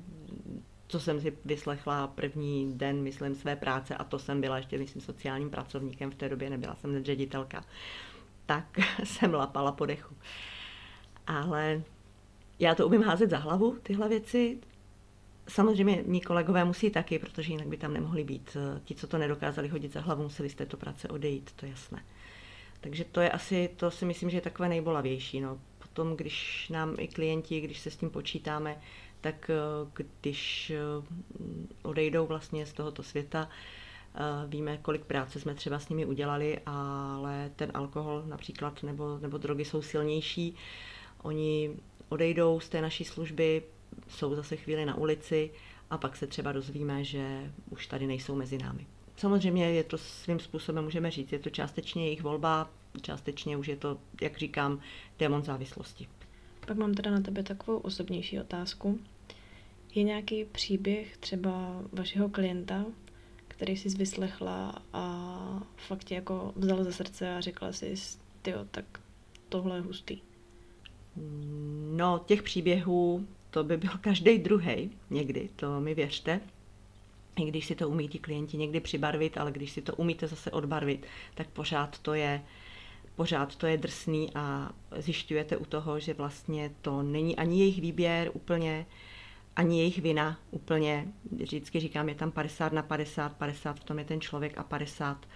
co 0.88 1.00
jsem 1.00 1.20
si 1.20 1.36
vyslechla 1.44 2.06
první 2.06 2.72
den, 2.74 3.02
myslím, 3.02 3.34
své 3.34 3.56
práce, 3.56 3.94
a 3.94 4.04
to 4.04 4.18
jsem 4.18 4.40
byla 4.40 4.56
ještě, 4.56 4.78
myslím, 4.78 5.02
sociálním 5.02 5.50
pracovníkem, 5.50 6.10
v 6.10 6.14
té 6.14 6.28
době 6.28 6.50
nebyla 6.50 6.74
jsem 6.74 7.04
ředitelka, 7.04 7.64
tak 8.46 8.78
jsem 9.04 9.34
lapala 9.34 9.72
po 9.72 9.86
dechu. 9.86 10.14
Ale 11.26 11.82
já 12.58 12.74
to 12.74 12.86
umím 12.86 13.02
házet 13.02 13.30
za 13.30 13.38
hlavu, 13.38 13.76
tyhle 13.82 14.08
věci. 14.08 14.58
Samozřejmě 15.48 16.02
mý 16.06 16.20
kolegové 16.20 16.64
musí 16.64 16.90
taky, 16.90 17.18
protože 17.18 17.52
jinak 17.52 17.66
by 17.66 17.76
tam 17.76 17.92
nemohli 17.92 18.24
být. 18.24 18.56
Ti, 18.84 18.94
co 18.94 19.06
to 19.06 19.18
nedokázali 19.18 19.68
hodit 19.68 19.92
za 19.92 20.00
hlavu, 20.00 20.22
museli 20.22 20.50
z 20.50 20.54
této 20.54 20.76
práce 20.76 21.08
odejít, 21.08 21.52
to 21.56 21.66
je 21.66 21.70
jasné. 21.70 22.02
Takže 22.80 23.04
to 23.04 23.20
je 23.20 23.30
asi, 23.30 23.70
to 23.76 23.90
si 23.90 24.04
myslím, 24.04 24.30
že 24.30 24.36
je 24.36 24.40
takové 24.40 24.68
nejbolavější. 24.68 25.40
No. 25.40 25.60
Potom, 25.78 26.16
když 26.16 26.68
nám 26.68 26.94
i 26.98 27.08
klienti, 27.08 27.60
když 27.60 27.80
se 27.80 27.90
s 27.90 27.96
tím 27.96 28.10
počítáme, 28.10 28.80
tak 29.20 29.50
eh, 29.50 30.02
když 30.20 30.70
eh, 30.70 30.78
odejdou 31.82 32.26
vlastně 32.26 32.66
z 32.66 32.72
tohoto 32.72 33.02
světa, 33.02 33.48
eh, 34.14 34.18
víme, 34.46 34.78
kolik 34.78 35.04
práce 35.04 35.40
jsme 35.40 35.54
třeba 35.54 35.78
s 35.78 35.88
nimi 35.88 36.06
udělali, 36.06 36.60
ale 36.66 37.50
ten 37.56 37.70
alkohol 37.74 38.22
například 38.26 38.82
nebo, 38.82 39.18
nebo 39.18 39.38
drogy 39.38 39.64
jsou 39.64 39.82
silnější. 39.82 40.54
Oni 41.22 41.76
odejdou 42.08 42.60
z 42.60 42.68
té 42.68 42.80
naší 42.80 43.04
služby, 43.04 43.62
jsou 44.08 44.34
zase 44.34 44.56
chvíli 44.56 44.86
na 44.86 44.94
ulici 44.94 45.50
a 45.90 45.98
pak 45.98 46.16
se 46.16 46.26
třeba 46.26 46.52
dozvíme, 46.52 47.04
že 47.04 47.52
už 47.70 47.86
tady 47.86 48.06
nejsou 48.06 48.34
mezi 48.34 48.58
námi. 48.58 48.86
Samozřejmě 49.18 49.70
je 49.70 49.84
to 49.84 49.98
svým 49.98 50.40
způsobem, 50.40 50.84
můžeme 50.84 51.10
říct, 51.10 51.32
je 51.32 51.38
to 51.38 51.50
částečně 51.50 52.04
jejich 52.04 52.22
volba, 52.22 52.70
částečně 53.02 53.56
už 53.56 53.68
je 53.68 53.76
to, 53.76 53.98
jak 54.22 54.38
říkám, 54.38 54.80
démon 55.18 55.42
závislosti. 55.42 56.08
Pak 56.66 56.76
mám 56.76 56.94
teda 56.94 57.10
na 57.10 57.20
tebe 57.20 57.42
takovou 57.42 57.78
osobnější 57.78 58.40
otázku. 58.40 59.00
Je 59.94 60.02
nějaký 60.02 60.44
příběh 60.44 61.16
třeba 61.16 61.82
vašeho 61.92 62.28
klienta, 62.28 62.84
který 63.48 63.76
jsi 63.76 63.88
vyslechla 63.88 64.82
a 64.92 65.62
fakt 65.76 66.04
tě 66.04 66.14
jako 66.14 66.52
vzal 66.56 66.84
ze 66.84 66.92
srdce 66.92 67.36
a 67.36 67.40
řekla 67.40 67.72
si, 67.72 67.94
tyjo, 68.42 68.64
tak 68.70 68.84
tohle 69.48 69.76
je 69.76 69.80
hustý. 69.80 70.20
No, 71.96 72.20
těch 72.26 72.42
příběhů, 72.42 73.26
to 73.50 73.64
by 73.64 73.76
byl 73.76 73.90
každý 74.00 74.38
druhý 74.38 74.90
někdy, 75.10 75.48
to 75.56 75.80
mi 75.80 75.94
věřte. 75.94 76.40
I 77.38 77.44
když 77.44 77.66
si 77.66 77.74
to 77.74 77.88
umí 77.88 78.08
ti 78.08 78.18
klienti 78.18 78.56
někdy 78.56 78.80
přibarvit, 78.80 79.38
ale 79.38 79.52
když 79.52 79.70
si 79.70 79.82
to 79.82 79.94
umíte 79.94 80.26
zase 80.26 80.50
odbarvit, 80.50 81.06
tak 81.34 81.48
pořád 81.48 81.98
to 81.98 82.14
je 82.14 82.42
pořád 83.18 83.56
to 83.56 83.66
je 83.66 83.76
drsný 83.76 84.30
a 84.34 84.70
zjišťujete 84.96 85.56
u 85.56 85.64
toho, 85.64 86.00
že 86.00 86.14
vlastně 86.14 86.70
to 86.82 87.02
není 87.02 87.36
ani 87.36 87.58
jejich 87.58 87.80
výběr 87.80 88.30
úplně, 88.32 88.86
ani 89.56 89.78
jejich 89.78 89.98
vina 89.98 90.38
úplně. 90.50 91.08
Vždycky 91.32 91.80
říkám, 91.80 92.08
je 92.08 92.14
tam 92.14 92.30
50 92.30 92.72
na 92.72 92.82
50, 92.82 93.36
50 93.36 93.80
v 93.80 93.84
tom 93.84 93.98
je 93.98 94.04
ten 94.04 94.20
člověk 94.20 94.58
a 94.58 94.62
50, 94.62 95.28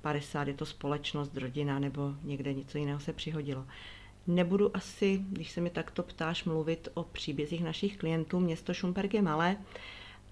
50 0.00 0.48
je 0.48 0.54
to 0.54 0.66
společnost, 0.66 1.36
rodina 1.36 1.78
nebo 1.78 2.14
někde 2.22 2.54
něco 2.54 2.78
jiného 2.78 3.00
se 3.00 3.12
přihodilo. 3.12 3.66
Nebudu 4.26 4.76
asi, 4.76 5.20
když 5.28 5.50
se 5.50 5.60
mi 5.60 5.70
takto 5.70 6.02
ptáš, 6.02 6.44
mluvit 6.44 6.88
o 6.94 7.02
příbězích 7.02 7.64
našich 7.64 7.96
klientů. 7.96 8.40
Město 8.40 8.74
Šumperk 8.74 9.14
je 9.14 9.22
malé 9.22 9.56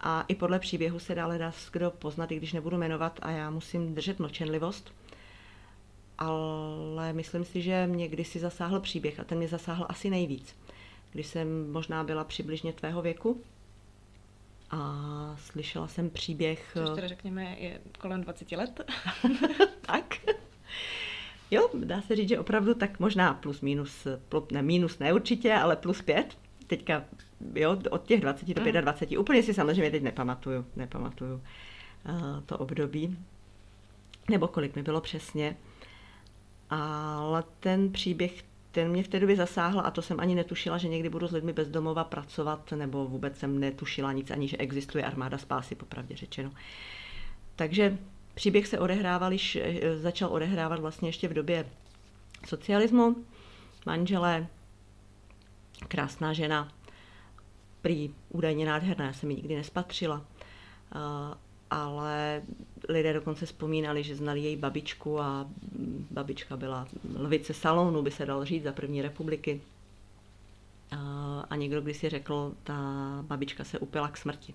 a 0.00 0.24
i 0.28 0.34
podle 0.34 0.58
příběhu 0.58 0.98
se 0.98 1.14
dále 1.14 1.38
dá 1.38 1.52
kdo 1.72 1.90
poznat, 1.90 2.32
i 2.32 2.36
když 2.36 2.52
nebudu 2.52 2.76
jmenovat 2.76 3.18
a 3.22 3.30
já 3.30 3.50
musím 3.50 3.94
držet 3.94 4.18
mlčenlivost 4.18 4.92
ale 6.18 7.12
myslím 7.12 7.44
si, 7.44 7.62
že 7.62 7.86
mě 7.86 8.08
kdysi 8.08 8.38
zasáhl 8.38 8.80
příběh 8.80 9.20
a 9.20 9.24
ten 9.24 9.38
mě 9.38 9.48
zasáhl 9.48 9.86
asi 9.88 10.10
nejvíc. 10.10 10.56
Když 11.12 11.26
jsem 11.26 11.72
možná 11.72 12.04
byla 12.04 12.24
přibližně 12.24 12.72
tvého 12.72 13.02
věku 13.02 13.40
a 14.70 15.36
slyšela 15.38 15.88
jsem 15.88 16.10
příběh... 16.10 16.70
Což 16.72 16.94
teda 16.94 17.08
řekněme 17.08 17.56
je 17.58 17.80
kolem 17.98 18.20
20 18.20 18.52
let. 18.52 18.80
tak. 19.80 20.14
Jo, 21.50 21.70
dá 21.74 22.02
se 22.02 22.16
říct, 22.16 22.28
že 22.28 22.38
opravdu 22.38 22.74
tak 22.74 23.00
možná 23.00 23.34
plus 23.34 23.60
minus, 23.60 24.06
ne 24.50 24.62
minus 24.62 24.98
ne 24.98 25.12
určitě, 25.12 25.54
ale 25.54 25.76
plus 25.76 26.02
pět. 26.02 26.36
Teďka, 26.66 27.04
jo, 27.54 27.78
od 27.90 28.06
těch 28.06 28.20
20 28.20 28.54
do 28.54 28.80
25. 28.80 29.16
Mm. 29.16 29.20
Úplně 29.20 29.42
si 29.42 29.54
samozřejmě 29.54 29.90
teď 29.90 30.02
nepamatuju, 30.02 30.66
nepamatuju 30.76 31.34
uh, 31.34 32.40
to 32.46 32.58
období. 32.58 33.18
Nebo 34.30 34.48
kolik 34.48 34.76
mi 34.76 34.82
bylo 34.82 35.00
přesně. 35.00 35.56
Ale 36.70 37.44
ten 37.60 37.92
příběh, 37.92 38.42
ten 38.72 38.88
mě 38.90 39.02
v 39.02 39.08
té 39.08 39.20
době 39.20 39.36
zasáhl 39.36 39.80
a 39.80 39.90
to 39.90 40.02
jsem 40.02 40.20
ani 40.20 40.34
netušila, 40.34 40.78
že 40.78 40.88
někdy 40.88 41.08
budu 41.08 41.26
s 41.28 41.32
lidmi 41.32 41.52
bezdomova 41.52 42.04
pracovat, 42.04 42.72
nebo 42.72 43.06
vůbec 43.06 43.38
jsem 43.38 43.60
netušila 43.60 44.12
nic 44.12 44.30
ani, 44.30 44.48
že 44.48 44.56
existuje 44.56 45.04
armáda 45.04 45.38
spásy, 45.38 45.74
popravdě 45.74 46.16
řečeno. 46.16 46.50
Takže 47.56 47.98
příběh 48.34 48.66
se 48.66 48.78
odehrával, 48.78 49.32
již 49.32 49.56
eh, 49.56 49.98
začal 49.98 50.32
odehrávat 50.32 50.80
vlastně 50.80 51.08
ještě 51.08 51.28
v 51.28 51.34
době 51.34 51.66
socialismu. 52.46 53.16
Manželé, 53.86 54.46
krásná 55.88 56.32
žena, 56.32 56.72
prý 57.82 58.14
údajně 58.30 58.66
nádherná, 58.66 59.06
já 59.06 59.12
jsem 59.12 59.30
ji 59.30 59.36
nikdy 59.36 59.56
nespatřila 59.56 60.24
ale 61.70 62.42
lidé 62.88 63.12
dokonce 63.12 63.46
vzpomínali, 63.46 64.02
že 64.02 64.16
znali 64.16 64.40
její 64.40 64.56
babičku 64.56 65.20
a 65.20 65.46
babička 66.10 66.56
byla 66.56 66.88
lvice 67.18 67.54
salonu, 67.54 68.02
by 68.02 68.10
se 68.10 68.26
dalo 68.26 68.44
říct, 68.44 68.62
za 68.62 68.72
první 68.72 69.02
republiky. 69.02 69.60
A 71.50 71.56
někdo 71.56 71.80
když 71.80 71.96
si 71.96 72.08
řekl, 72.08 72.54
ta 72.64 72.74
babička 73.22 73.64
se 73.64 73.78
upila 73.78 74.08
k 74.08 74.16
smrti. 74.16 74.54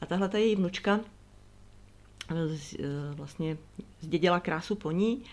A 0.00 0.06
tahle 0.06 0.28
ta 0.28 0.38
její 0.38 0.56
vnučka 0.56 1.00
e, 2.30 2.34
vlastně 3.14 3.58
zdědila 4.00 4.40
krásu 4.40 4.74
po 4.74 4.90
ní, 4.90 5.24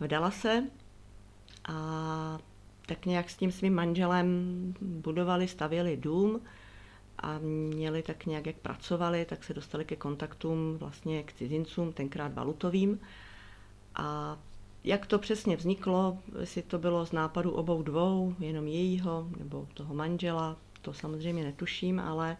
vdala 0.00 0.30
se 0.30 0.64
a 1.64 2.38
tak 2.94 3.06
nějak 3.06 3.30
s 3.30 3.36
tím 3.36 3.52
svým 3.52 3.74
manželem 3.74 4.26
budovali, 4.80 5.48
stavěli 5.48 5.96
dům 5.96 6.40
a 7.18 7.38
měli 7.74 8.02
tak 8.02 8.26
nějak, 8.26 8.46
jak 8.46 8.56
pracovali, 8.56 9.24
tak 9.24 9.44
se 9.44 9.54
dostali 9.54 9.84
ke 9.84 9.96
kontaktům 9.96 10.76
vlastně 10.78 11.22
k 11.22 11.32
cizincům, 11.32 11.92
tenkrát 11.92 12.34
valutovým. 12.34 13.00
A 13.94 14.38
jak 14.84 15.06
to 15.06 15.18
přesně 15.18 15.56
vzniklo, 15.56 16.18
jestli 16.40 16.62
to 16.62 16.78
bylo 16.78 17.06
z 17.06 17.12
nápadu 17.12 17.50
obou 17.50 17.82
dvou, 17.82 18.34
jenom 18.38 18.66
jejího 18.66 19.28
nebo 19.38 19.68
toho 19.74 19.94
manžela, 19.94 20.56
to 20.82 20.92
samozřejmě 20.92 21.44
netuším, 21.44 22.00
ale 22.00 22.36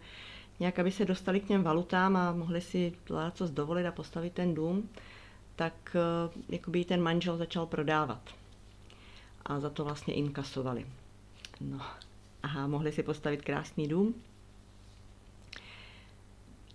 nějak, 0.59 0.79
aby 0.79 0.91
se 0.91 1.05
dostali 1.05 1.39
k 1.39 1.47
těm 1.47 1.63
valutám 1.63 2.15
a 2.17 2.31
mohli 2.31 2.61
si 2.61 2.93
co 3.33 3.47
dovolit 3.47 3.85
a 3.87 3.91
postavit 3.91 4.33
ten 4.33 4.53
dům, 4.53 4.89
tak 5.55 5.95
eh, 5.95 6.39
jakoby 6.49 6.85
ten 6.85 7.01
manžel 7.01 7.37
začal 7.37 7.65
prodávat. 7.65 8.42
A 9.45 9.59
za 9.59 9.69
to 9.69 9.83
vlastně 9.83 10.13
inkasovali. 10.13 10.85
No, 11.61 11.81
aha, 12.43 12.67
mohli 12.67 12.91
si 12.91 13.03
postavit 13.03 13.41
krásný 13.41 13.87
dům, 13.87 14.15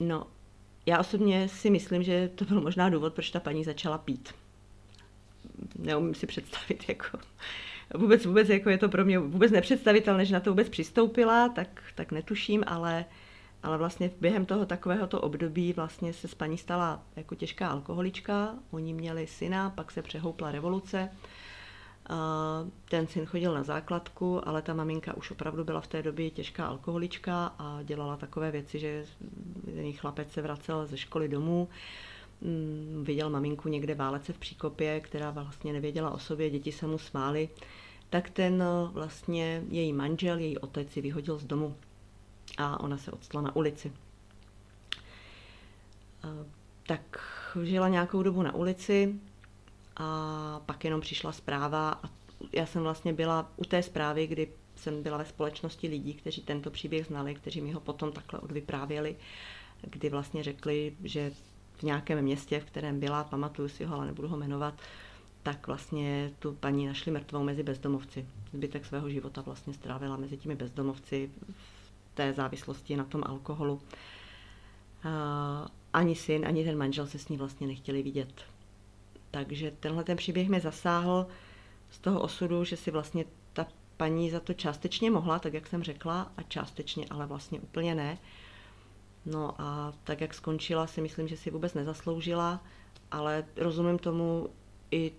No, 0.01 0.27
já 0.87 0.99
osobně 1.01 1.49
si 1.49 1.71
myslím, 1.71 2.03
že 2.03 2.31
to 2.35 2.45
byl 2.45 2.61
možná 2.61 2.89
důvod, 2.89 3.15
proč 3.15 3.31
ta 3.31 3.41
paní 3.41 3.65
začala 3.65 3.99
pít. 3.99 4.35
Neumím 5.79 6.15
si 6.15 6.27
představit, 6.27 6.89
jako 6.89 7.19
vůbec, 7.95 8.27
vůbec 8.27 8.49
jako 8.49 8.71
je 8.71 8.79
to 8.79 8.89
pro 8.89 9.05
mě 9.05 9.19
vůbec 9.19 9.53
nepředstavitelné, 9.53 10.25
že 10.25 10.35
na 10.35 10.41
to 10.41 10.51
vůbec 10.51 10.69
přistoupila, 10.69 11.49
tak, 11.49 11.83
tak 11.95 12.13
netuším, 12.13 12.65
ale, 12.67 13.05
ale 13.63 13.79
vlastně 13.79 14.11
během 14.21 14.47
toho 14.47 14.67
takovéhoto 14.67 15.21
období 15.21 15.73
vlastně 15.73 16.13
se 16.13 16.29
s 16.29 16.35
paní 16.35 16.59
stala 16.59 17.03
jako 17.17 17.35
těžká 17.35 17.69
alkoholička, 17.69 18.55
oni 18.71 18.95
měli 18.95 19.27
syna, 19.27 19.71
pak 19.71 19.91
se 19.91 20.03
přehoupla 20.03 20.53
revoluce, 20.53 21.11
ten 22.89 23.07
syn 23.07 23.27
chodil 23.27 23.55
na 23.55 23.63
základku, 23.63 24.49
ale 24.49 24.63
ta 24.63 24.75
maminka 24.75 25.17
už 25.17 25.31
opravdu 25.31 25.65
byla 25.65 25.81
v 25.81 25.87
té 25.87 26.03
době 26.03 26.31
těžká 26.31 26.67
alkoholička 26.67 27.55
a 27.59 27.83
dělala 27.83 28.17
takové 28.17 28.51
věci, 28.51 28.79
že 28.79 29.05
její 29.75 29.93
chlapec 29.93 30.33
se 30.33 30.43
vracel 30.43 30.87
ze 30.87 30.97
školy 30.97 31.29
domů, 31.29 31.69
mm, 32.41 33.05
viděl 33.07 33.31
maminku 33.31 33.69
někde 33.69 33.95
válet 33.95 34.25
se 34.25 34.33
v 34.33 34.39
příkopě, 34.39 35.01
která 35.01 35.31
vlastně 35.31 35.73
nevěděla 35.73 36.11
o 36.11 36.19
sobě, 36.19 36.51
děti 36.51 36.73
se 36.73 36.87
mu 36.87 36.99
smály, 36.99 37.49
tak 38.11 38.31
ten 38.31 38.65
vlastně 38.93 39.63
její 39.71 39.93
manžel, 39.93 40.39
její 40.39 40.59
otec 40.59 40.97
ji 40.97 41.03
vyhodil 41.03 41.39
z 41.39 41.45
domu 41.45 41.77
a 42.59 42.81
ona 42.81 42.99
se 42.99 43.11
odstala 43.11 43.43
na 43.43 43.57
ulici. 43.57 43.93
Tak 46.87 47.19
žila 47.63 47.89
nějakou 47.89 48.23
dobu 48.23 48.43
na 48.43 48.55
ulici, 48.55 49.15
a 49.99 50.61
pak 50.67 50.85
jenom 50.85 51.01
přišla 51.01 51.33
zpráva 51.33 51.91
a 52.03 52.11
já 52.53 52.67
jsem 52.67 52.83
vlastně 52.83 53.13
byla 53.13 53.53
u 53.57 53.65
té 53.65 53.83
zprávy, 53.83 54.27
kdy 54.27 54.49
jsem 54.77 55.03
byla 55.03 55.19
ve 55.19 55.25
společnosti 55.25 55.89
lidí, 55.89 56.15
kteří 56.15 56.43
tento 56.43 56.71
příběh 56.71 57.07
znali, 57.07 57.35
kteří 57.35 57.61
mi 57.61 57.73
ho 57.73 57.81
potom 57.81 58.13
takhle 58.13 58.41
odvyprávěli, 58.41 59.17
kdy 59.83 60.09
vlastně 60.09 60.43
řekli, 60.43 60.97
že 61.05 61.33
v 61.77 61.83
nějakém 61.83 62.23
městě, 62.23 62.61
v 62.61 62.65
kterém 62.65 63.01
byla, 63.01 63.25
pamatuju 63.25 63.69
si 63.69 63.85
ho, 63.85 63.97
ale 63.97 64.07
nebudu 64.07 64.29
ho 64.29 64.37
jmenovat, 64.37 64.75
tak 65.43 65.67
vlastně 65.67 66.33
tu 66.39 66.53
paní 66.53 66.87
našli 66.87 67.13
mrtvou 67.13 67.43
mezi 67.43 67.63
bezdomovci. 67.63 68.27
Zbytek 68.53 68.87
svého 68.87 69.11
života 69.11 69.43
vlastně 69.43 69.75
strávila 69.75 70.17
mezi 70.17 70.37
těmi 70.37 70.55
bezdomovci 70.55 71.31
v 71.49 72.15
té 72.15 72.33
závislosti 72.33 72.97
na 72.97 73.05
tom 73.05 73.23
alkoholu. 73.27 73.81
Ani 75.93 76.15
syn, 76.15 76.47
ani 76.47 76.65
ten 76.65 76.79
manžel 76.79 77.07
se 77.07 77.19
s 77.19 77.29
ní 77.29 77.37
vlastně 77.37 77.67
nechtěli 77.67 78.03
vidět. 78.03 78.45
Takže 79.31 79.73
tenhle 79.81 80.05
ten 80.05 80.17
příběh 80.17 80.49
mě 80.49 80.61
zasáhl 80.61 81.27
z 81.91 81.99
toho 81.99 82.21
osudu, 82.21 82.65
že 82.65 82.77
si 82.77 82.91
vlastně 82.91 83.25
ta 83.53 83.67
paní 83.97 84.31
za 84.31 84.41
to 84.41 84.55
částečně 84.55 85.11
mohla, 85.11 85.39
tak 85.39 85.55
jak 85.55 85.67
jsem 85.67 85.83
řekla, 85.83 86.33
a 86.37 86.43
částečně 86.43 87.07
ale 87.11 87.27
vlastně 87.27 87.61
úplně 87.61 87.95
ne. 87.95 88.19
No 89.27 89.55
a 89.59 89.93
tak 90.05 90.21
jak 90.21 90.35
skončila, 90.35 90.87
si 90.87 91.01
myslím, 91.01 91.29
že 91.29 91.37
si 91.37 91.51
vůbec 91.51 91.75
nezasloužila, 91.75 92.65
ale 93.11 93.45
rozumím 93.57 93.99
tomu 93.99 94.49
i 94.91 95.13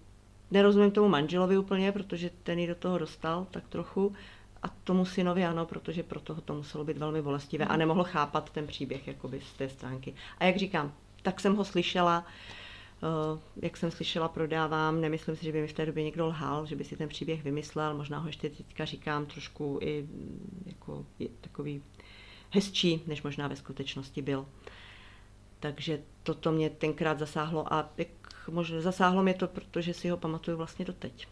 nerozumím 0.51 0.91
tomu 0.91 1.07
manželovi 1.07 1.57
úplně, 1.57 1.91
protože 1.91 2.29
ten 2.43 2.59
ji 2.59 2.67
do 2.67 2.75
toho 2.75 2.97
dostal 2.97 3.47
tak 3.51 3.67
trochu 3.67 4.15
a 4.63 4.67
tomu 4.67 5.05
synovi 5.05 5.45
ano, 5.45 5.65
protože 5.65 6.03
pro 6.03 6.19
toho 6.19 6.41
to 6.41 6.53
muselo 6.53 6.83
být 6.83 6.97
velmi 6.97 7.21
bolestivé 7.21 7.65
a 7.65 7.77
nemohl 7.77 8.03
chápat 8.03 8.49
ten 8.49 8.67
příběh 8.67 9.07
jakoby 9.07 9.41
z 9.41 9.53
té 9.53 9.69
stránky. 9.69 10.13
A 10.39 10.45
jak 10.45 10.57
říkám, 10.57 10.93
tak 11.21 11.39
jsem 11.39 11.55
ho 11.55 11.65
slyšela, 11.65 12.19
uh, 12.19 12.25
jak 13.61 13.77
jsem 13.77 13.91
slyšela, 13.91 14.27
prodávám, 14.27 15.01
nemyslím 15.01 15.35
si, 15.35 15.45
že 15.45 15.51
by 15.51 15.61
mi 15.61 15.67
v 15.67 15.73
té 15.73 15.85
době 15.85 16.03
někdo 16.03 16.27
lhal, 16.27 16.65
že 16.65 16.75
by 16.75 16.83
si 16.83 16.97
ten 16.97 17.09
příběh 17.09 17.43
vymyslel, 17.43 17.97
možná 17.97 18.17
ho 18.17 18.27
ještě 18.27 18.49
teďka 18.49 18.85
říkám 18.85 19.25
trošku 19.25 19.79
i 19.81 20.07
jako 20.65 21.05
takový 21.41 21.83
hezčí, 22.49 23.01
než 23.07 23.23
možná 23.23 23.47
ve 23.47 23.55
skutečnosti 23.55 24.21
byl. 24.21 24.45
Takže 25.59 26.01
toto 26.23 26.51
mě 26.51 26.69
tenkrát 26.69 27.19
zasáhlo 27.19 27.73
a 27.73 27.89
jak 27.97 28.07
možná 28.49 28.81
zasáhlo 28.81 29.23
mě 29.23 29.33
to, 29.33 29.47
protože 29.47 29.93
si 29.93 30.09
ho 30.09 30.17
pamatuju 30.17 30.57
vlastně 30.57 30.85
doteď. 30.85 31.27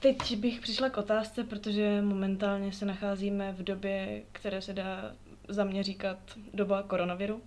Teď 0.00 0.36
bych 0.36 0.60
přišla 0.60 0.90
k 0.90 0.96
otázce, 0.96 1.44
protože 1.44 2.02
momentálně 2.02 2.72
se 2.72 2.86
nacházíme 2.86 3.52
v 3.52 3.62
době, 3.62 4.22
které 4.32 4.62
se 4.62 4.72
dá 4.72 5.12
za 5.48 5.64
mě 5.64 5.82
říkat 5.82 6.18
doba 6.54 6.82
koronaviru. 6.82 7.42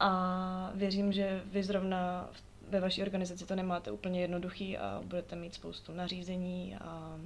A 0.00 0.70
věřím, 0.74 1.12
že 1.12 1.42
vy 1.44 1.62
zrovna 1.62 2.30
ve 2.68 2.80
vaší 2.80 3.02
organizaci 3.02 3.46
to 3.46 3.56
nemáte 3.56 3.90
úplně 3.90 4.20
jednoduchý 4.20 4.78
a 4.78 5.00
budete 5.04 5.36
mít 5.36 5.54
spoustu 5.54 5.94
nařízení 5.94 6.76
a 6.76 7.18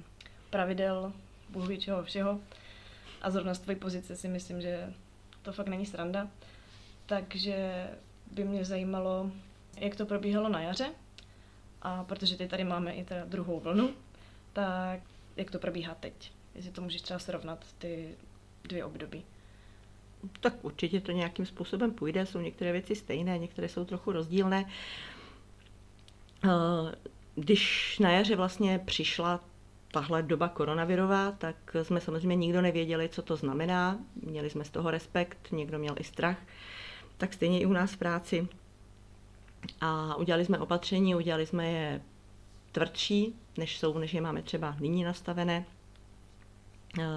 pravidel, 0.49 1.13
bůh 1.49 1.67
ví 1.67 1.79
čeho 1.79 2.03
všeho. 2.03 2.39
A 3.21 3.29
zrovna 3.29 3.53
z 3.53 3.59
tvojí 3.59 3.77
pozice 3.77 4.15
si 4.15 4.27
myslím, 4.27 4.61
že 4.61 4.93
to 5.41 5.53
fakt 5.53 5.67
není 5.67 5.85
sranda. 5.85 6.27
Takže 7.05 7.87
by 8.31 8.43
mě 8.43 8.65
zajímalo, 8.65 9.31
jak 9.77 9.95
to 9.95 10.05
probíhalo 10.05 10.49
na 10.49 10.61
jaře. 10.61 10.89
A 11.81 12.03
protože 12.03 12.37
teď 12.37 12.49
tady 12.49 12.63
máme 12.63 12.93
i 12.93 13.03
teda 13.03 13.25
druhou 13.25 13.59
vlnu, 13.59 13.89
tak 14.53 14.99
jak 15.35 15.51
to 15.51 15.59
probíhá 15.59 15.95
teď? 15.95 16.31
Jestli 16.55 16.71
to 16.71 16.81
můžeš 16.81 17.01
třeba 17.01 17.19
srovnat, 17.19 17.65
ty 17.77 18.15
dvě 18.63 18.85
období. 18.85 19.23
Tak 20.39 20.65
určitě 20.65 21.01
to 21.01 21.11
nějakým 21.11 21.45
způsobem 21.45 21.91
půjde. 21.91 22.25
Jsou 22.25 22.39
některé 22.39 22.71
věci 22.71 22.95
stejné, 22.95 23.37
některé 23.37 23.69
jsou 23.69 23.85
trochu 23.85 24.11
rozdílné. 24.11 24.65
Eh, 26.43 26.49
když 27.35 27.99
na 27.99 28.11
jaře 28.11 28.35
vlastně 28.35 28.79
přišla 28.85 29.39
tahle 29.91 30.23
doba 30.23 30.47
koronavirová, 30.47 31.31
tak 31.31 31.55
jsme 31.83 32.01
samozřejmě 32.01 32.35
nikdo 32.35 32.61
nevěděli, 32.61 33.09
co 33.09 33.21
to 33.21 33.35
znamená. 33.35 33.99
Měli 34.25 34.49
jsme 34.49 34.63
z 34.63 34.69
toho 34.69 34.91
respekt, 34.91 35.47
někdo 35.51 35.79
měl 35.79 35.95
i 35.99 36.03
strach. 36.03 36.37
Tak 37.17 37.33
stejně 37.33 37.59
i 37.59 37.65
u 37.65 37.73
nás 37.73 37.91
v 37.91 37.97
práci. 37.97 38.47
A 39.81 40.15
udělali 40.15 40.45
jsme 40.45 40.59
opatření, 40.59 41.15
udělali 41.15 41.45
jsme 41.45 41.71
je 41.71 42.01
tvrdší, 42.71 43.35
než 43.57 43.79
jsou, 43.79 43.97
než 43.97 44.13
je 44.13 44.21
máme 44.21 44.41
třeba 44.41 44.75
nyní 44.79 45.03
nastavené, 45.03 45.65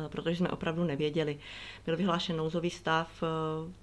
protože 0.08 0.36
jsme 0.36 0.48
opravdu 0.48 0.84
nevěděli. 0.84 1.38
Byl 1.86 1.96
vyhlášen 1.96 2.36
nouzový 2.36 2.70
stav, 2.70 3.22
eh, 3.22 3.26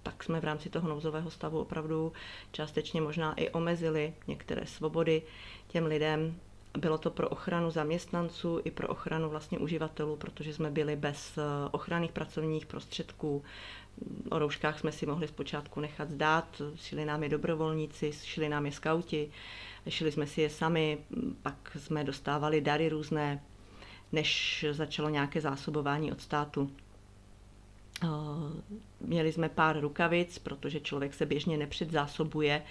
tak 0.03 0.23
jsme 0.23 0.39
v 0.39 0.43
rámci 0.43 0.69
toho 0.69 0.89
nouzového 0.89 1.32
stavu 1.32 1.60
opravdu 1.60 2.13
částečně 2.51 3.01
možná 3.01 3.34
i 3.34 3.49
omezili 3.49 4.13
některé 4.27 4.65
svobody 4.65 5.21
těm 5.67 5.86
lidem. 5.86 6.36
Bylo 6.77 6.97
to 6.97 7.12
pro 7.12 7.29
ochranu 7.29 7.71
zaměstnanců 7.71 8.62
i 8.63 8.71
pro 8.71 8.88
ochranu 8.88 9.29
vlastně 9.29 9.60
uživatelů, 9.60 10.15
protože 10.15 10.53
jsme 10.53 10.71
byli 10.71 10.95
bez 10.95 11.38
eh, 11.38 11.41
ochranných 11.71 12.12
pracovních 12.12 12.65
prostředků. 12.65 13.43
O 14.32 14.39
rouškách 14.39 14.79
jsme 14.79 14.91
si 14.91 15.06
mohli 15.06 15.27
zpočátku 15.27 15.79
nechat 15.79 16.10
zdát, 16.10 16.62
šli 16.75 17.06
nám 17.06 17.23
je 17.23 17.29
dobrovolníci, 17.29 18.12
šli 18.23 18.49
nám 18.49 18.65
je 18.65 18.71
skauti, 18.71 19.32
šili 19.89 20.12
jsme 20.12 20.27
si 20.27 20.41
je 20.41 20.49
sami, 20.49 20.97
pak 21.41 21.77
jsme 21.79 22.03
dostávali 22.03 22.62
dary 22.62 22.89
různé, 22.89 23.41
než 24.13 24.65
začalo 24.71 25.10
nějaké 25.10 25.41
zásobování 25.41 26.12
od 26.12 26.21
státu. 26.21 26.71
Eh, 28.04 28.08
měli 29.02 29.32
jsme 29.32 29.49
pár 29.49 29.80
rukavic, 29.80 30.39
protože 30.39 30.80
člověk 30.80 31.13
se 31.13 31.26
běžně 31.26 31.58
nepředzásobuje 31.58 32.63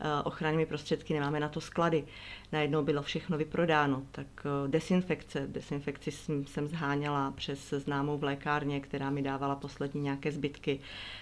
eh, 0.00 0.22
ochrannými 0.24 0.66
prostředky, 0.66 1.14
nemáme 1.14 1.40
na 1.40 1.48
to 1.48 1.60
sklady. 1.60 2.04
Najednou 2.52 2.82
bylo 2.82 3.02
všechno 3.02 3.38
vyprodáno, 3.38 4.02
tak 4.12 4.26
eh, 4.44 4.68
desinfekce. 4.68 5.46
Desinfekci 5.46 6.10
jsem 6.46 6.68
zháněla 6.68 7.30
přes 7.30 7.70
známou 7.70 8.18
v 8.18 8.24
lékárně, 8.24 8.80
která 8.80 9.10
mi 9.10 9.22
dávala 9.22 9.56
poslední 9.56 10.00
nějaké 10.02 10.32
zbytky. 10.32 10.80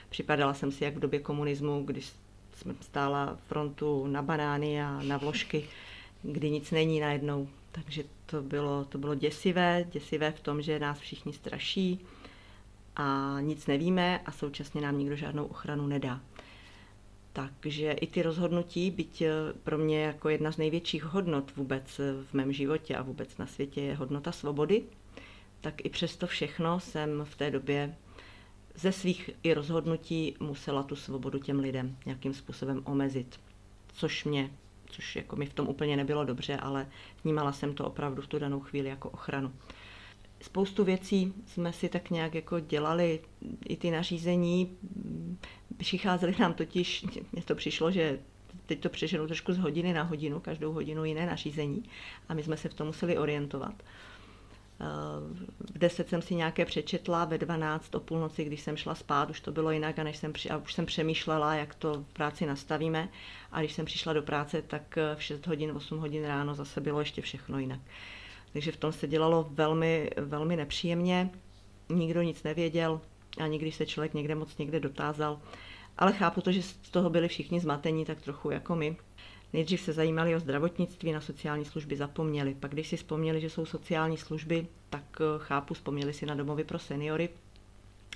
Připadala 0.08 0.54
jsem 0.54 0.72
si 0.72 0.84
jak 0.84 0.96
v 0.96 1.00
době 1.00 1.20
komunismu, 1.20 1.82
když 1.84 2.12
jsme 2.56 2.74
stála 2.80 3.38
frontu 3.46 4.06
na 4.06 4.22
banány 4.22 4.82
a 4.82 5.02
na 5.02 5.16
vložky, 5.16 5.64
kdy 6.22 6.50
nic 6.50 6.70
není 6.70 7.00
najednou. 7.00 7.48
Takže 7.82 8.04
to 8.26 8.42
bylo, 8.42 8.84
to 8.84 8.98
bylo 8.98 9.14
děsivé, 9.14 9.84
děsivé 9.92 10.32
v 10.32 10.40
tom, 10.40 10.62
že 10.62 10.78
nás 10.78 10.98
všichni 10.98 11.32
straší 11.32 12.00
a 12.96 13.36
nic 13.40 13.66
nevíme 13.66 14.18
a 14.18 14.32
současně 14.32 14.80
nám 14.80 14.98
nikdo 14.98 15.16
žádnou 15.16 15.44
ochranu 15.44 15.86
nedá. 15.86 16.20
Takže 17.32 17.92
i 17.92 18.06
ty 18.06 18.22
rozhodnutí, 18.22 18.90
byť 18.90 19.22
eh, 19.22 19.32
pro 19.64 19.78
mě 19.78 20.02
jako 20.02 20.28
jedna 20.28 20.52
z 20.52 20.56
největších 20.56 21.04
hodnot 21.04 21.56
vůbec 21.56 22.00
eh, 22.00 22.12
v 22.30 22.34
mém 22.34 22.52
životě 22.52 22.96
a 22.96 23.02
vůbec 23.02 23.38
na 23.38 23.46
světě 23.46 23.80
je 23.80 23.94
hodnota 23.94 24.32
svobody, 24.32 24.82
tak 25.60 25.84
i 25.84 25.88
přesto 25.88 26.26
všechno 26.26 26.80
jsem 26.80 27.24
v 27.24 27.36
té 27.36 27.50
době 27.50 27.96
ze 28.74 28.92
svých 28.92 29.30
i 29.42 29.54
rozhodnutí 29.54 30.36
musela 30.40 30.82
tu 30.82 30.96
svobodu 30.96 31.38
těm 31.38 31.58
lidem 31.58 31.96
nějakým 32.06 32.34
způsobem 32.34 32.82
omezit, 32.84 33.40
což 33.92 34.24
mě, 34.24 34.50
což 34.90 35.16
jako 35.16 35.36
mi 35.36 35.46
v 35.46 35.54
tom 35.54 35.68
úplně 35.68 35.96
nebylo 35.96 36.24
dobře, 36.24 36.56
ale 36.56 36.86
vnímala 37.24 37.52
jsem 37.52 37.74
to 37.74 37.84
opravdu 37.84 38.22
v 38.22 38.26
tu 38.26 38.38
danou 38.38 38.60
chvíli 38.60 38.88
jako 38.88 39.10
ochranu. 39.10 39.52
Spoustu 40.40 40.84
věcí 40.84 41.32
jsme 41.46 41.72
si 41.72 41.88
tak 41.88 42.10
nějak 42.10 42.34
jako 42.34 42.60
dělali, 42.60 43.20
i 43.68 43.76
ty 43.76 43.90
nařízení, 43.90 44.76
přicházely 45.76 46.34
nám 46.38 46.54
totiž, 46.54 47.02
mně 47.32 47.42
to 47.42 47.54
přišlo, 47.54 47.90
že 47.90 48.18
teď 48.66 48.80
to 48.80 48.88
přeženu 48.88 49.26
trošku 49.26 49.52
z 49.52 49.58
hodiny 49.58 49.92
na 49.92 50.02
hodinu, 50.02 50.40
každou 50.40 50.72
hodinu 50.72 51.04
jiné 51.04 51.26
nařízení 51.26 51.84
a 52.28 52.34
my 52.34 52.42
jsme 52.42 52.56
se 52.56 52.68
v 52.68 52.74
tom 52.74 52.86
museli 52.86 53.18
orientovat. 53.18 53.82
V 55.74 55.78
10 55.78 56.08
jsem 56.08 56.22
si 56.22 56.34
nějaké 56.34 56.64
přečetla, 56.64 57.24
ve 57.24 57.38
12 57.38 57.94
o 57.94 58.00
půlnoci, 58.00 58.44
když 58.44 58.60
jsem 58.60 58.76
šla 58.76 58.94
spát, 58.94 59.30
už 59.30 59.40
to 59.40 59.52
bylo 59.52 59.70
jinak 59.70 59.98
a, 59.98 60.02
než 60.02 60.16
jsem, 60.16 60.32
a 60.50 60.56
už 60.56 60.72
jsem 60.72 60.86
přemýšlela, 60.86 61.54
jak 61.54 61.74
to 61.74 62.04
v 62.08 62.12
práci 62.12 62.46
nastavíme. 62.46 63.08
A 63.52 63.60
když 63.60 63.72
jsem 63.72 63.84
přišla 63.84 64.12
do 64.12 64.22
práce, 64.22 64.62
tak 64.62 64.98
v 65.14 65.22
6 65.22 65.46
hodin, 65.46 65.70
8 65.70 65.98
hodin 65.98 66.24
ráno 66.24 66.54
zase 66.54 66.80
bylo 66.80 67.00
ještě 67.00 67.22
všechno 67.22 67.58
jinak. 67.58 67.80
Takže 68.52 68.72
v 68.72 68.76
tom 68.76 68.92
se 68.92 69.06
dělalo 69.06 69.48
velmi, 69.50 70.10
velmi 70.16 70.56
nepříjemně. 70.56 71.30
Nikdo 71.88 72.22
nic 72.22 72.42
nevěděl, 72.42 73.00
ani 73.40 73.58
když 73.58 73.74
se 73.74 73.86
člověk 73.86 74.14
někde 74.14 74.34
moc 74.34 74.58
někde 74.58 74.80
dotázal. 74.80 75.40
Ale 75.98 76.12
chápu 76.12 76.40
to, 76.40 76.52
že 76.52 76.62
z 76.62 76.74
toho 76.90 77.10
byli 77.10 77.28
všichni 77.28 77.60
zmatení, 77.60 78.04
tak 78.04 78.20
trochu 78.20 78.50
jako 78.50 78.76
my. 78.76 78.96
Nejdřív 79.52 79.80
se 79.80 79.92
zajímali 79.92 80.36
o 80.36 80.40
zdravotnictví, 80.40 81.12
na 81.12 81.20
sociální 81.20 81.64
služby 81.64 81.96
zapomněli. 81.96 82.54
Pak 82.54 82.70
když 82.70 82.88
si 82.88 82.96
vzpomněli, 82.96 83.40
že 83.40 83.50
jsou 83.50 83.66
sociální 83.66 84.16
služby, 84.16 84.66
tak 84.90 85.04
eh, 85.20 85.24
chápu, 85.38 85.74
vzpomněli 85.74 86.12
si 86.12 86.26
na 86.26 86.34
domovy 86.34 86.64
pro 86.64 86.78
seniory. 86.78 87.28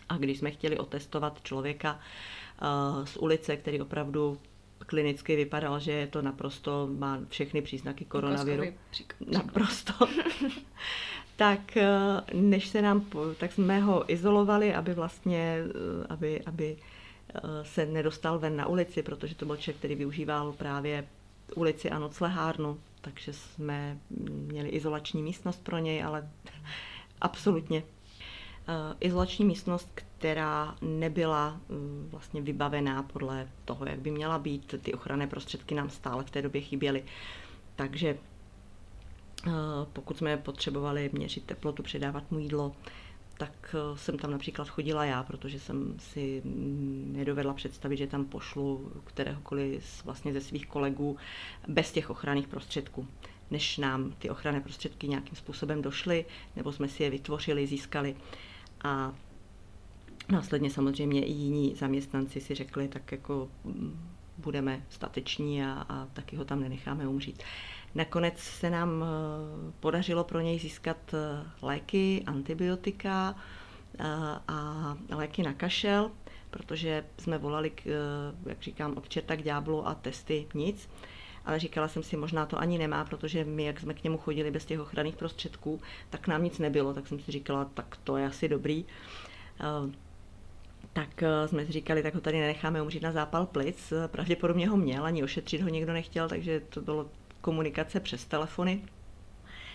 A 0.09 0.16
když 0.16 0.38
jsme 0.38 0.51
chtěli 0.51 0.79
otestovat 0.79 1.42
člověka 1.42 2.01
uh, 2.62 3.05
z 3.05 3.16
ulice, 3.16 3.57
který 3.57 3.81
opravdu 3.81 4.38
klinicky 4.87 5.37
vypadal, 5.37 5.81
že 5.81 5.92
je 5.92 6.07
to 6.07 6.23
naprosto, 6.23 6.88
má 6.99 7.18
všechny 7.29 7.62
příznaky 7.62 8.05
koronaviru. 8.05 8.64
Naprosto. 9.31 9.92
tak 11.37 11.77
eh, 11.77 11.88
než 12.35 12.68
se 12.68 12.83
nám, 12.83 13.07
tak 13.38 13.53
jsme 13.53 13.81
ho 13.81 14.12
izolovali, 14.12 14.75
aby 14.75 14.95
vlastně, 14.95 15.59
aby, 16.09 16.40
aby 16.40 16.77
se 17.62 17.87
nedostal 17.87 18.38
ven 18.38 18.57
na 18.57 18.66
ulici, 18.66 19.03
protože 19.03 19.35
to 19.35 19.47
byl 19.47 19.57
člověk, 19.57 19.79
který 19.79 19.95
využíval 19.95 20.53
právě 20.53 21.09
ulici 21.55 21.90
a 21.90 21.99
noclehárnu, 21.99 22.81
takže 23.01 23.33
jsme 23.33 23.99
měli 24.31 24.68
izolační 24.68 25.23
místnost 25.23 25.64
pro 25.64 25.79
něj, 25.79 26.03
ale 26.03 26.31
absolutně 27.21 27.79
eh, 27.79 28.01
izolační 29.01 29.44
místnost, 29.44 29.88
která 29.94 30.75
nebyla 30.83 31.61
mm, 31.68 32.09
vlastně 32.11 32.42
vybavená 32.42 33.03
podle 33.03 33.48
toho, 33.64 33.87
jak 33.87 33.98
by 33.98 34.11
měla 34.11 34.38
být. 34.38 34.75
Ty 34.83 34.94
ochranné 34.94 35.27
prostředky 35.27 35.75
nám 35.75 35.90
stále 35.90 36.25
v 36.25 36.31
té 36.31 36.42
době 36.42 36.61
chyběly. 36.61 37.05
Takže 37.77 38.18
pokud 39.92 40.16
jsme 40.18 40.37
potřebovali 40.37 41.11
měřit 41.12 41.44
teplotu, 41.44 41.83
předávat 41.83 42.31
mu 42.31 42.38
jídlo, 42.38 42.72
tak 43.38 43.75
eh, 43.75 43.98
jsem 43.98 44.18
tam 44.18 44.31
například 44.31 44.68
chodila 44.68 45.05
já, 45.05 45.22
protože 45.22 45.61
jsem 45.61 45.94
si 45.98 46.42
nedovedla 47.07 47.55
představit, 47.55 47.96
že 47.96 48.07
tam 48.07 48.25
pošlu 48.25 48.92
kteréhokoliv 49.05 50.05
vlastně 50.05 50.33
ze 50.33 50.40
svých 50.40 50.66
kolegů 50.66 51.16
bez 51.68 51.92
těch 51.92 52.11
ochranných 52.11 52.48
prostředků 52.48 53.09
než 53.51 53.79
nám 53.79 54.12
ty 54.18 54.31
ochranné 54.31 54.61
prostředky 54.61 55.09
nějakým 55.09 55.37
způsobem 55.37 55.83
došly, 55.83 56.25
nebo 56.57 56.72
jsme 56.72 56.88
si 56.88 57.03
je 57.03 57.11
vytvořili, 57.11 57.66
získali. 57.66 58.16
A 58.85 59.12
následně 60.29 60.71
samozřejmě 60.71 61.25
i 61.25 61.33
jiní 61.33 61.75
zaměstnanci 61.77 62.40
si 62.40 62.55
řekli, 62.55 62.88
tak 62.88 63.12
jako 63.12 63.49
mm, 63.64 64.12
budeme 64.38 64.83
stateční 64.88 65.64
a, 65.64 65.87
a 65.88 66.07
taky 66.12 66.37
ho 66.37 66.45
tam 66.45 66.61
nenecháme 66.61 67.09
umřít. 67.09 67.42
Nakonec 67.95 68.38
se 68.38 68.71
nám 68.71 69.05
eh, 69.05 69.73
podařilo 69.81 70.25
pro 70.25 70.40
něj 70.40 70.59
získat 70.59 71.14
eh, 71.14 71.47
léky, 71.62 72.23
antibiotika 72.27 73.35
eh, 73.99 74.05
a 74.49 74.97
léky 75.11 75.42
na 75.42 75.53
kašel, 75.53 76.11
protože 76.51 77.05
jsme 77.18 77.38
volali, 77.38 77.71
k, 77.71 77.83
jak 78.47 78.62
říkám, 78.62 78.97
od 78.97 79.09
čerta 79.09 79.37
k 79.37 79.42
ďáblu 79.42 79.88
a 79.88 79.95
testy 79.95 80.47
nic. 80.55 80.88
Ale 81.44 81.59
říkala 81.59 81.88
jsem 81.88 82.02
si, 82.02 82.16
možná 82.16 82.46
to 82.46 82.59
ani 82.59 82.78
nemá, 82.78 83.05
protože 83.05 83.44
my, 83.44 83.64
jak 83.64 83.81
jsme 83.81 83.94
k 83.94 84.05
němu 84.05 84.18
chodili 84.18 84.50
bez 84.50 84.64
těch 84.64 84.81
ochranných 84.81 85.16
prostředků, 85.16 85.81
tak 86.11 86.28
nám 86.28 86.44
nic 86.44 86.59
nebylo, 86.59 86.94
tak 86.94 87.09
jsem 87.09 87.20
si 87.20 87.33
říkala, 87.33 87.64
tak 87.64 87.98
to 88.05 88.16
je 88.16 88.26
asi 88.26 88.48
dobrý. 88.48 88.85
Tak 90.92 91.24
jsme 91.46 91.66
si 91.66 91.72
říkali, 91.72 92.02
tak 92.02 92.14
ho 92.14 92.20
tady 92.20 92.40
nenecháme 92.40 92.83
umřít 92.83 93.02
na 93.02 93.12
zápal 93.12 93.46
plic. 93.46 93.92
Pravděpodobně 94.07 94.68
ho 94.68 94.76
měl, 94.76 95.05
ani 95.05 95.22
ošetřit 95.22 95.62
ho 95.62 95.68
někdo 95.68 95.92
nechtěl, 95.92 96.28
takže 96.28 96.61
to 96.61 96.81
bylo 96.81 97.07
komunikace 97.40 98.00
přes 98.00 98.24
telefony, 98.24 98.83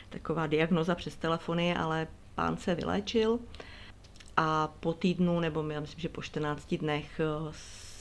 taková 0.10 0.48
diagnoza 0.48 0.96
přes 0.96 1.16
telefony, 1.16 1.76
ale 1.76 2.08
pán 2.36 2.58
se 2.58 2.76
vyléčil 2.76 3.40
a 4.38 4.68
po 4.80 4.94
týdnu, 4.94 5.40
nebo 5.40 5.70
já 5.70 5.80
myslím, 5.80 6.00
že 6.00 6.10
po 6.10 6.22
14 6.22 6.76
dnech 6.76 7.22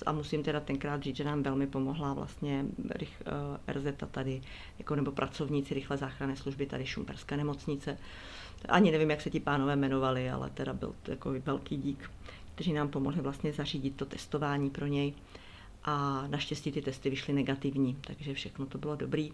a 0.06 0.12
musím 0.12 0.42
teda 0.42 0.60
tenkrát 0.60 1.02
říct, 1.02 1.16
že 1.16 1.24
nám 1.24 1.42
velmi 1.42 1.66
pomohla 1.66 2.14
vlastně 2.14 2.64
rych, 2.90 3.22
uh, 3.68 3.74
RZ 3.74 3.86
tady, 4.10 4.42
jako, 4.78 4.96
nebo 4.96 5.12
pracovníci 5.12 5.74
rychle 5.74 5.96
záchranné 5.96 6.36
služby 6.36 6.66
tady 6.66 6.86
Šumperská 6.86 7.36
nemocnice. 7.36 7.98
Ani 8.68 8.90
nevím, 8.90 9.10
jak 9.10 9.20
se 9.20 9.30
ti 9.30 9.40
pánové 9.40 9.76
jmenovali, 9.76 10.30
ale 10.30 10.50
teda 10.50 10.72
byl 10.72 10.94
to 11.02 11.10
jako 11.10 11.34
velký 11.44 11.76
dík, 11.76 12.10
kteří 12.54 12.72
nám 12.72 12.88
pomohli 12.88 13.22
vlastně 13.22 13.52
zařídit 13.52 13.96
to 13.96 14.04
testování 14.04 14.70
pro 14.70 14.86
něj 14.86 15.14
a 15.84 16.26
naštěstí 16.26 16.72
ty 16.72 16.82
testy 16.82 17.10
vyšly 17.10 17.34
negativní, 17.34 17.96
takže 18.06 18.34
všechno 18.34 18.66
to 18.66 18.78
bylo 18.78 18.96
dobrý, 18.96 19.32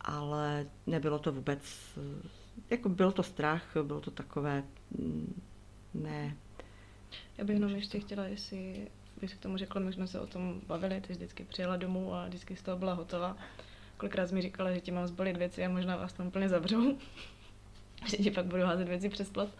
ale 0.00 0.66
nebylo 0.86 1.18
to 1.18 1.32
vůbec, 1.32 1.60
jako 2.70 2.88
byl 2.88 3.12
to 3.12 3.22
strach, 3.22 3.76
bylo 3.82 4.00
to 4.00 4.10
takové, 4.10 4.62
mm, 4.98 5.40
ne. 5.94 6.36
Já 7.38 7.44
bych 7.44 7.54
jenom 7.54 7.74
ještě 7.74 8.00
chtěla, 8.00 8.24
jestli 8.24 8.88
bys 9.20 9.34
k 9.34 9.38
tomu 9.38 9.56
řekla, 9.56 9.80
my 9.80 9.92
jsme 9.92 10.06
se 10.06 10.20
o 10.20 10.26
tom 10.26 10.60
bavili, 10.66 11.00
ty 11.00 11.06
jsi 11.06 11.12
vždycky 11.12 11.44
přijela 11.44 11.76
domů 11.76 12.14
a 12.14 12.26
vždycky 12.26 12.56
z 12.56 12.62
toho 12.62 12.78
byla 12.78 12.92
hotová. 12.92 13.36
Kolikrát 13.96 14.32
mi 14.32 14.42
říkala, 14.42 14.72
že 14.72 14.80
ti 14.80 14.90
mám 14.90 15.06
zbalit 15.06 15.36
věci 15.36 15.64
a 15.64 15.68
možná 15.68 15.96
vás 15.96 16.12
tam 16.12 16.26
úplně 16.26 16.48
zavřou, 16.48 16.98
že 18.06 18.16
ti 18.16 18.30
pak 18.30 18.46
budu 18.46 18.62
házet 18.62 18.88
věci 18.88 19.08
přes 19.08 19.30
plot. 19.30 19.50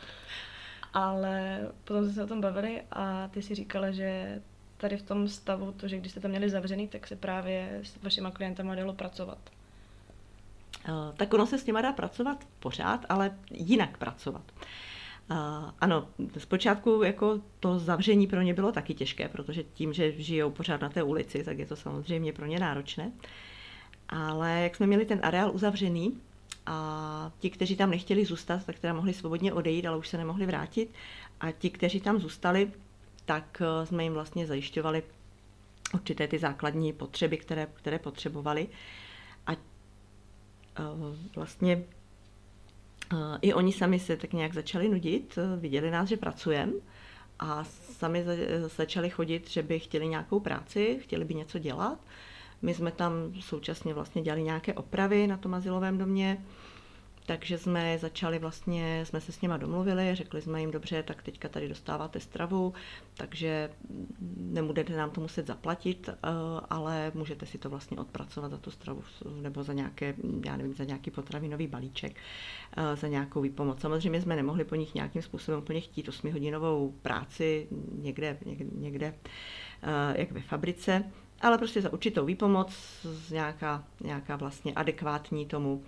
Ale 0.94 1.60
potom 1.84 2.04
jsme 2.04 2.12
se 2.12 2.24
o 2.24 2.26
tom 2.26 2.40
bavili 2.40 2.82
a 2.92 3.28
ty 3.28 3.42
si 3.42 3.54
říkala, 3.54 3.90
že 3.90 4.40
tady 4.76 4.96
v 4.96 5.02
tom 5.02 5.28
stavu, 5.28 5.72
to, 5.72 5.88
že 5.88 5.98
když 5.98 6.12
jste 6.12 6.20
tam 6.20 6.30
měli 6.30 6.50
zavřený, 6.50 6.88
tak 6.88 7.06
se 7.06 7.16
právě 7.16 7.80
s 7.82 8.02
vašima 8.02 8.30
klientama 8.30 8.74
dalo 8.74 8.92
pracovat. 8.92 9.38
Eh, 10.88 11.12
tak 11.16 11.34
ono 11.34 11.46
se 11.46 11.58
s 11.58 11.64
těma 11.64 11.80
dá 11.80 11.92
pracovat 11.92 12.44
pořád, 12.60 13.06
ale 13.08 13.36
jinak 13.50 13.98
pracovat. 13.98 14.44
Uh, 14.56 14.62
ano, 15.80 16.08
zpočátku 16.38 17.02
jako 17.02 17.40
to 17.60 17.78
zavření 17.78 18.26
pro 18.26 18.42
ně 18.42 18.54
bylo 18.54 18.72
taky 18.72 18.94
těžké, 18.94 19.28
protože 19.28 19.62
tím, 19.62 19.92
že 19.92 20.12
žijou 20.12 20.50
pořád 20.50 20.80
na 20.80 20.88
té 20.88 21.02
ulici, 21.02 21.44
tak 21.44 21.58
je 21.58 21.66
to 21.66 21.76
samozřejmě 21.76 22.32
pro 22.32 22.46
ně 22.46 22.58
náročné. 22.58 23.12
Ale 24.08 24.60
jak 24.60 24.76
jsme 24.76 24.86
měli 24.86 25.04
ten 25.04 25.20
areál 25.22 25.50
uzavřený 25.54 26.20
a 26.66 27.32
ti, 27.38 27.50
kteří 27.50 27.76
tam 27.76 27.90
nechtěli 27.90 28.24
zůstat, 28.24 28.66
tak 28.66 28.78
teda 28.78 28.92
mohli 28.92 29.14
svobodně 29.14 29.52
odejít, 29.52 29.86
ale 29.86 29.96
už 29.96 30.08
se 30.08 30.18
nemohli 30.18 30.46
vrátit. 30.46 30.94
A 31.40 31.50
ti, 31.50 31.70
kteří 31.70 32.00
tam 32.00 32.20
zůstali, 32.20 32.72
tak 33.24 33.62
eh, 33.62 33.86
jsme 33.86 34.04
jim 34.04 34.12
vlastně 34.12 34.46
zajišťovali 34.46 35.02
určité 35.94 36.28
ty 36.28 36.38
základní 36.38 36.92
potřeby, 36.92 37.36
které, 37.36 37.66
které 37.74 37.98
potřebovali. 37.98 38.68
A 39.46 39.52
uh, 39.52 39.56
vlastně 41.34 41.84
i 43.42 43.54
oni 43.54 43.72
sami 43.72 43.98
se 43.98 44.16
tak 44.16 44.32
nějak 44.32 44.54
začali 44.54 44.88
nudit, 44.88 45.38
viděli 45.56 45.90
nás, 45.90 46.08
že 46.08 46.16
pracujeme 46.16 46.72
a 47.38 47.64
sami 47.64 48.24
za, 48.24 48.32
začali 48.76 49.10
chodit, 49.10 49.50
že 49.50 49.62
by 49.62 49.78
chtěli 49.78 50.08
nějakou 50.08 50.40
práci, 50.40 50.98
chtěli 51.02 51.24
by 51.24 51.34
něco 51.34 51.58
dělat. 51.58 51.98
My 52.62 52.74
jsme 52.74 52.92
tam 52.92 53.12
současně 53.40 53.94
vlastně 53.94 54.22
dělali 54.22 54.42
nějaké 54.42 54.74
opravy 54.74 55.26
na 55.26 55.36
tom 55.36 55.54
asilovém 55.54 55.98
domě, 55.98 56.44
takže 57.28 57.58
jsme 57.58 57.98
začali 57.98 58.38
vlastně, 58.38 59.04
jsme 59.06 59.20
se 59.20 59.32
s 59.32 59.40
nima 59.40 59.56
domluvili, 59.56 60.14
řekli 60.14 60.42
jsme 60.42 60.60
jim, 60.60 60.70
dobře, 60.70 61.02
tak 61.02 61.22
teďka 61.22 61.48
tady 61.48 61.68
dostáváte 61.68 62.20
stravu, 62.20 62.74
takže 63.14 63.70
nebudete 64.36 64.96
nám 64.96 65.10
to 65.10 65.20
muset 65.20 65.46
zaplatit, 65.46 66.08
eh, 66.08 66.16
ale 66.70 67.12
můžete 67.14 67.46
si 67.46 67.58
to 67.58 67.70
vlastně 67.70 67.96
odpracovat 67.98 68.50
za 68.50 68.58
tu 68.58 68.70
stravu 68.70 69.02
nebo 69.40 69.62
za 69.62 69.72
nějaké, 69.72 70.14
já 70.44 70.56
nevím, 70.56 70.74
za 70.74 70.84
nějaký 70.84 71.10
potravinový 71.10 71.66
balíček, 71.66 72.16
eh, 72.76 72.96
za 72.96 73.08
nějakou 73.08 73.40
výpomoc. 73.40 73.80
Samozřejmě 73.80 74.20
jsme 74.22 74.36
nemohli 74.36 74.64
po 74.64 74.74
nich 74.74 74.94
nějakým 74.94 75.22
způsobem 75.22 75.60
úplně 75.60 75.80
chtít 75.80 76.08
8-hodinovou 76.08 76.94
práci 77.02 77.68
někde, 77.92 78.38
někde, 78.46 78.64
někde 78.74 79.14
eh, 79.82 80.20
jak 80.20 80.32
ve 80.32 80.40
fabrice, 80.40 81.04
ale 81.40 81.58
prostě 81.58 81.82
za 81.82 81.92
určitou 81.92 82.24
výpomoc, 82.24 82.76
nějaká, 83.30 83.84
nějaká 84.00 84.36
vlastně 84.36 84.72
adekvátní 84.74 85.46
tomu 85.46 85.82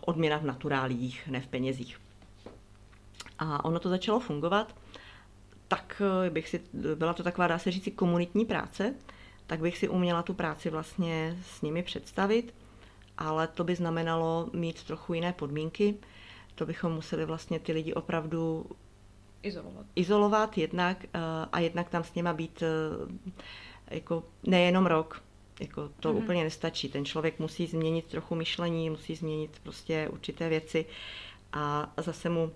odměna 0.00 0.38
v 0.38 0.44
naturálích, 0.44 1.28
ne 1.28 1.40
v 1.40 1.46
penězích. 1.46 2.00
A 3.38 3.64
ono 3.64 3.78
to 3.78 3.88
začalo 3.88 4.20
fungovat, 4.20 4.74
tak 5.68 6.02
eh, 6.26 6.30
bych 6.30 6.48
si, 6.48 6.60
byla 6.94 7.14
to 7.14 7.22
taková, 7.22 7.46
dá 7.46 7.58
se 7.58 7.70
říct, 7.70 7.88
komunitní 7.96 8.44
práce, 8.44 8.94
tak 9.46 9.60
bych 9.60 9.78
si 9.78 9.88
uměla 9.88 10.22
tu 10.22 10.34
práci 10.34 10.70
vlastně 10.70 11.38
s 11.42 11.62
nimi 11.62 11.82
představit, 11.82 12.54
ale 13.18 13.46
to 13.46 13.64
by 13.64 13.74
znamenalo 13.74 14.50
mít 14.52 14.84
trochu 14.84 15.14
jiné 15.14 15.32
podmínky. 15.32 15.94
To 16.54 16.66
bychom 16.66 16.92
museli 16.92 17.24
vlastně 17.24 17.58
ty 17.58 17.72
lidi 17.72 17.94
opravdu 17.94 18.66
izolovat, 19.42 19.86
izolovat 19.96 20.58
jednak 20.58 21.04
eh, 21.04 21.08
a 21.52 21.60
jednak 21.60 21.88
tam 21.88 22.04
s 22.04 22.14
nima 22.14 22.32
být 22.32 22.62
jako 23.90 24.22
nejenom 24.42 24.86
rok. 24.86 25.22
Jako 25.60 25.90
to 26.00 26.12
mm-hmm. 26.12 26.16
úplně 26.16 26.44
nestačí. 26.44 26.88
Ten 26.88 27.04
člověk 27.04 27.38
musí 27.38 27.66
změnit 27.66 28.04
trochu 28.04 28.34
myšlení, 28.34 28.90
musí 28.90 29.16
změnit 29.16 29.60
prostě 29.62 30.08
určité 30.12 30.48
věci 30.48 30.86
a 31.52 31.92
zase 31.96 32.28
mu 32.28 32.52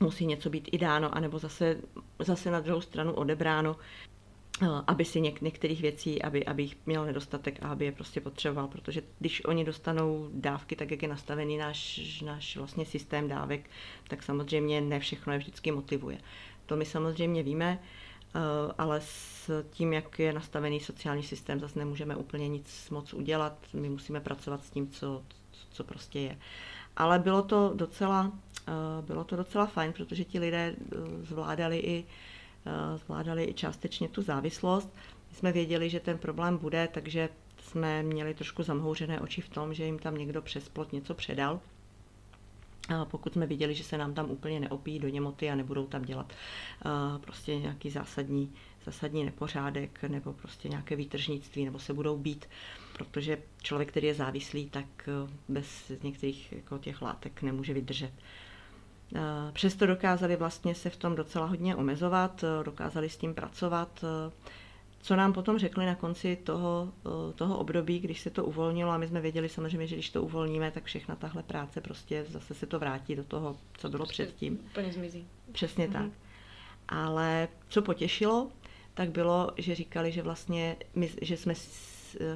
musí 0.00 0.26
něco 0.26 0.50
být 0.50 0.68
i 0.72 0.78
dáno, 0.78 1.14
anebo 1.14 1.38
zase, 1.38 1.76
zase 2.18 2.50
na 2.50 2.60
druhou 2.60 2.80
stranu 2.80 3.12
odebráno, 3.12 3.76
eh, 4.62 4.66
aby 4.86 5.04
si 5.04 5.20
něk, 5.20 5.40
některých 5.40 5.82
věcí, 5.82 6.22
aby, 6.22 6.46
aby 6.46 6.62
jich 6.62 6.76
měl 6.86 7.04
nedostatek 7.04 7.62
a 7.62 7.68
aby 7.68 7.84
je 7.84 7.92
prostě 7.92 8.20
potřeboval, 8.20 8.68
protože 8.68 9.02
když 9.18 9.44
oni 9.44 9.64
dostanou 9.64 10.30
dávky, 10.32 10.76
tak 10.76 10.90
jak 10.90 11.02
je 11.02 11.08
nastavený 11.08 11.56
náš, 11.56 12.20
náš 12.26 12.56
vlastně 12.56 12.86
systém 12.86 13.28
dávek, 13.28 13.70
tak 14.08 14.22
samozřejmě 14.22 14.80
ne 14.80 15.00
všechno 15.00 15.32
je 15.32 15.38
vždycky 15.38 15.72
motivuje. 15.72 16.18
To 16.66 16.76
my 16.76 16.84
samozřejmě 16.84 17.42
víme, 17.42 17.78
ale 18.78 19.00
s 19.00 19.64
tím, 19.70 19.92
jak 19.92 20.18
je 20.18 20.32
nastavený 20.32 20.80
sociální 20.80 21.22
systém, 21.22 21.60
zase 21.60 21.78
nemůžeme 21.78 22.16
úplně 22.16 22.48
nic 22.48 22.90
moc 22.90 23.14
udělat. 23.14 23.58
My 23.74 23.88
musíme 23.88 24.20
pracovat 24.20 24.64
s 24.64 24.70
tím, 24.70 24.90
co, 24.90 25.22
co 25.70 25.84
prostě 25.84 26.20
je. 26.20 26.38
Ale 26.96 27.18
bylo 27.18 27.42
to 27.42 27.72
docela, 27.74 28.32
eh, 28.68 28.72
bylo 29.00 29.24
to 29.24 29.36
docela 29.36 29.66
fajn, 29.66 29.92
protože 29.92 30.24
ti 30.24 30.38
lidé 30.38 30.74
eh, 30.76 30.96
zvládali 31.22 31.78
i, 31.78 32.04
zvládali 32.96 33.44
i 33.44 33.54
částečně 33.54 34.08
tu 34.08 34.22
závislost. 34.22 34.94
My 35.30 35.36
jsme 35.36 35.52
věděli, 35.52 35.90
že 35.90 36.00
ten 36.00 36.18
problém 36.18 36.58
bude, 36.58 36.88
takže 36.92 37.28
jsme 37.62 38.02
měli 38.02 38.34
trošku 38.34 38.62
zamhouřené 38.62 39.20
oči 39.20 39.40
v 39.40 39.48
tom, 39.48 39.74
že 39.74 39.84
jim 39.84 39.98
tam 39.98 40.18
někdo 40.18 40.42
přes 40.42 40.68
plot 40.68 40.92
něco 40.92 41.14
předal 41.14 41.60
pokud 43.04 43.32
jsme 43.32 43.46
viděli, 43.46 43.74
že 43.74 43.84
se 43.84 43.98
nám 43.98 44.14
tam 44.14 44.30
úplně 44.30 44.60
neopí 44.60 44.98
do 44.98 45.08
němoty 45.08 45.50
a 45.50 45.54
nebudou 45.54 45.86
tam 45.86 46.02
dělat 46.02 46.32
prostě 47.20 47.56
nějaký 47.56 47.90
zásadní, 47.90 48.52
zásadní 48.84 49.24
nepořádek 49.24 50.02
nebo 50.02 50.32
prostě 50.32 50.68
nějaké 50.68 50.96
výtržnictví 50.96 51.64
nebo 51.64 51.78
se 51.78 51.92
budou 51.94 52.16
být, 52.16 52.48
protože 52.98 53.38
člověk, 53.62 53.88
který 53.88 54.06
je 54.06 54.14
závislý, 54.14 54.70
tak 54.70 55.08
e, 55.08 55.12
bez 55.48 55.92
některých 56.02 56.52
jako 56.52 56.78
těch 56.78 57.02
látek 57.02 57.42
nemůže 57.42 57.74
vydržet. 57.74 58.12
Přesto 59.52 59.86
dokázali 59.86 60.36
vlastně 60.36 60.74
se 60.74 60.90
v 60.90 60.96
tom 60.96 61.14
docela 61.14 61.46
hodně 61.46 61.76
omezovat, 61.76 62.44
dokázali 62.62 63.08
s 63.08 63.16
tím 63.16 63.34
pracovat, 63.34 64.04
co 65.02 65.16
nám 65.16 65.32
potom 65.32 65.58
řekli 65.58 65.86
na 65.86 65.94
konci 65.94 66.36
toho, 66.36 66.92
toho 67.34 67.58
období, 67.58 67.98
když 67.98 68.20
se 68.20 68.30
to 68.30 68.44
uvolnilo 68.44 68.90
a 68.90 68.98
my 68.98 69.06
jsme 69.06 69.20
věděli 69.20 69.48
samozřejmě, 69.48 69.86
že 69.86 69.96
když 69.96 70.10
to 70.10 70.22
uvolníme, 70.22 70.70
tak 70.70 70.84
všechna 70.84 71.16
tahle 71.16 71.42
práce 71.42 71.80
prostě 71.80 72.24
zase 72.28 72.54
se 72.54 72.66
to 72.66 72.78
vrátí 72.78 73.16
do 73.16 73.24
toho, 73.24 73.56
co 73.78 73.88
bylo 73.88 74.04
prostě 74.04 74.24
předtím. 74.24 74.58
Úplně 74.70 74.92
zmizí. 74.92 75.26
Přesně 75.52 75.88
mm-hmm. 75.88 75.92
tak. 75.92 76.10
Ale 76.88 77.48
co 77.68 77.82
potěšilo, 77.82 78.50
tak 78.94 79.10
bylo, 79.10 79.50
že 79.56 79.74
říkali, 79.74 80.12
že 80.12 80.22
vlastně 80.22 80.76
my, 80.94 81.10
že 81.22 81.36
jsme 81.36 81.54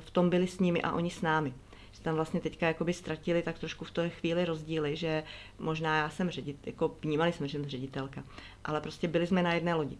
v 0.01 0.11
tom 0.13 0.31
byli 0.31 0.47
s 0.47 0.59
nimi 0.59 0.83
a 0.83 0.93
oni 0.93 1.11
s 1.11 1.23
námi. 1.23 1.55
Že 1.93 2.01
tam 2.01 2.15
vlastně 2.15 2.41
teďka 2.41 2.67
jakoby 2.67 2.93
ztratili 2.93 3.43
tak 3.43 3.59
trošku 3.59 3.85
v 3.85 3.91
té 3.91 4.09
chvíli 4.09 4.45
rozdíly, 4.45 4.97
že 4.97 5.25
možná 5.59 5.97
já 5.97 6.11
jsem 6.11 6.31
ředit, 6.31 6.67
jako 6.67 6.97
vnímali 7.03 7.33
jsme, 7.33 7.49
že 7.49 7.59
jsem 7.59 7.69
ředitelka, 7.69 8.25
ale 8.65 8.81
prostě 8.81 9.09
byli 9.09 9.27
jsme 9.27 9.43
na 9.43 9.53
jedné 9.53 9.75
lodi. 9.75 9.99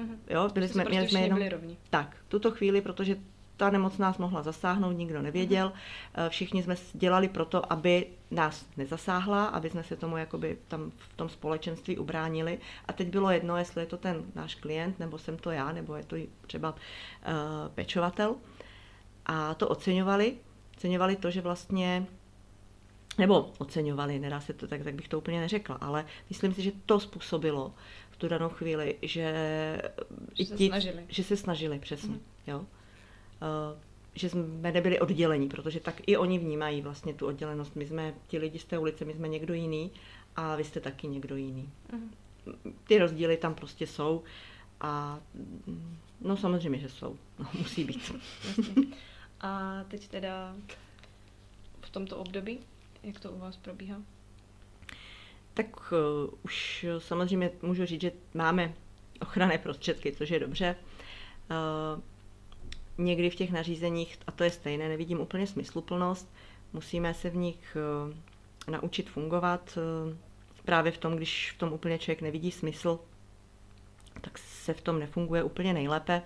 Mm-hmm. 0.00 0.16
Jo, 0.30 0.48
byli 0.54 0.68
jsme, 0.68 0.82
prostě 0.82 0.98
měli 0.98 1.08
jsme 1.08 1.20
jenom, 1.20 1.48
rovní. 1.48 1.78
tak, 1.90 2.16
tuto 2.28 2.50
chvíli, 2.50 2.80
protože 2.80 3.16
ta 3.56 3.70
nemoc 3.70 3.98
nás 3.98 4.18
mohla 4.18 4.42
zasáhnout, 4.42 4.92
nikdo 4.92 5.22
nevěděl. 5.22 5.68
Mm-hmm. 5.68 6.28
Všichni 6.28 6.62
jsme 6.62 6.76
dělali 6.92 7.28
proto, 7.28 7.72
aby 7.72 8.06
nás 8.30 8.66
nezasáhla, 8.76 9.46
aby 9.46 9.70
jsme 9.70 9.84
se 9.84 9.96
tomu 9.96 10.16
jakoby 10.16 10.58
tam 10.68 10.90
v 10.96 11.16
tom 11.16 11.28
společenství 11.28 11.98
ubránili. 11.98 12.58
A 12.88 12.92
teď 12.92 13.08
bylo 13.08 13.30
jedno, 13.30 13.56
jestli 13.56 13.82
je 13.82 13.86
to 13.86 13.96
ten 13.96 14.24
náš 14.34 14.54
klient, 14.54 14.98
nebo 14.98 15.18
jsem 15.18 15.36
to 15.36 15.50
já, 15.50 15.72
nebo 15.72 15.96
je 15.96 16.04
to 16.04 16.16
třeba 16.46 16.70
uh, 16.70 16.76
pečovatel. 17.74 18.36
A 19.26 19.54
to 19.54 19.68
oceňovali. 19.68 20.36
Oceňovali 20.76 21.16
to, 21.16 21.30
že 21.30 21.40
vlastně 21.40 22.06
nebo 23.18 23.52
oceňovali, 23.58 24.18
nedá 24.18 24.40
se 24.40 24.52
to 24.52 24.68
tak, 24.68 24.84
tak 24.84 24.94
bych 24.94 25.08
to 25.08 25.18
úplně 25.18 25.40
neřekla, 25.40 25.76
ale 25.76 26.04
myslím 26.28 26.54
si, 26.54 26.62
že 26.62 26.72
to 26.86 27.00
způsobilo 27.00 27.74
tu 28.22 28.28
danou 28.28 28.48
chvíli, 28.48 28.96
že, 29.02 29.82
že, 30.34 30.44
se, 30.44 30.56
ti, 30.56 30.66
snažili. 30.66 31.04
že 31.08 31.24
se 31.24 31.36
snažili, 31.36 31.78
přesně. 31.78 32.14
Mm. 32.14 32.20
Jo? 32.46 32.66
Eh, 33.42 33.78
že 34.14 34.30
jsme 34.30 34.72
nebyli 34.72 35.00
oddělení, 35.00 35.48
protože 35.48 35.80
tak 35.80 36.02
i 36.06 36.16
oni 36.16 36.38
vnímají 36.38 36.82
vlastně 36.82 37.14
tu 37.14 37.26
oddělenost. 37.26 37.76
My 37.76 37.86
jsme 37.86 38.14
ti 38.28 38.38
lidi 38.38 38.58
z 38.58 38.64
té 38.64 38.78
ulice, 38.78 39.04
my 39.04 39.14
jsme 39.14 39.28
někdo 39.28 39.54
jiný 39.54 39.90
a 40.36 40.56
vy 40.56 40.64
jste 40.64 40.80
taky 40.80 41.08
někdo 41.08 41.36
jiný. 41.36 41.70
Mm. 41.92 42.10
Ty 42.84 42.98
rozdíly 42.98 43.36
tam 43.36 43.54
prostě 43.54 43.86
jsou 43.86 44.22
a 44.80 45.20
no 46.20 46.36
samozřejmě, 46.36 46.78
že 46.78 46.88
jsou. 46.88 47.16
No, 47.38 47.46
musí 47.58 47.84
být. 47.84 48.12
a 49.40 49.84
teď 49.88 50.08
teda 50.08 50.56
v 51.80 51.90
tomto 51.90 52.16
období, 52.16 52.58
jak 53.02 53.20
to 53.20 53.32
u 53.32 53.38
vás 53.38 53.56
probíhá? 53.56 54.02
Tak 55.54 55.92
uh, 55.92 56.34
už 56.42 56.86
samozřejmě 56.98 57.50
můžu 57.62 57.84
říct, 57.86 58.00
že 58.00 58.12
máme 58.34 58.74
ochranné 59.20 59.58
prostředky, 59.58 60.12
což 60.12 60.30
je 60.30 60.40
dobře. 60.40 60.76
Uh, 61.96 62.02
někdy 62.98 63.30
v 63.30 63.34
těch 63.34 63.50
nařízeních, 63.50 64.18
a 64.26 64.32
to 64.32 64.44
je 64.44 64.50
stejné, 64.50 64.88
nevidím 64.88 65.20
úplně 65.20 65.46
smysluplnost, 65.46 66.28
musíme 66.72 67.14
se 67.14 67.30
v 67.30 67.36
nich 67.36 67.76
eh, 68.68 68.70
naučit 68.70 69.10
fungovat. 69.10 69.78
Eh, 70.12 70.16
právě 70.64 70.92
v 70.92 70.98
tom, 70.98 71.16
když 71.16 71.52
v 71.56 71.58
tom 71.58 71.72
úplně 71.72 71.98
člověk 71.98 72.22
nevidí 72.22 72.50
smysl, 72.50 72.98
tak 74.20 74.38
se 74.38 74.74
v 74.74 74.80
tom 74.80 74.98
nefunguje 74.98 75.42
úplně 75.42 75.72
nejlépe. 75.72 76.22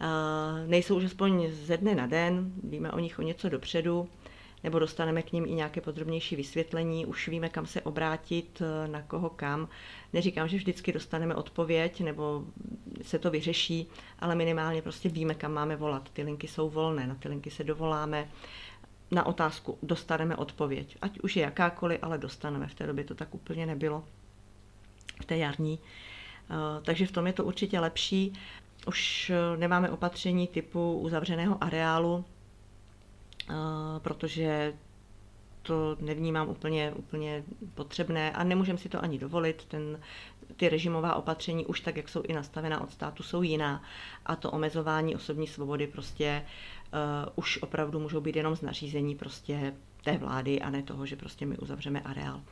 Eh, 0.00 0.66
nejsou 0.66 0.96
už 0.96 1.04
aspoň 1.04 1.48
ze 1.52 1.76
dne 1.76 1.94
na 1.94 2.06
den, 2.06 2.52
víme 2.64 2.92
o 2.92 2.98
nich 2.98 3.18
o 3.18 3.22
něco 3.22 3.48
dopředu, 3.48 4.08
nebo 4.64 4.78
dostaneme 4.78 5.22
k 5.22 5.32
ním 5.32 5.46
i 5.46 5.52
nějaké 5.52 5.80
podrobnější 5.80 6.36
vysvětlení, 6.36 7.06
už 7.06 7.28
víme, 7.28 7.48
kam 7.48 7.66
se 7.66 7.80
obrátit, 7.80 8.62
na 8.86 9.02
koho 9.02 9.30
kam. 9.30 9.68
Neříkám, 10.12 10.48
že 10.48 10.56
vždycky 10.56 10.92
dostaneme 10.92 11.34
odpověď 11.34 12.00
nebo 12.00 12.44
se 13.02 13.18
to 13.18 13.30
vyřeší, 13.30 13.86
ale 14.18 14.34
minimálně 14.34 14.82
prostě 14.82 15.08
víme, 15.08 15.34
kam 15.34 15.52
máme 15.52 15.76
volat. 15.76 16.10
Ty 16.12 16.22
linky 16.22 16.48
jsou 16.48 16.70
volné, 16.70 17.06
na 17.06 17.14
ty 17.14 17.28
linky 17.28 17.50
se 17.50 17.64
dovoláme. 17.64 18.28
Na 19.10 19.26
otázku 19.26 19.78
dostaneme 19.82 20.36
odpověď, 20.36 20.96
ať 21.02 21.20
už 21.20 21.36
je 21.36 21.42
jakákoliv, 21.42 21.98
ale 22.02 22.18
dostaneme. 22.18 22.66
V 22.66 22.74
té 22.74 22.86
době 22.86 23.04
to 23.04 23.14
tak 23.14 23.34
úplně 23.34 23.66
nebylo, 23.66 24.04
v 25.22 25.24
té 25.24 25.36
jarní. 25.36 25.78
Eh, 26.50 26.54
takže 26.82 27.06
v 27.06 27.12
tom 27.12 27.26
je 27.26 27.32
to 27.32 27.44
určitě 27.44 27.80
lepší. 27.80 28.32
Už 28.86 29.32
nemáme 29.56 29.90
opatření 29.90 30.46
typu 30.46 30.98
uzavřeného 30.98 31.64
areálu, 31.64 32.24
eh, 32.28 32.31
protože 33.98 34.72
to 35.62 35.96
nevnímám 36.00 36.48
úplně, 36.48 36.92
úplně 36.92 37.44
potřebné 37.74 38.32
a 38.32 38.44
nemůžeme 38.44 38.78
si 38.78 38.88
to 38.88 39.02
ani 39.04 39.18
dovolit. 39.18 39.64
Ten, 39.64 40.00
ty 40.56 40.68
režimová 40.68 41.14
opatření 41.14 41.66
už 41.66 41.80
tak, 41.80 41.96
jak 41.96 42.08
jsou 42.08 42.22
i 42.22 42.32
nastavená 42.32 42.80
od 42.80 42.92
státu, 42.92 43.22
jsou 43.22 43.42
jiná 43.42 43.82
a 44.26 44.36
to 44.36 44.50
omezování 44.50 45.14
osobní 45.16 45.46
svobody 45.46 45.86
prostě 45.86 46.44
uh, 46.46 47.32
už 47.34 47.62
opravdu 47.62 48.00
můžou 48.00 48.20
být 48.20 48.36
jenom 48.36 48.56
z 48.56 48.62
nařízení 48.62 49.14
prostě 49.14 49.74
té 50.04 50.18
vlády 50.18 50.60
a 50.60 50.70
ne 50.70 50.82
toho, 50.82 51.06
že 51.06 51.16
prostě 51.16 51.46
my 51.46 51.58
uzavřeme 51.58 52.00
areál. 52.00 52.42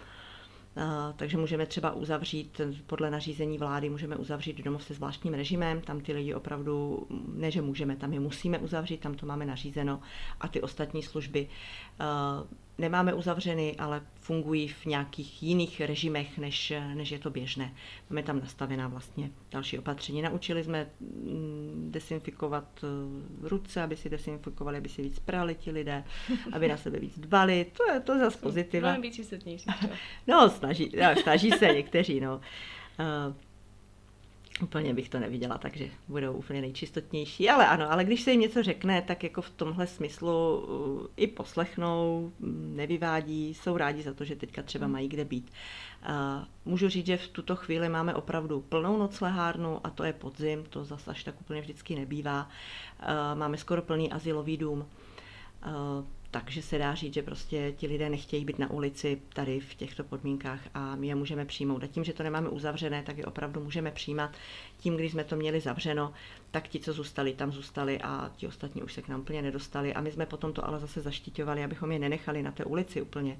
Takže 1.17 1.37
můžeme 1.37 1.67
třeba 1.67 1.93
uzavřít, 1.93 2.61
podle 2.87 3.11
nařízení 3.11 3.59
vlády, 3.59 3.91
můžeme 3.91 4.17
uzavřít 4.17 4.57
domov 4.65 4.85
se 4.85 4.95
zvláštním 4.95 5.35
režimem, 5.35 5.81
tam 5.81 6.01
ty 6.01 6.13
lidi 6.13 6.35
opravdu, 6.35 7.07
ne 7.35 7.51
že 7.51 7.63
můžeme, 7.63 7.97
tam 7.97 8.13
je 8.13 8.21
musíme 8.21 8.59
uzavřít, 8.59 9.01
tam 9.01 9.15
to 9.15 9.27
máme 9.27 9.47
nařízeno. 9.47 10.01
A 10.41 10.49
ty 10.49 10.61
ostatní 10.61 11.03
služby 11.03 11.49
nemáme 12.81 13.15
uzavřeny, 13.15 13.77
ale 13.79 14.03
fungují 14.15 14.69
v 14.69 14.87
nějakých 14.87 15.43
jiných 15.43 15.81
režimech, 15.81 16.39
než, 16.39 16.73
než 16.95 17.11
je 17.11 17.19
to 17.19 17.31
běžné. 17.31 17.75
Máme 18.11 18.23
tam 18.23 18.41
nastavená 18.41 18.89
vlastně 18.89 19.31
další 19.51 19.79
opatření. 19.79 20.23
Naučili 20.23 20.65
jsme 20.65 20.87
mm, 21.01 21.89
desinfikovat 21.93 22.85
eh, 22.85 23.49
ruce, 23.49 23.83
aby 23.83 23.97
si 23.97 24.11
desinfikovali, 24.11 24.79
aby 24.79 24.89
si 24.89 25.03
víc 25.03 25.19
prali 25.19 25.55
ti 25.55 25.71
lidé, 25.71 26.05
aby 26.53 26.69
na 26.69 26.77
sebe 26.77 26.99
víc 26.99 27.19
dbali. 27.19 27.67
To 27.77 27.93
je 27.93 28.01
to 28.01 28.19
zase 28.19 28.39
pozitiva. 28.39 28.89
Máme 28.89 29.03
víc 29.03 29.15
No, 30.27 30.51
snaží, 30.51 30.93
no, 30.97 31.23
snaží 31.23 31.51
se 31.51 31.67
někteří, 31.67 32.21
no. 32.21 32.41
Úplně 34.63 34.95
bych 34.95 35.09
to 35.09 35.19
neviděla, 35.19 35.59
takže 35.59 35.89
budou 36.09 36.33
úplně 36.33 36.61
nejčistotnější. 36.61 37.51
Ale 37.51 37.67
ano, 37.67 37.93
ale 37.93 38.05
když 38.05 38.23
se 38.23 38.31
jim 38.31 38.41
něco 38.41 38.63
řekne, 38.63 39.03
tak 39.03 39.25
jako 39.25 39.43
v 39.43 39.51
tomhle 39.51 39.87
smyslu 39.87 40.59
uh, 40.59 41.07
i 41.17 41.27
poslechnou, 41.27 42.33
mm, 42.39 42.73
nevyvádí, 42.77 43.55
jsou 43.55 43.77
rádi 43.77 44.03
za 44.03 44.15
to, 44.15 44.25
že 44.25 44.37
teďka 44.37 44.63
třeba 44.63 44.87
mají 44.87 45.09
kde 45.09 45.25
být. 45.25 45.51
Můžu 46.65 46.89
říct, 46.89 47.07
že 47.07 47.17
v 47.17 47.29
tuto 47.29 47.57
chvíli 47.57 47.89
máme 47.89 48.15
opravdu 48.15 48.61
plnou 48.61 48.99
noclehárnu 48.99 49.87
a 49.87 49.91
to 49.91 50.05
je 50.05 50.13
podzim, 50.13 50.65
to 50.71 50.85
zase 50.85 51.11
až 51.11 51.25
tak 51.25 51.41
úplně 51.41 51.61
vždycky 51.61 51.97
nebývá. 51.97 52.49
Máme 53.35 53.57
skoro 53.57 53.83
plný 53.83 54.13
asilový 54.13 54.57
dům 54.57 54.87
takže 56.31 56.63
se 56.63 56.79
dá 56.79 56.95
říct, 56.95 57.15
že 57.15 57.23
prostě 57.23 57.73
ti 57.77 57.87
lidé 57.87 58.11
nechtějí 58.11 58.45
být 58.45 58.59
na 58.59 58.71
ulici 58.71 59.23
tady 59.33 59.61
v 59.61 59.75
těchto 59.75 60.05
podmínkách 60.05 60.61
a 60.75 60.97
my 60.97 61.07
je 61.07 61.15
můžeme 61.15 61.45
přijmout. 61.45 61.85
A 61.85 61.87
tím, 61.87 62.05
že 62.05 62.13
to 62.13 62.23
nemáme 62.23 62.49
uzavřené, 62.49 63.03
tak 63.03 63.19
je 63.19 63.27
opravdu 63.27 63.61
můžeme 63.61 63.91
přijímat. 63.91 64.37
Tím, 64.79 64.97
když 64.97 65.13
jsme 65.13 65.25
to 65.25 65.37
měli 65.37 65.61
zavřeno, 65.61 66.13
tak 66.51 66.69
ti, 66.69 66.81
co 66.81 66.93
zůstali, 66.93 67.33
tam 67.33 67.53
zůstali 67.53 68.01
a 68.01 68.31
ti 68.37 68.47
ostatní 68.47 68.83
už 68.83 68.93
se 68.93 69.03
k 69.03 69.09
nám 69.09 69.21
úplně 69.21 69.43
nedostali. 69.43 69.95
A 69.95 70.01
my 70.01 70.13
jsme 70.13 70.27
potom 70.27 70.53
to 70.53 70.67
ale 70.67 70.81
zase 70.81 71.01
zaštiťovali, 71.01 71.65
abychom 71.65 71.93
je 71.93 71.99
nenechali 71.99 72.43
na 72.43 72.53
té 72.53 72.65
ulici 72.65 73.03
úplně 73.03 73.39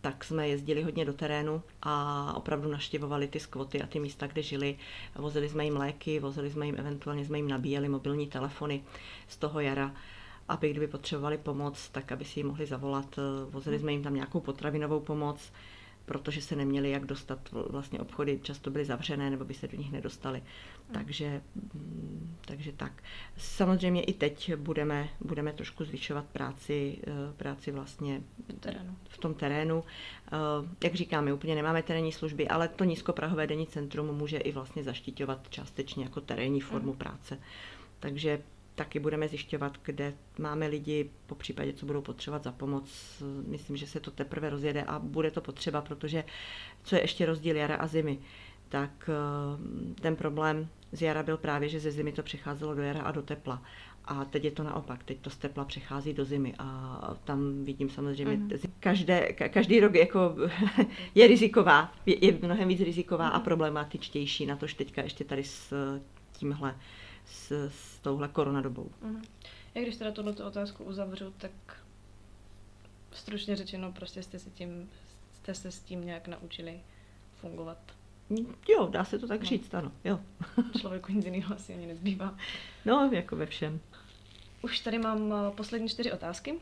tak 0.00 0.24
jsme 0.24 0.48
jezdili 0.48 0.82
hodně 0.82 1.04
do 1.04 1.12
terénu 1.12 1.62
a 1.82 2.32
opravdu 2.36 2.70
naštěvovali 2.70 3.28
ty 3.28 3.40
skvoty 3.40 3.82
a 3.82 3.86
ty 3.86 4.00
místa, 4.00 4.26
kde 4.26 4.42
žili. 4.42 4.78
Vozili 5.14 5.48
jsme 5.48 5.64
jim 5.64 5.76
léky, 5.76 6.20
vozili 6.20 6.50
jsme 6.50 6.66
jim, 6.66 6.74
eventuálně 6.78 7.24
jsme 7.24 7.38
jim 7.38 7.48
nabíjeli 7.48 7.88
mobilní 7.88 8.26
telefony 8.26 8.82
z 9.28 9.36
toho 9.36 9.60
jara 9.60 9.94
aby 10.48 10.70
kdyby 10.70 10.86
potřebovali 10.86 11.38
pomoc, 11.38 11.88
tak 11.88 12.12
aby 12.12 12.24
si 12.24 12.40
ji 12.40 12.44
mohli 12.44 12.66
zavolat. 12.66 13.18
Vozili 13.50 13.78
jsme 13.78 13.92
jim 13.92 14.02
tam 14.02 14.14
nějakou 14.14 14.40
potravinovou 14.40 15.00
pomoc, 15.00 15.52
protože 16.08 16.42
se 16.42 16.56
neměli 16.56 16.90
jak 16.90 17.06
dostat, 17.06 17.38
vlastně 17.52 18.00
obchody 18.00 18.40
často 18.42 18.70
byly 18.70 18.84
zavřené, 18.84 19.30
nebo 19.30 19.44
by 19.44 19.54
se 19.54 19.68
do 19.68 19.78
nich 19.78 19.92
nedostali. 19.92 20.42
Takže, 20.92 21.42
mm, 21.74 22.36
takže 22.40 22.72
tak. 22.72 22.92
Samozřejmě 23.36 24.02
i 24.02 24.12
teď 24.12 24.54
budeme, 24.54 25.08
budeme 25.20 25.52
trošku 25.52 25.84
zvyšovat 25.84 26.24
práci, 26.24 26.98
eh, 27.06 27.32
práci 27.36 27.70
vlastně 27.70 28.22
terénu. 28.60 28.96
v 29.08 29.18
tom 29.18 29.34
terénu. 29.34 29.84
Eh, 30.26 30.30
jak 30.84 30.94
říkáme, 30.94 31.32
úplně 31.32 31.54
nemáme 31.54 31.82
terénní 31.82 32.12
služby, 32.12 32.48
ale 32.48 32.68
to 32.68 32.84
nízkoprahové 32.84 33.46
denní 33.46 33.66
centrum 33.66 34.16
může 34.16 34.38
i 34.38 34.52
vlastně 34.52 34.84
zaštiťovat 34.84 35.48
částečně 35.50 36.04
jako 36.04 36.20
terénní 36.20 36.60
formu 36.60 36.92
mm. 36.92 36.98
práce. 36.98 37.38
Takže 38.00 38.42
taky 38.78 38.98
budeme 38.98 39.28
zjišťovat, 39.28 39.78
kde 39.82 40.14
máme 40.38 40.66
lidi, 40.66 41.10
po 41.26 41.34
případě, 41.34 41.72
co 41.72 41.86
budou 41.86 42.02
potřebovat 42.02 42.44
za 42.44 42.52
pomoc. 42.52 43.22
Myslím, 43.46 43.76
že 43.76 43.86
se 43.86 44.00
to 44.00 44.10
teprve 44.10 44.50
rozjede 44.50 44.82
a 44.82 44.98
bude 44.98 45.30
to 45.30 45.40
potřeba, 45.40 45.80
protože 45.80 46.24
co 46.82 46.96
je 46.96 47.02
ještě 47.02 47.26
rozdíl 47.26 47.56
jara 47.56 47.76
a 47.76 47.86
zimy, 47.86 48.18
tak 48.68 49.10
eh, 49.10 50.00
ten 50.00 50.16
problém 50.16 50.68
z 50.92 51.02
jara 51.02 51.22
byl 51.22 51.36
právě, 51.36 51.68
že 51.68 51.80
ze 51.80 51.90
zimy 51.90 52.12
to 52.12 52.22
přecházelo 52.22 52.74
do 52.74 52.82
jara 52.82 53.02
a 53.02 53.10
do 53.10 53.22
tepla. 53.22 53.62
A 54.04 54.24
teď 54.24 54.44
je 54.44 54.50
to 54.50 54.62
naopak, 54.62 55.04
teď 55.04 55.18
to 55.20 55.30
z 55.30 55.36
tepla 55.36 55.64
přechází 55.64 56.12
do 56.12 56.24
zimy 56.24 56.54
a 56.58 57.14
tam 57.24 57.64
vidím 57.64 57.90
samozřejmě, 57.90 58.36
mm. 58.36 58.50
každé, 58.80 59.32
každý 59.32 59.80
rok 59.80 59.94
jako 59.94 60.36
je 61.14 61.26
riziková, 61.26 61.92
je, 62.06 62.26
je 62.26 62.38
mnohem 62.42 62.68
víc 62.68 62.80
riziková 62.80 63.26
mm. 63.26 63.32
a 63.32 63.36
mhm. 63.36 63.44
problematičtější, 63.44 64.46
na 64.46 64.56
tož 64.56 64.74
teďka 64.74 65.02
ještě 65.02 65.24
tady 65.24 65.44
s 65.44 65.74
tímhle 66.32 66.74
s, 67.30 67.68
s 67.68 67.98
touhle 67.98 68.28
koronadobou. 68.28 68.90
Uh-huh. 69.02 69.22
Jak 69.74 69.84
když 69.84 69.96
teda 69.96 70.10
tuhle 70.10 70.32
otázku 70.32 70.84
uzavřu, 70.84 71.34
tak 71.38 71.50
stručně 73.12 73.56
řečeno, 73.56 73.92
prostě 73.92 74.22
jste, 74.22 74.38
si 74.38 74.50
tím, 74.50 74.90
jste 75.32 75.54
se 75.54 75.70
s 75.70 75.80
tím 75.80 76.04
nějak 76.04 76.28
naučili 76.28 76.80
fungovat. 77.40 77.78
Jo, 78.68 78.88
dá 78.90 79.04
se 79.04 79.18
to 79.18 79.26
tak 79.26 79.40
no. 79.40 79.46
říct, 79.46 79.74
ano, 79.74 79.92
jo. 80.04 80.20
Člověku 80.80 81.12
nic 81.12 81.24
jiného 81.24 81.54
asi 81.54 81.74
ani 81.74 81.86
nezbývá. 81.86 82.36
No, 82.84 83.10
jako 83.12 83.36
ve 83.36 83.46
všem. 83.46 83.80
Už 84.62 84.80
tady 84.80 84.98
mám 84.98 85.32
eh, 85.32 85.50
poslední 85.56 85.88
čtyři 85.88 86.12
otázky. 86.12 86.60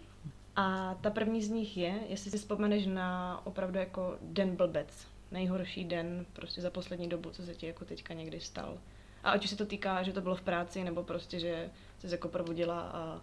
A 0.56 0.94
ta 1.00 1.10
první 1.10 1.42
z 1.42 1.48
nich 1.48 1.76
je, 1.76 2.00
jestli 2.08 2.30
si 2.30 2.38
vzpomeneš 2.38 2.86
na 2.86 3.40
opravdu 3.46 3.78
jako 3.78 4.18
den 4.22 4.56
blbec. 4.56 5.06
Nejhorší 5.30 5.84
den 5.84 6.26
prostě 6.32 6.60
za 6.60 6.70
poslední 6.70 7.08
dobu, 7.08 7.30
co 7.30 7.42
se 7.42 7.54
ti 7.54 7.66
jako 7.66 7.84
teďka 7.84 8.14
někdy 8.14 8.40
stal. 8.40 8.78
A 9.26 9.30
ať 9.30 9.44
už 9.44 9.50
se 9.50 9.56
to 9.56 9.66
týká, 9.66 10.02
že 10.02 10.12
to 10.12 10.20
bylo 10.20 10.34
v 10.34 10.42
práci, 10.42 10.84
nebo 10.84 11.02
prostě, 11.02 11.40
že 11.40 11.70
jsi 11.98 12.06
jako 12.10 12.28
probudila 12.28 12.80
a 12.80 13.20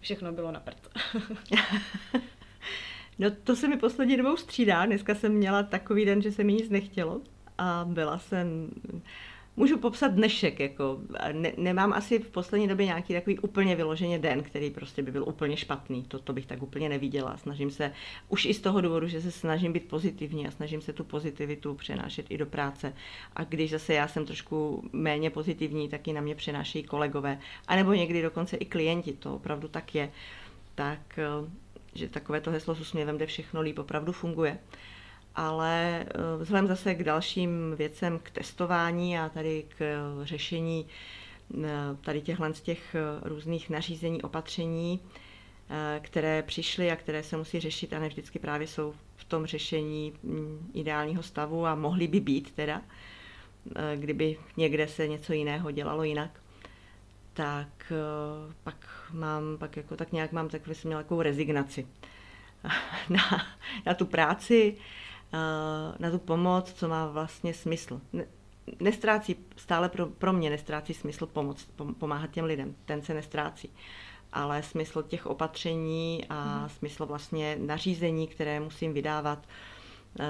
všechno 0.00 0.32
bylo 0.32 0.52
na 0.52 0.60
prd. 0.60 0.88
no 3.18 3.30
to 3.44 3.56
se 3.56 3.68
mi 3.68 3.76
poslední 3.76 4.16
dobou 4.16 4.36
střídá. 4.36 4.86
Dneska 4.86 5.14
jsem 5.14 5.32
měla 5.32 5.62
takový 5.62 6.04
den, 6.04 6.22
že 6.22 6.32
se 6.32 6.44
mi 6.44 6.52
nic 6.52 6.70
nechtělo 6.70 7.20
a 7.58 7.84
byla 7.88 8.18
jsem 8.18 8.70
můžu 9.56 9.78
popsat 9.78 10.08
dnešek, 10.08 10.60
jako 10.60 10.98
ne, 11.32 11.52
nemám 11.56 11.92
asi 11.92 12.18
v 12.18 12.30
poslední 12.30 12.68
době 12.68 12.86
nějaký 12.86 13.14
takový 13.14 13.38
úplně 13.38 13.76
vyloženě 13.76 14.18
den, 14.18 14.42
který 14.42 14.70
prostě 14.70 15.02
by 15.02 15.12
byl 15.12 15.24
úplně 15.28 15.56
špatný, 15.56 16.02
to, 16.02 16.18
to 16.18 16.32
bych 16.32 16.46
tak 16.46 16.62
úplně 16.62 16.88
neviděla. 16.88 17.36
Snažím 17.36 17.70
se, 17.70 17.92
už 18.28 18.44
i 18.44 18.54
z 18.54 18.60
toho 18.60 18.80
důvodu, 18.80 19.08
že 19.08 19.20
se 19.20 19.30
snažím 19.30 19.72
být 19.72 19.88
pozitivní 19.88 20.46
a 20.46 20.50
snažím 20.50 20.80
se 20.80 20.92
tu 20.92 21.04
pozitivitu 21.04 21.74
přenášet 21.74 22.26
i 22.28 22.38
do 22.38 22.46
práce. 22.46 22.92
A 23.36 23.44
když 23.44 23.70
zase 23.70 23.94
já 23.94 24.08
jsem 24.08 24.26
trošku 24.26 24.84
méně 24.92 25.30
pozitivní, 25.30 25.88
tak 25.88 26.08
i 26.08 26.12
na 26.12 26.20
mě 26.20 26.34
přenášejí 26.34 26.84
kolegové, 26.84 27.38
anebo 27.68 27.92
někdy 27.92 28.22
dokonce 28.22 28.56
i 28.56 28.64
klienti, 28.64 29.12
to 29.12 29.34
opravdu 29.34 29.68
tak 29.68 29.94
je. 29.94 30.10
Tak, 30.74 31.18
eh, 31.18 31.50
že 31.94 32.08
takové 32.08 32.40
to 32.40 32.50
heslo 32.50 32.74
s 32.74 32.80
úsměvem, 32.80 33.16
kde 33.16 33.26
všechno 33.26 33.60
líp 33.60 33.78
opravdu 33.78 34.12
funguje 34.12 34.58
ale 35.36 36.00
eh, 36.00 36.06
vzhledem 36.38 36.66
zase 36.66 36.94
k 36.94 37.04
dalším 37.04 37.74
věcem, 37.76 38.18
k 38.18 38.30
testování 38.30 39.18
a 39.18 39.28
tady 39.28 39.64
k 39.68 39.80
eh, 39.80 39.96
řešení 40.22 40.86
eh, 41.64 41.68
tady 42.00 42.20
těchhle 42.20 42.54
z 42.54 42.60
těch 42.60 42.96
různých 43.22 43.70
nařízení, 43.70 44.22
opatření, 44.22 45.00
které 46.00 46.42
přišly 46.42 46.90
a 46.90 46.96
které 46.96 47.22
se 47.22 47.36
musí 47.36 47.60
řešit 47.60 47.92
a 47.92 47.98
ne 47.98 48.08
vždycky 48.08 48.38
právě 48.38 48.66
jsou 48.66 48.94
v 49.16 49.24
tom 49.24 49.46
řešení 49.46 50.12
mm, 50.22 50.70
ideálního 50.74 51.22
stavu 51.22 51.66
a 51.66 51.74
mohly 51.74 52.06
by 52.06 52.20
být 52.20 52.50
teda, 52.50 52.82
kdyby 53.96 54.36
někde 54.56 54.88
se 54.88 55.08
něco 55.08 55.32
jiného 55.32 55.70
dělalo 55.70 56.04
jinak, 56.04 56.40
tak 57.32 57.92
pak 58.62 58.88
mám, 59.12 59.58
pak 59.58 59.76
jako 59.76 59.96
tak 59.96 60.12
nějak 60.12 60.32
mám 60.32 60.48
tak 60.48 60.62
takovou 60.88 61.22
rezignaci 61.22 61.86
na, 63.10 63.46
na 63.86 63.94
tu 63.94 64.06
práci, 64.06 64.76
na 65.98 66.10
tu 66.10 66.18
pomoc, 66.18 66.72
co 66.72 66.88
má 66.88 67.06
vlastně 67.06 67.54
smysl. 67.54 68.00
Nestrácí, 68.80 69.36
stále 69.56 69.88
pro, 69.88 70.06
pro 70.06 70.32
mě 70.32 70.50
nestrácí 70.50 70.94
smysl 70.94 71.26
pomoc, 71.26 71.68
pomáhat 71.98 72.30
těm 72.30 72.44
lidem, 72.44 72.74
ten 72.84 73.02
se 73.02 73.14
nestrácí. 73.14 73.70
Ale 74.32 74.62
smysl 74.62 75.02
těch 75.02 75.26
opatření 75.26 76.24
a 76.28 76.58
hmm. 76.58 76.68
smysl 76.68 77.06
vlastně 77.06 77.56
nařízení, 77.60 78.26
které 78.26 78.60
musím 78.60 78.92
vydávat, 78.92 79.46
eh, 80.20 80.24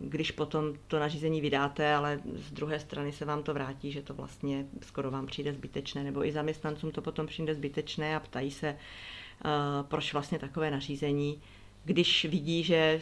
když 0.00 0.30
potom 0.30 0.74
to 0.88 0.98
nařízení 0.98 1.40
vydáte, 1.40 1.94
ale 1.94 2.20
z 2.34 2.52
druhé 2.52 2.80
strany 2.80 3.12
se 3.12 3.24
vám 3.24 3.42
to 3.42 3.54
vrátí, 3.54 3.92
že 3.92 4.02
to 4.02 4.14
vlastně 4.14 4.66
skoro 4.82 5.10
vám 5.10 5.26
přijde 5.26 5.52
zbytečné, 5.52 6.04
nebo 6.04 6.24
i 6.24 6.32
zaměstnancům 6.32 6.90
to 6.90 7.02
potom 7.02 7.26
přijde 7.26 7.54
zbytečné 7.54 8.16
a 8.16 8.20
ptají 8.20 8.50
se, 8.50 8.68
eh, 8.68 9.48
proč 9.82 10.12
vlastně 10.12 10.38
takové 10.38 10.70
nařízení, 10.70 11.42
když 11.84 12.24
vidí, 12.24 12.64
že 12.64 13.00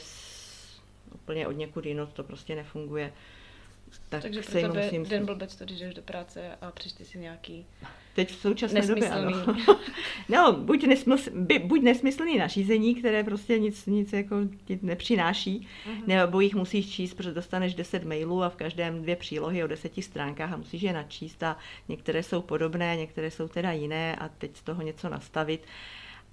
úplně 1.14 1.46
od 1.46 1.52
někud 1.52 1.86
jinot 1.86 2.12
to 2.12 2.24
prostě 2.24 2.56
nefunguje. 2.56 3.12
Tak 4.08 4.22
Takže 4.22 4.42
pro 4.42 4.52
tebe 4.52 4.84
musím... 4.84 5.04
den 5.04 5.26
blbec 5.26 5.56
to, 5.56 5.64
když 5.64 5.78
jdeš 5.78 5.94
do 5.94 6.02
práce 6.02 6.56
a 6.60 6.70
přečti 6.70 7.04
si 7.04 7.18
nějaký 7.18 7.66
Teď 8.18 8.30
v 8.30 8.40
současné 8.40 8.86
době, 8.86 9.10
ano. 9.10 9.56
no, 10.28 10.52
buď, 10.52 10.84
nesmysl, 10.84 11.30
buď 11.64 11.82
nesmyslný 11.82 12.38
nařízení, 12.38 12.94
které 12.94 13.24
prostě 13.24 13.58
nic, 13.58 13.86
nic 13.86 14.12
jako 14.12 14.36
ti 14.64 14.78
nepřináší, 14.82 15.60
uh-huh. 15.86 16.06
nebo 16.06 16.40
jich 16.40 16.54
musíš 16.54 16.90
číst, 16.90 17.14
protože 17.14 17.34
dostaneš 17.34 17.74
10 17.74 18.04
mailů 18.04 18.42
a 18.42 18.48
v 18.48 18.56
každém 18.56 19.02
dvě 19.02 19.16
přílohy 19.16 19.64
o 19.64 19.66
deseti 19.66 20.02
stránkách 20.02 20.52
a 20.52 20.56
musíš 20.56 20.82
je 20.82 20.92
načíst 20.92 21.42
a 21.42 21.56
některé 21.88 22.22
jsou 22.22 22.42
podobné, 22.42 22.96
některé 22.96 23.30
jsou 23.30 23.48
teda 23.48 23.72
jiné 23.72 24.16
a 24.16 24.28
teď 24.28 24.56
z 24.56 24.62
toho 24.62 24.82
něco 24.82 25.08
nastavit, 25.08 25.60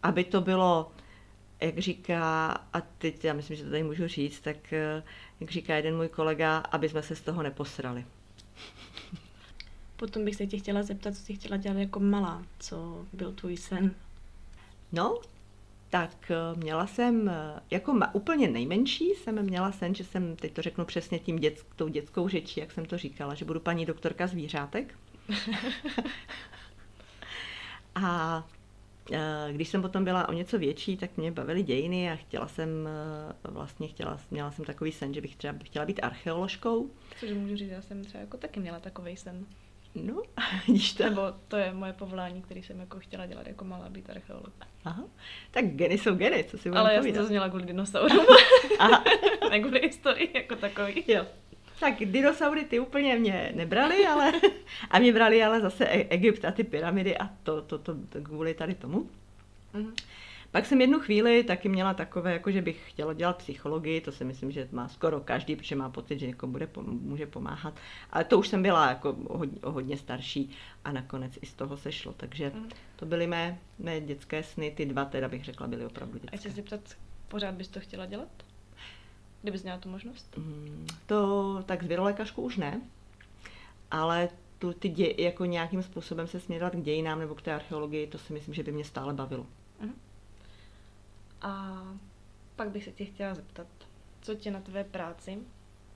aby 0.04 0.24
to 0.24 0.42
bylo 0.42 0.92
jak 1.62 1.80
říká, 1.80 2.48
a 2.74 2.82
teď 2.82 3.26
já 3.26 3.34
myslím, 3.34 3.58
že 3.58 3.64
to 3.64 3.70
tady 3.70 3.84
můžu 3.84 4.08
říct, 4.08 4.40
tak 4.40 4.74
eh, 4.74 5.04
jak 5.40 5.52
říká 5.52 5.76
jeden 5.76 5.96
můj 5.96 6.08
kolega, 6.08 6.58
aby 6.58 6.90
jsme 6.90 7.04
se 7.04 7.16
z 7.16 7.22
toho 7.22 7.44
neposrali. 7.44 8.06
Potom 9.96 10.26
bych 10.26 10.36
se 10.36 10.48
tě 10.48 10.58
chtěla 10.58 10.84
zeptat, 10.84 11.16
co 11.16 11.22
jsi 11.22 11.34
chtěla 11.34 11.58
dělat 11.58 11.78
jako 11.78 12.00
malá, 12.00 12.44
co 12.60 13.06
byl 13.14 13.32
tvůj 13.32 13.58
sen? 13.58 13.96
No, 14.92 15.20
tak 15.90 16.32
eh, 16.32 16.36
měla 16.56 16.88
jsem, 16.88 17.30
eh, 17.30 17.60
jako 17.72 17.94
ma, 17.94 18.16
úplně 18.16 18.48
nejmenší 18.48 19.10
jsem 19.10 19.44
měla 19.44 19.72
sen, 19.72 19.96
že 19.96 20.04
jsem, 20.04 20.36
teď 20.36 20.54
to 20.54 20.62
řeknu 20.62 20.86
přesně 20.86 21.20
tím 21.20 21.40
dět, 21.40 21.66
tou 21.76 21.88
dětskou 21.88 22.28
řečí, 22.28 22.60
jak 22.60 22.72
jsem 22.72 22.86
to 22.86 22.98
říkala, 22.98 23.34
že 23.34 23.46
budu 23.46 23.60
paní 23.60 23.86
doktorka 23.86 24.28
zvířátek. 24.28 24.96
a 27.96 28.44
když 29.52 29.70
jsem 29.70 29.82
potom 29.82 30.04
byla 30.04 30.30
o 30.30 30.34
něco 30.34 30.60
větší, 30.60 30.98
tak 30.98 31.18
mě 31.18 31.32
bavily 31.32 31.64
dějiny 31.64 32.12
a 32.12 32.16
chtěla 32.16 32.48
jsem 32.48 32.70
eh, 32.88 33.52
vlastně 33.52 33.88
chtěla, 33.88 34.20
měla 34.32 34.52
jsem 34.52 34.66
takový 34.66 34.92
sen, 34.92 35.14
že 35.14 35.22
bych 35.22 35.36
třeba 35.36 35.54
chtěla 35.64 35.86
být 35.86 36.00
archeoložkou. 36.04 36.90
Cože 37.20 37.34
můžu 37.34 37.56
říct, 37.56 37.70
já 37.70 37.82
jsem 37.82 38.04
třeba 38.04 38.22
jako 38.22 38.38
taky 38.38 38.60
měla 38.60 38.80
takový 38.80 39.18
sen. 39.18 39.46
No, 39.96 40.22
vidíš 40.68 40.94
to. 40.94 41.04
Nebo 41.04 41.22
to 41.48 41.58
je 41.58 41.74
moje 41.74 41.94
povolání, 41.94 42.42
který 42.42 42.64
jsem 42.64 42.80
jako 42.80 43.00
chtěla 43.00 43.26
dělat 43.26 43.48
jako 43.48 43.66
malá 43.66 43.90
být 43.90 44.10
archeolog. 44.10 44.54
Aha, 44.86 45.04
tak 45.52 45.66
geny 45.66 45.98
jsou 45.98 46.16
geny, 46.16 46.44
co 46.44 46.58
si 46.58 46.70
Ale 46.70 46.94
já 46.94 47.04
jsem 47.04 47.14
to 47.14 47.26
zněla 47.26 47.50
kvůli 47.50 47.66
dinosaurům. 47.66 48.26
Aha. 48.80 49.04
ne 49.50 49.60
kvůli 49.60 49.80
historii 49.80 50.32
jako 50.34 50.56
takový. 50.56 51.04
Jo, 51.08 51.26
tak 51.80 51.96
dinosaury 52.06 52.66
ty 52.66 52.80
úplně 52.80 53.16
mě 53.16 53.52
nebrali, 53.56 54.08
ale 54.08 54.32
a 54.92 55.00
mě 55.00 55.14
brali 55.14 55.44
ale 55.44 55.62
zase 55.62 55.86
e- 55.86 56.08
Egypt 56.10 56.46
a 56.46 56.52
ty 56.52 56.64
pyramidy 56.64 57.18
a 57.18 57.30
to, 57.44 57.62
to, 57.62 57.80
to, 57.80 57.96
to 58.10 58.22
kvůli 58.22 58.54
tady 58.54 58.76
tomu. 58.76 59.10
Mm-hmm. 59.74 59.94
Pak 60.56 60.66
jsem 60.66 60.82
jednu 60.82 61.00
chvíli 61.00 61.44
taky 61.44 61.70
měla 61.70 61.94
takové, 61.94 62.34
jako 62.34 62.52
že 62.52 62.62
bych 62.62 62.90
chtěla 62.90 63.14
dělat 63.14 63.38
psychologii, 63.38 64.02
to 64.02 64.12
si 64.12 64.26
myslím, 64.26 64.52
že 64.52 64.68
má 64.72 64.88
skoro 64.88 65.20
každý, 65.20 65.56
protože 65.56 65.76
má 65.76 65.90
pocit, 65.90 66.20
že 66.20 66.28
někomu 66.28 66.52
bude, 66.52 66.70
může 66.86 67.26
pomáhat. 67.26 67.74
Ale 68.12 68.24
to 68.24 68.40
už 68.40 68.48
jsem 68.48 68.64
byla 68.64 68.90
jako 68.90 69.10
o 69.10 69.38
hodně, 69.38 69.60
hodně 69.64 69.98
starší 69.98 70.50
a 70.86 70.92
nakonec 70.92 71.38
i 71.42 71.46
z 71.46 71.54
toho 71.54 71.78
sešlo. 71.78 72.14
Takže 72.18 72.52
mm. 72.56 72.70
to 72.96 73.06
byly 73.06 73.28
mé, 73.28 73.58
mé 73.80 74.02
dětské 74.02 74.44
sny, 74.44 74.72
ty 74.72 74.86
dva 74.86 75.06
teda 75.06 75.28
bych 75.28 75.44
řekla, 75.44 75.68
byly 75.68 75.86
opravdu 75.86 76.20
dětské. 76.20 76.38
A 76.38 76.42
se 76.42 76.50
zeptat, 76.50 76.82
pořád 77.28 77.56
bys 77.56 77.68
to 77.68 77.80
chtěla 77.80 78.06
dělat? 78.06 78.30
Kdybys 79.46 79.64
měla 79.64 79.78
tu 79.78 79.90
možnost? 79.90 80.38
Mm, 80.38 80.88
to 81.06 81.64
tak 81.66 81.84
z 81.84 81.88
věrolékařku 81.88 82.42
už 82.42 82.58
ne, 82.58 82.82
ale 83.92 84.30
tu, 84.60 84.74
ty 84.74 84.90
dě, 84.90 85.14
jako 85.18 85.46
nějakým 85.46 85.84
způsobem 85.84 86.28
se 86.28 86.40
směrovat 86.40 86.74
k 86.74 86.82
dějinám 86.82 87.20
nebo 87.20 87.36
k 87.36 87.42
té 87.42 87.54
archeologii, 87.54 88.08
to 88.08 88.18
si 88.18 88.34
myslím, 88.34 88.54
že 88.54 88.64
by 88.64 88.72
mě 88.72 88.86
stále 88.86 89.14
bavilo. 89.14 89.48
Uh-huh. 89.84 89.94
A 91.42 91.84
pak 92.56 92.70
bych 92.70 92.84
se 92.84 92.92
tě 92.92 93.06
chtěla 93.06 93.36
zeptat, 93.36 93.68
co 94.22 94.36
tě 94.36 94.52
na 94.52 94.62
tvé 94.62 94.84
práci 94.84 95.38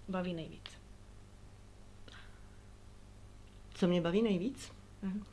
baví 0.07 0.33
nejvíc? 0.33 0.71
Co 3.73 3.87
mě 3.87 4.01
baví 4.01 4.21
nejvíc? 4.21 4.71
Uh-huh. 5.03 5.23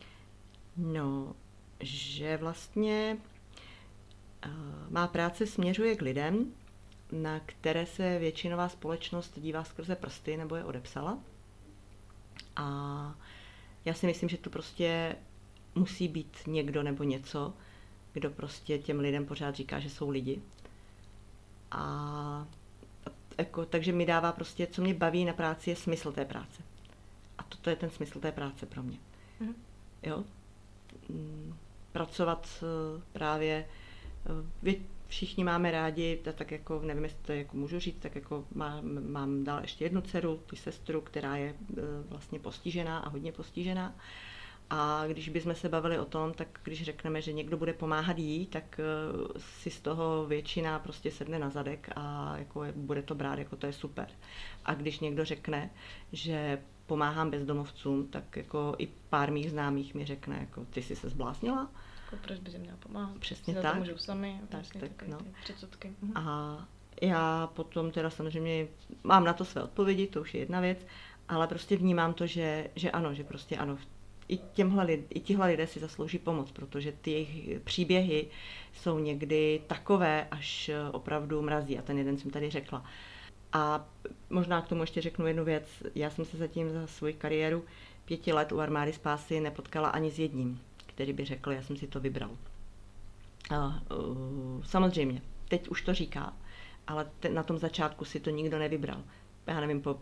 No, 0.77 1.37
že 1.81 2.37
vlastně 2.37 3.19
uh, 4.47 4.53
má 4.91 5.07
práce 5.07 5.47
směřuje 5.47 5.97
k 5.97 6.03
lidem, 6.03 6.53
na 7.13 7.41
které 7.41 7.87
se 7.87 8.19
většinová 8.19 8.69
společnost 8.69 9.39
dívá 9.39 9.65
skrze 9.65 9.97
prsty 9.97 10.37
nebo 10.37 10.57
je 10.57 10.65
odepsala. 10.65 11.19
A 12.57 13.15
já 13.85 13.95
si 13.95 14.07
myslím, 14.07 14.29
že 14.29 14.37
tu 14.37 14.51
prostě 14.51 15.17
musí 15.75 16.09
být 16.09 16.37
někdo 16.47 16.83
nebo 16.83 17.05
něco, 17.05 17.55
kdo 18.13 18.31
prostě 18.31 18.79
těm 18.79 19.01
lidem 19.01 19.27
pořád 19.27 19.55
říká, 19.55 19.81
že 19.81 19.91
jsou 19.91 20.11
lidi. 20.11 20.43
A 21.71 22.47
jako, 23.39 23.67
takže 23.67 23.93
mi 23.93 24.07
dává 24.07 24.33
prostě, 24.33 24.67
co 24.67 24.83
mě 24.83 24.95
baví 24.95 25.25
na 25.25 25.33
práci, 25.33 25.71
je 25.71 25.77
smysl 25.77 26.13
té 26.13 26.25
práce. 26.25 26.63
A 27.39 27.43
toto 27.43 27.71
je 27.71 27.77
ten 27.77 27.91
smysl 27.91 28.21
té 28.21 28.33
práce 28.33 28.67
pro 28.67 28.83
mě. 28.83 28.99
Mm. 29.41 29.55
Jo? 30.03 30.25
Mm, 31.09 31.55
pracovat 31.93 32.49
eh, 32.63 33.03
právě 33.13 33.67
eh, 34.27 34.83
všichni 35.09 35.45
máme 35.45 35.71
rádi, 35.71 36.21
tak 36.37 36.51
jako, 36.51 36.81
nevím, 36.85 37.05
jestli 37.05 37.19
to 37.23 37.33
jako 37.33 37.57
můžu 37.57 37.79
říct, 37.79 37.99
tak 38.01 38.15
jako 38.15 38.45
má, 38.55 38.81
mám 39.09 39.45
dál 39.45 39.61
ještě 39.61 39.85
jednu 39.85 40.01
dceru, 40.01 40.41
ty 40.51 40.57
sestru, 40.57 41.01
která 41.01 41.37
je 41.37 41.49
e, 41.49 41.55
vlastně 42.09 42.39
postižená 42.39 42.99
a 42.99 43.09
hodně 43.09 43.33
postižená. 43.33 43.95
A 44.71 45.07
když 45.07 45.29
bychom 45.29 45.55
se 45.55 45.69
bavili 45.69 45.99
o 45.99 46.05
tom, 46.05 46.33
tak 46.33 46.61
když 46.63 46.83
řekneme, 46.83 47.23
že 47.23 47.33
někdo 47.33 47.57
bude 47.57 47.73
pomáhat 47.73 48.19
jí, 48.19 48.47
tak 48.47 48.81
eh, 48.81 49.39
si 49.39 49.71
z 49.71 49.81
toho 49.81 50.27
většina 50.27 50.79
prostě 50.79 51.11
sedne 51.11 51.39
na 51.39 51.51
zadek 51.51 51.91
a 51.97 52.37
jako 52.39 52.65
je, 52.65 52.73
bude 52.73 53.03
to 53.03 53.15
brát, 53.15 53.39
jako 53.39 53.57
to 53.57 53.67
je 53.67 53.73
super. 53.73 54.09
A 54.65 54.75
když 54.75 55.01
někdo 55.01 55.25
řekne, 55.25 55.71
že 56.13 56.63
pomáhám 56.87 57.31
bezdomovcům, 57.31 58.07
tak 58.07 58.37
jako 58.37 58.75
i 58.79 58.87
pár 58.87 59.33
mých 59.33 59.51
známých 59.51 59.95
mi 59.95 60.05
řekne, 60.05 60.37
jako 60.41 60.65
ty 60.65 60.83
jsi 60.83 60.97
se 60.97 61.09
zbláznila. 61.09 61.71
Jako 62.13 62.27
proč 62.27 62.39
bys 62.39 62.55
měla 62.55 62.77
pomáhat? 62.77 63.19
Přesně 63.19 63.55
tak. 63.55 63.73
To 63.73 63.79
můžou 63.79 63.99
sami. 63.99 64.41
Tak, 64.41 64.51
vlastně 64.51 64.81
tak, 64.81 65.09
no. 65.09 65.19
předsudky. 65.43 65.93
Mhm. 66.03 66.17
A 66.17 66.69
já 67.03 67.47
potom 67.47 67.91
teda 67.91 68.11
samozřejmě 68.11 68.69
mám 69.05 69.25
na 69.25 69.33
to 69.33 69.45
své 69.45 69.63
odpovědi, 69.63 70.07
to 70.07 70.21
už 70.21 70.35
je 70.35 70.41
jedna 70.41 70.61
věc, 70.61 70.87
ale 71.29 71.47
prostě 71.47 71.77
vnímám 71.77 72.15
to, 72.15 72.27
že, 72.27 72.71
že 72.77 72.91
ano, 72.91 73.15
že 73.15 73.25
prostě 73.25 73.57
ano, 73.57 73.79
i, 74.29 74.37
těmhle 74.37 74.85
lid, 74.85 75.07
i 75.11 75.21
tihle 75.21 75.47
lidé 75.47 75.67
si 75.67 75.81
zaslouží 75.81 76.19
pomoc, 76.19 76.53
protože 76.53 76.93
ty 76.93 77.11
jejich 77.11 77.61
příběhy 77.61 78.29
jsou 78.73 78.99
někdy 78.99 79.63
takové, 79.67 80.27
až 80.31 80.71
opravdu 80.93 81.43
mrazí. 81.43 81.79
A 81.79 81.83
ten 81.83 81.99
jeden 81.99 82.19
jsem 82.19 82.31
tady 82.31 82.51
řekla. 82.51 82.85
A 83.53 83.89
možná 84.31 84.63
k 84.63 84.69
tomu 84.69 84.83
ještě 84.83 85.01
řeknu 85.01 85.27
jednu 85.27 85.45
věc. 85.45 85.83
Já 85.95 86.11
jsem 86.11 86.25
se 86.25 86.37
zatím 86.37 86.71
za 86.71 86.87
svoji 86.87 87.15
kariéru 87.15 87.65
pěti 88.05 88.33
let 88.33 88.53
u 88.53 88.61
armády 88.61 88.93
spásy 88.93 89.41
nepotkala 89.41 89.89
ani 89.89 90.11
s 90.11 90.19
jedním, 90.19 90.61
který 90.97 91.13
by 91.13 91.25
řekl, 91.25 91.53
já 91.53 91.63
jsem 91.63 91.77
si 91.77 91.87
to 91.87 92.01
vybral. 92.01 92.31
A, 93.51 93.83
uh, 93.97 94.63
samozřejmě, 94.65 95.23
teď 95.49 95.69
už 95.69 95.83
to 95.83 95.95
říká, 95.95 96.33
ale 96.87 97.11
te, 97.21 97.29
na 97.29 97.43
tom 97.43 97.59
začátku 97.59 98.05
si 98.05 98.21
to 98.21 98.31
nikdo 98.31 98.59
nevybral. 98.59 99.03
Já 99.47 99.61
nevím, 99.61 99.83
po 99.83 100.01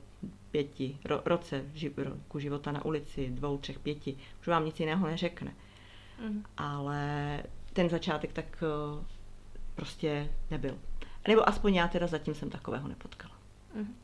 pěti 0.51 0.99
ro, 1.05 1.23
roce 1.25 1.65
ži, 1.75 1.93
roku 1.97 2.39
života 2.39 2.73
na 2.73 2.85
ulici, 2.85 3.31
dvou, 3.31 3.59
třech, 3.59 3.79
pěti, 3.79 4.17
už 4.41 4.47
vám 4.47 4.65
nic 4.65 4.81
jiného 4.81 5.07
neřekne. 5.07 5.55
Mhm. 6.23 6.45
Ale 6.57 7.43
ten 7.73 7.89
začátek 7.89 8.33
tak 8.33 8.63
uh, 8.97 9.05
prostě 9.75 10.31
nebyl. 10.51 10.79
Nebo 11.29 11.49
aspoň 11.49 11.75
já 11.75 11.89
teda 11.89 12.07
zatím 12.07 12.35
jsem 12.35 12.51
takového 12.51 12.89
nepotkala. 12.89 13.35
Mhm. 13.75 13.95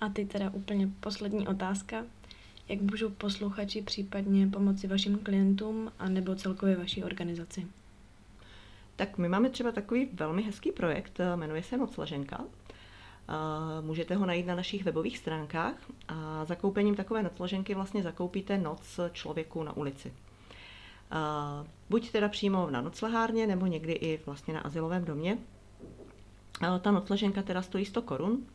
A 0.00 0.08
ty 0.08 0.24
teda 0.24 0.50
úplně 0.50 0.88
poslední 1.00 1.48
otázka. 1.48 2.04
Jak 2.68 2.80
můžou 2.80 3.10
posluchači 3.10 3.82
případně 3.82 4.46
pomoci 4.46 4.86
vašim 4.86 5.18
klientům 5.18 5.92
a 5.98 6.08
nebo 6.08 6.34
celkově 6.34 6.76
vaší 6.76 7.04
organizaci? 7.04 7.66
Tak 8.96 9.18
my 9.18 9.28
máme 9.28 9.50
třeba 9.50 9.72
takový 9.72 10.08
velmi 10.12 10.42
hezký 10.42 10.72
projekt, 10.72 11.20
eh, 11.20 11.36
jmenuje 11.36 11.62
se 11.62 11.76
Nocleženka. 11.76 12.44
Eh, 13.28 13.82
Můžete 13.82 14.14
ho 14.14 14.26
najít 14.26 14.46
na 14.46 14.54
našich 14.54 14.84
webových 14.84 15.18
stránkách 15.18 15.74
a 16.08 16.44
zakoupením 16.44 16.94
takové 16.94 17.22
nocleženky 17.22 17.74
vlastně 17.74 18.02
zakoupíte 18.02 18.58
noc 18.58 19.00
člověku 19.12 19.62
na 19.62 19.76
ulici. 19.76 20.12
Eh, 21.12 21.66
Buď 21.90 22.10
teda 22.10 22.28
přímo 22.28 22.70
na 22.70 22.80
noclehárně, 22.80 23.46
nebo 23.46 23.66
někdy 23.66 23.92
i 23.92 24.20
vlastně 24.26 24.54
na 24.54 24.60
asilovém 24.60 25.04
domě. 25.04 25.38
Ta 26.80 26.90
nocleženka 26.90 27.42
teda 27.42 27.62
stojí 27.62 27.84
100 27.84 28.02
korun, 28.02 28.46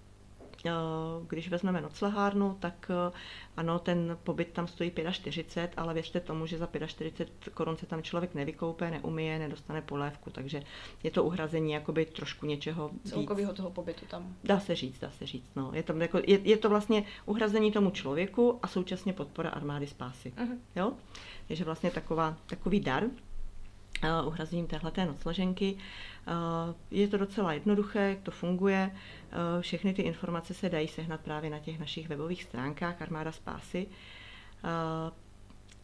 když 1.28 1.49
vezmeme 1.49 1.82
noclehárnu, 1.82 2.57
tak 2.59 2.91
eh, 3.09 3.12
ano, 3.57 3.80
ten 3.80 4.18
pobyt 4.24 4.47
tam 4.53 4.68
stojí 4.68 4.91
45, 5.12 5.74
ale 5.78 5.93
věřte 5.93 6.20
tomu, 6.20 6.45
že 6.45 6.57
za 6.57 6.68
45 6.86 7.53
korun 7.53 7.78
se 7.78 7.86
tam 7.86 8.03
člověk 8.03 8.36
nevykoupe, 8.36 8.91
neumije, 8.91 9.39
nedostane 9.39 9.82
polévku, 9.82 10.30
takže 10.30 10.64
je 11.03 11.12
to 11.12 11.24
uhrazení 11.24 11.72
jakoby 11.72 12.05
trošku 12.05 12.45
něčeho. 12.45 12.91
Celkového 13.03 13.53
toho 13.53 13.72
pobytu 13.72 14.05
tam. 14.05 14.36
Dá 14.43 14.59
se 14.59 14.76
říct, 14.76 14.99
dá 14.99 15.12
se 15.12 15.26
říct. 15.26 15.49
No. 15.55 15.72
Je, 15.74 15.84
to, 15.84 15.93
jako, 15.93 16.18
je, 16.18 16.39
je 16.43 16.57
to 16.57 16.70
vlastně 16.70 17.03
uhrazení 17.26 17.72
tomu 17.72 17.89
člověku 17.89 18.59
a 18.62 18.68
současně 18.68 19.14
podpora 19.14 19.49
armády 19.49 19.88
spásy. 19.88 20.34
Mhm. 20.38 20.59
Jo? 20.76 20.93
Takže 21.47 21.64
vlastně 21.64 21.91
taková, 21.91 22.38
takový 22.45 22.80
dar 22.80 23.03
uhrazením 24.26 24.68
téhleté 24.68 25.06
nocleženky. 25.06 25.76
Uh, 25.76 26.76
je 26.91 27.08
to 27.08 27.18
docela 27.18 27.54
jednoduché, 27.54 28.10
jak 28.10 28.22
to 28.22 28.32
funguje. 28.32 28.91
Uh, 28.93 29.62
všechny 29.62 29.93
ty 29.93 30.02
informace 30.02 30.54
se 30.54 30.70
dají 30.70 30.88
sehnat 30.88 31.22
právě 31.22 31.49
na 31.49 31.60
těch 31.60 31.80
našich 31.80 32.10
webových 32.10 32.43
stránkách 32.43 33.02
Armáda 33.02 33.32
Spásy. 33.32 33.88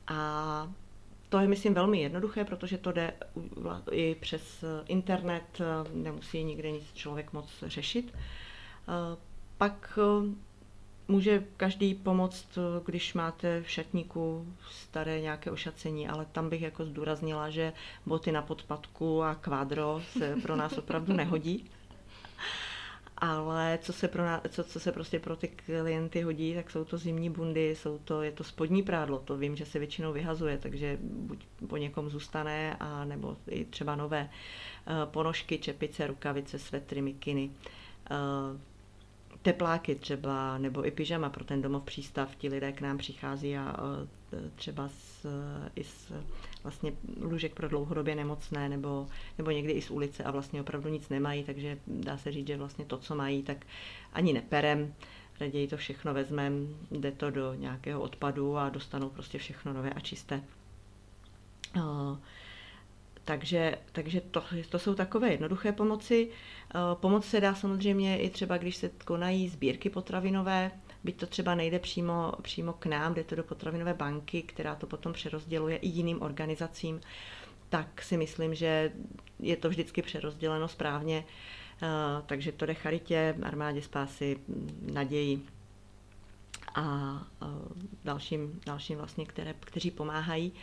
A 0.07 0.71
to 1.29 1.39
je, 1.39 1.47
myslím, 1.47 1.73
velmi 1.73 2.01
jednoduché, 2.01 2.45
protože 2.45 2.77
to 2.77 2.91
jde 2.91 3.13
i 3.91 4.15
přes 4.15 4.63
internet, 4.87 5.61
nemusí 5.93 6.43
nikde 6.43 6.71
nic 6.71 6.93
člověk 6.93 7.33
moc 7.33 7.63
řešit. 7.67 8.13
Pak 9.57 9.99
může 11.07 11.43
každý 11.57 11.95
pomoct, 11.95 12.57
když 12.85 13.13
máte 13.13 13.61
v 13.61 13.69
šatníku 13.69 14.53
staré 14.71 15.21
nějaké 15.21 15.51
ošacení, 15.51 16.07
ale 16.07 16.25
tam 16.31 16.49
bych 16.49 16.61
jako 16.61 16.85
zdůraznila, 16.85 17.49
že 17.49 17.73
boty 18.05 18.31
na 18.31 18.41
podpadku 18.41 19.23
a 19.23 19.35
kvádro 19.35 20.01
se 20.17 20.35
pro 20.41 20.55
nás 20.55 20.77
opravdu 20.77 21.13
nehodí. 21.13 21.69
Ale 23.17 23.79
co 23.81 23.93
se, 23.93 24.07
pro 24.07 24.25
nás, 24.25 24.41
co, 24.49 24.63
co 24.63 24.79
se 24.79 24.91
prostě 24.91 25.19
pro 25.19 25.35
ty 25.35 25.47
klienty 25.47 26.21
hodí, 26.21 26.55
tak 26.55 26.71
jsou 26.71 26.85
to 26.85 26.97
zimní 26.97 27.29
bundy, 27.29 27.75
jsou 27.75 27.97
to, 27.97 28.21
je 28.21 28.31
to 28.31 28.43
spodní 28.43 28.83
prádlo, 28.83 29.19
to 29.19 29.37
vím, 29.37 29.55
že 29.55 29.65
se 29.65 29.79
většinou 29.79 30.13
vyhazuje, 30.13 30.57
takže 30.57 30.97
buď 31.01 31.45
po 31.67 31.77
někom 31.77 32.09
zůstane, 32.09 32.77
a 32.79 33.05
nebo 33.05 33.37
i 33.47 33.65
třeba 33.65 33.95
nové 33.95 34.29
ponožky, 35.05 35.57
čepice, 35.57 36.07
rukavice, 36.07 36.59
svetry, 36.59 37.01
mikiny 37.01 37.51
tepláky 39.47 39.95
třeba, 39.95 40.57
nebo 40.57 40.87
i 40.87 40.91
pyžama 40.91 41.29
pro 41.29 41.43
ten 41.43 41.61
domov 41.61 41.83
přístav. 41.83 42.35
Ti 42.35 42.49
lidé 42.49 42.71
k 42.71 42.81
nám 42.81 42.97
přichází 42.97 43.57
a 43.57 43.75
třeba 44.55 44.87
z, 44.87 45.25
i 45.75 45.83
z 45.83 46.11
vlastně 46.63 46.93
lůžek 47.21 47.53
pro 47.53 47.67
dlouhodobě 47.69 48.15
nemocné, 48.15 48.69
nebo, 48.69 49.07
nebo 49.37 49.51
někdy 49.51 49.73
i 49.73 49.81
z 49.81 49.91
ulice 49.91 50.23
a 50.23 50.31
vlastně 50.31 50.61
opravdu 50.61 50.89
nic 50.89 51.09
nemají, 51.09 51.43
takže 51.43 51.77
dá 51.87 52.17
se 52.17 52.31
říct, 52.31 52.47
že 52.47 52.57
vlastně 52.57 52.85
to, 52.85 52.97
co 52.97 53.15
mají, 53.15 53.43
tak 53.43 53.65
ani 54.13 54.33
neperem, 54.33 54.93
raději 55.39 55.67
to 55.67 55.77
všechno 55.77 56.13
vezmeme, 56.13 56.57
jde 56.91 57.11
to 57.11 57.31
do 57.31 57.53
nějakého 57.53 58.01
odpadu 58.01 58.57
a 58.57 58.69
dostanou 58.69 59.09
prostě 59.09 59.37
všechno 59.37 59.73
nové 59.73 59.89
a 59.89 59.99
čisté. 59.99 60.43
Takže, 63.27 63.77
takže 63.91 64.21
to, 64.21 64.43
to 64.69 64.79
jsou 64.79 64.95
takové 64.95 65.31
jednoduché 65.31 65.71
pomoci. 65.71 66.29
Eh, 66.29 66.79
pomoc 66.93 67.25
se 67.25 67.41
dá 67.41 67.55
samozřejmě 67.55 68.17
i 68.19 68.29
třeba, 68.29 68.57
když 68.57 68.75
se 68.75 68.89
konají 69.05 69.49
sbírky 69.49 69.89
potravinové, 69.89 70.71
byť 71.03 71.17
to 71.19 71.25
třeba 71.25 71.55
nejde 71.55 71.79
přímo, 71.79 72.31
přímo 72.41 72.73
k 72.73 72.85
nám, 72.85 73.13
jde 73.13 73.23
to 73.23 73.35
do 73.35 73.43
potravinové 73.43 73.93
banky, 73.93 74.41
která 74.41 74.75
to 74.75 74.87
potom 74.87 75.13
přerozděluje 75.13 75.77
i 75.77 75.87
jiným 75.87 76.21
organizacím, 76.21 77.01
tak 77.69 78.01
si 78.01 78.17
myslím, 78.17 78.55
že 78.55 78.91
je 79.39 79.55
to 79.55 79.69
vždycky 79.69 80.01
přerozděleno 80.01 80.67
správně, 80.67 81.25
eh, 81.81 81.87
takže 82.25 82.51
to 82.51 82.65
jde 82.65 82.73
charitě, 82.73 83.35
armádě 83.43 83.81
spásy, 83.81 84.39
naději 84.91 85.41
a 86.75 87.17
eh, 87.41 87.45
dalším, 88.03 88.59
dalším 88.65 88.97
vlastně, 88.97 89.25
které, 89.25 89.53
kteří 89.59 89.91
pomáhají 89.91 90.53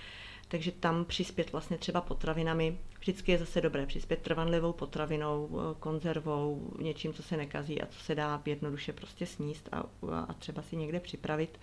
takže 0.49 0.72
tam 0.72 1.05
přispět 1.05 1.53
vlastně 1.53 1.78
třeba 1.78 2.01
potravinami. 2.01 2.78
Vždycky 3.01 3.32
je 3.32 3.38
zase 3.38 3.61
dobré 3.61 3.86
přispět 3.86 4.22
trvanlivou 4.22 4.72
potravinou, 4.72 5.49
eh, 5.53 5.74
konzervou, 5.80 6.70
něčím, 6.80 7.12
co 7.12 7.22
se 7.22 7.36
nekazí 7.36 7.82
a 7.82 7.86
co 7.86 8.01
se 8.01 8.14
dá 8.14 8.42
jednoduše 8.47 8.92
prostě 8.92 9.26
sníst 9.26 9.68
a, 9.72 9.84
a 10.28 10.32
třeba 10.34 10.62
si 10.62 10.76
někde 10.76 11.01
připravit. 11.01 11.61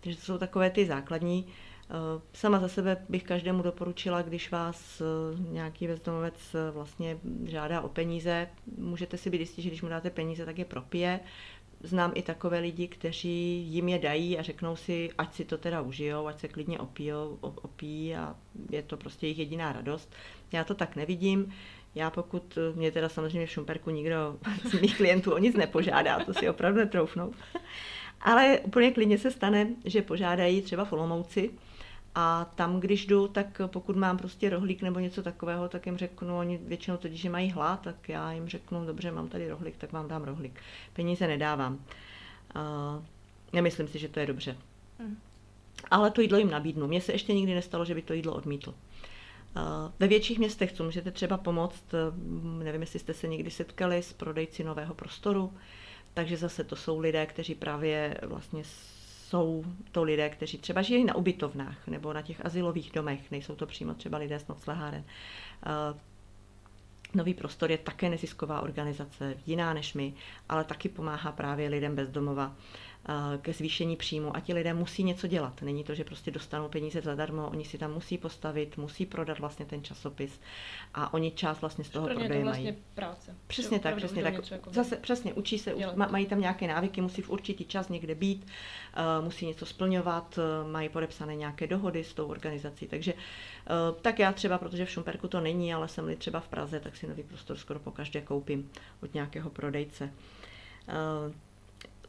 Takže 0.00 0.18
to 0.18 0.24
jsou 0.24 0.38
takové 0.38 0.70
ty 0.70 0.86
základní. 0.86 1.46
Eh, 1.90 2.20
sama 2.32 2.58
za 2.58 2.68
sebe 2.68 2.96
bych 3.08 3.22
každému 3.22 3.62
doporučila, 3.62 4.22
když 4.22 4.50
vás 4.50 5.00
eh, 5.00 5.04
nějaký 5.52 5.86
bezdomovec 5.86 6.56
vlastně 6.72 7.18
žádá 7.44 7.80
o 7.80 7.88
peníze, 7.88 8.48
můžete 8.78 9.18
si 9.18 9.30
být 9.30 9.40
jistí, 9.40 9.62
že 9.62 9.68
když 9.68 9.82
mu 9.82 9.88
dáte 9.88 10.10
peníze, 10.10 10.44
tak 10.44 10.58
je 10.58 10.64
propije, 10.64 11.20
znám 11.82 12.12
i 12.14 12.22
takové 12.22 12.58
lidi, 12.58 12.88
kteří 12.88 13.64
jim 13.68 13.88
je 13.88 13.98
dají 13.98 14.38
a 14.38 14.42
řeknou 14.42 14.76
si, 14.76 15.10
ať 15.18 15.34
si 15.34 15.44
to 15.44 15.58
teda 15.58 15.80
užijou, 15.80 16.26
ať 16.26 16.40
se 16.40 16.48
klidně 16.48 16.78
opijou, 16.78 17.38
opí 17.40 18.14
a 18.14 18.36
je 18.70 18.82
to 18.82 18.96
prostě 18.96 19.26
jejich 19.26 19.38
jediná 19.38 19.72
radost. 19.72 20.14
Já 20.52 20.64
to 20.64 20.74
tak 20.74 20.96
nevidím. 20.96 21.52
Já 21.94 22.10
pokud 22.10 22.58
mě 22.74 22.90
teda 22.90 23.08
samozřejmě 23.08 23.46
v 23.46 23.50
Šumperku 23.50 23.90
nikdo 23.90 24.36
z 24.64 24.80
mých 24.80 24.96
klientů 24.96 25.32
o 25.32 25.38
nic 25.38 25.56
nepožádá, 25.56 26.24
to 26.24 26.34
si 26.34 26.48
opravdu 26.48 26.78
netroufnou. 26.78 27.32
Ale 28.20 28.58
úplně 28.58 28.90
klidně 28.90 29.18
se 29.18 29.30
stane, 29.30 29.68
že 29.84 30.02
požádají 30.02 30.62
třeba 30.62 30.84
v 30.84 30.92
Olomouci, 30.92 31.50
a 32.14 32.44
tam, 32.54 32.80
když 32.80 33.06
jdu, 33.06 33.28
tak 33.28 33.60
pokud 33.66 33.96
mám 33.96 34.18
prostě 34.18 34.50
rohlík 34.50 34.82
nebo 34.82 34.98
něco 34.98 35.22
takového, 35.22 35.68
tak 35.68 35.86
jim 35.86 35.96
řeknu, 35.96 36.38
oni 36.38 36.58
většinou 36.58 36.96
to, 36.96 37.08
že 37.10 37.30
mají 37.30 37.50
hlad, 37.50 37.80
tak 37.80 38.08
já 38.08 38.32
jim 38.32 38.48
řeknu, 38.48 38.86
dobře, 38.86 39.10
mám 39.10 39.28
tady 39.28 39.48
rohlík, 39.48 39.76
tak 39.76 39.92
vám 39.92 40.08
dám 40.08 40.24
rohlík. 40.24 40.60
Peníze 40.92 41.26
nedávám. 41.26 41.74
Uh, 41.74 43.04
nemyslím 43.52 43.88
si, 43.88 43.98
že 43.98 44.08
to 44.08 44.20
je 44.20 44.26
dobře. 44.26 44.56
Mm. 44.98 45.16
Ale 45.90 46.10
to 46.10 46.20
jídlo 46.20 46.38
jim 46.38 46.50
nabídnu. 46.50 46.86
Mně 46.86 47.00
se 47.00 47.12
ještě 47.12 47.34
nikdy 47.34 47.54
nestalo, 47.54 47.84
že 47.84 47.94
by 47.94 48.02
to 48.02 48.12
jídlo 48.12 48.34
odmítl. 48.34 48.74
Ve 49.98 50.08
větších 50.08 50.38
městech, 50.38 50.72
co 50.72 50.84
můžete 50.84 51.10
třeba 51.10 51.36
pomoct, 51.36 51.84
uh, 51.94 52.62
nevím, 52.62 52.80
jestli 52.80 52.98
jste 52.98 53.14
se 53.14 53.28
někdy 53.28 53.50
setkali 53.50 54.02
s 54.02 54.12
prodejci 54.12 54.64
nového 54.64 54.94
prostoru, 54.94 55.52
takže 56.14 56.36
zase 56.36 56.64
to 56.64 56.76
jsou 56.76 56.98
lidé, 56.98 57.26
kteří 57.26 57.54
právě 57.54 58.20
vlastně 58.22 58.62
jsou 59.32 59.64
to 59.92 60.02
lidé, 60.02 60.28
kteří 60.30 60.58
třeba 60.58 60.82
žijí 60.82 61.04
na 61.04 61.14
ubytovnách 61.14 61.86
nebo 61.86 62.12
na 62.12 62.22
těch 62.22 62.46
asilových 62.46 62.92
domech, 62.92 63.30
nejsou 63.30 63.54
to 63.54 63.66
přímo 63.66 63.94
třeba 63.94 64.18
lidé 64.18 64.38
z 64.38 64.48
nocleháren. 64.48 65.04
Eh, 65.66 65.98
Nový 67.14 67.34
prostor 67.34 67.70
je 67.70 67.78
také 67.78 68.08
nezisková 68.08 68.60
organizace, 68.60 69.34
jiná 69.46 69.74
než 69.74 69.94
my, 69.94 70.14
ale 70.48 70.64
taky 70.64 70.88
pomáhá 70.88 71.32
právě 71.32 71.68
lidem 71.68 71.96
bezdomova 71.96 72.56
ke 73.42 73.52
zvýšení 73.52 73.96
příjmu 73.96 74.36
a 74.36 74.40
ti 74.40 74.54
lidé 74.54 74.74
musí 74.74 75.04
něco 75.04 75.26
dělat. 75.26 75.62
Není 75.62 75.84
to, 75.84 75.94
že 75.94 76.04
prostě 76.04 76.30
dostanou 76.30 76.68
peníze 76.68 77.00
zadarmo, 77.00 77.48
oni 77.50 77.64
si 77.64 77.78
tam 77.78 77.92
musí 77.92 78.18
postavit, 78.18 78.76
musí 78.76 79.06
prodat 79.06 79.38
vlastně 79.38 79.66
ten 79.66 79.84
časopis 79.84 80.40
a 80.94 81.14
oni 81.14 81.30
část 81.30 81.60
vlastně 81.60 81.84
z 81.84 81.90
toho 81.90 82.06
Pro 82.06 82.14
prodeje 82.14 82.44
vlastně 82.44 82.72
mají. 82.72 82.82
práce. 82.94 83.36
Přesně 83.46 83.78
tak, 83.78 83.96
přesně 83.96 84.22
tak. 84.22 84.34
Jako 84.50 84.70
Zase 84.70 84.96
přesně 84.96 85.34
učí 85.34 85.58
se, 85.58 85.74
dělat. 85.74 85.96
mají 85.96 86.26
tam 86.26 86.40
nějaké 86.40 86.66
návyky, 86.66 87.00
musí 87.00 87.22
v 87.22 87.30
určitý 87.30 87.64
čas 87.64 87.88
někde 87.88 88.14
být, 88.14 88.46
uh, 89.18 89.24
musí 89.24 89.46
něco 89.46 89.66
splňovat, 89.66 90.38
uh, 90.38 90.70
mají 90.70 90.88
podepsané 90.88 91.36
nějaké 91.36 91.66
dohody 91.66 92.04
s 92.04 92.14
tou 92.14 92.26
organizací. 92.26 92.86
Takže 92.86 93.12
uh, 93.14 93.20
tak 94.02 94.18
já 94.18 94.32
třeba, 94.32 94.58
protože 94.58 94.84
v 94.84 94.90
Šumperku 94.90 95.28
to 95.28 95.40
není, 95.40 95.74
ale 95.74 95.88
jsem-li 95.88 96.16
třeba 96.16 96.40
v 96.40 96.48
Praze, 96.48 96.80
tak 96.80 96.96
si 96.96 97.06
nový 97.06 97.22
prostor 97.22 97.56
skoro 97.56 97.78
pokaždé 97.78 98.20
koupím 98.20 98.70
od 99.02 99.14
nějakého 99.14 99.50
prodejce. 99.50 100.12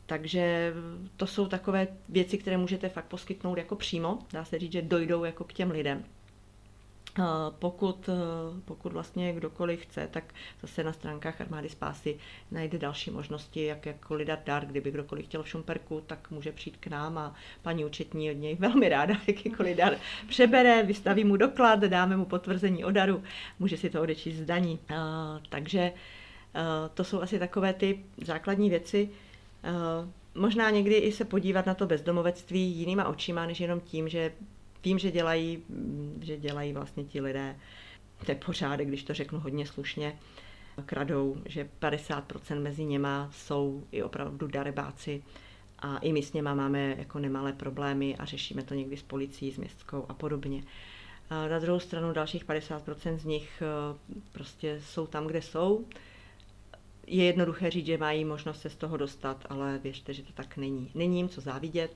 Takže 0.06 0.74
to 1.18 1.28
jsou 1.28 1.48
takové 1.48 1.88
věci, 2.10 2.38
které 2.38 2.58
můžete 2.58 2.90
fakt 2.90 3.06
poskytnout 3.06 3.58
jako 3.58 3.76
přímo. 3.76 4.20
Dá 4.34 4.46
se 4.46 4.60
říct, 4.60 4.72
že 4.72 4.82
dojdou 4.82 5.24
jako 5.24 5.44
k 5.44 5.54
těm 5.54 5.72
lidem. 5.72 6.04
Pokud, 7.60 8.10
pokud 8.66 8.94
vlastně 8.94 9.34
kdokoliv 9.34 9.82
chce, 9.82 10.08
tak 10.12 10.24
zase 10.62 10.84
na 10.84 10.94
stránkách 10.94 11.42
Armády 11.42 11.70
Spásy 11.70 12.18
najde 12.52 12.78
další 12.78 13.12
možnosti, 13.12 13.66
jak 13.66 13.86
jako 13.86 14.16
lidat 14.16 14.40
dar. 14.46 14.66
Kdyby 14.66 14.92
kdokoliv 14.92 15.26
chtěl 15.26 15.44
v 15.44 15.50
Šumperku, 15.50 16.02
tak 16.08 16.32
může 16.32 16.52
přijít 16.52 16.78
k 16.78 16.88
nám 16.88 17.18
a 17.18 17.36
paní 17.62 17.86
účetní 17.86 18.32
od 18.32 18.38
něj 18.38 18.56
velmi 18.56 18.90
ráda 18.90 19.16
jakýkoliv 19.28 19.78
dar 19.78 19.96
přebere, 20.28 20.84
vystaví 20.84 21.24
mu 21.24 21.38
doklad, 21.38 21.80
dáme 21.80 22.18
mu 22.18 22.26
potvrzení 22.26 22.86
o 22.86 22.92
daru, 22.92 23.24
může 23.60 23.78
si 23.78 23.90
to 23.90 24.02
odečíst 24.02 24.38
z 24.38 24.46
daní. 24.46 24.80
Takže 25.50 25.92
to 26.94 27.04
jsou 27.04 27.22
asi 27.22 27.40
takové 27.40 27.74
ty 27.74 28.00
základní 28.18 28.70
věci, 28.70 29.10
Eh, 29.10 29.23
možná 30.36 30.70
někdy 30.70 30.96
i 30.96 31.12
se 31.12 31.26
podívat 31.26 31.66
na 31.66 31.74
to 31.74 31.88
bezdomovectví 31.88 32.72
jinýma 32.72 33.08
očima, 33.08 33.46
než 33.46 33.60
jenom 33.60 33.80
tím, 33.80 34.10
že 34.10 34.32
vím, 34.84 35.00
že 35.00 35.12
dělají, 35.12 35.64
že 36.22 36.38
dělají 36.38 36.74
vlastně 36.74 37.04
ti 37.04 37.22
lidé. 37.22 37.56
Pořádek, 38.46 38.88
když 38.88 39.04
to 39.04 39.14
řeknu 39.14 39.40
hodně 39.40 39.66
slušně, 39.66 40.20
kradou, 40.86 41.38
že 41.46 41.70
50% 41.82 42.62
mezi 42.62 42.86
něma 42.86 43.30
jsou 43.32 43.84
i 43.92 44.04
opravdu 44.04 44.48
darebáci 44.48 45.24
a 45.80 45.98
i 45.98 46.14
my 46.14 46.24
s 46.24 46.34
něma 46.34 46.54
máme 46.54 46.96
jako 46.98 47.20
nemalé 47.20 47.54
problémy 47.54 48.16
a 48.18 48.26
řešíme 48.26 48.64
to 48.64 48.74
někdy 48.74 48.98
s 48.98 49.04
policií, 49.04 49.52
s 49.52 49.58
městskou 49.58 50.06
a 50.10 50.14
podobně. 50.14 50.64
A 51.30 51.48
na 51.48 51.60
druhou 51.60 51.80
stranu 51.80 52.14
dalších 52.14 52.46
50% 52.46 53.18
z 53.18 53.26
nich 53.26 53.62
eh, 53.62 53.98
prostě 54.32 54.82
jsou 54.84 55.08
tam, 55.08 55.28
kde 55.28 55.42
jsou, 55.42 55.86
je 57.08 57.24
jednoduché 57.24 57.72
říct, 57.72 57.86
že 57.86 57.98
mají 57.98 58.26
možnost 58.26 58.62
se 58.62 58.70
z 58.70 58.76
toho 58.76 58.98
dostat, 58.98 59.46
ale 59.50 59.80
věřte, 59.84 60.14
že 60.14 60.24
to 60.24 60.34
tak 60.34 60.58
není. 60.58 60.92
Není 60.96 61.18
jim 61.18 61.30
co 61.30 61.42
závidět. 61.42 61.92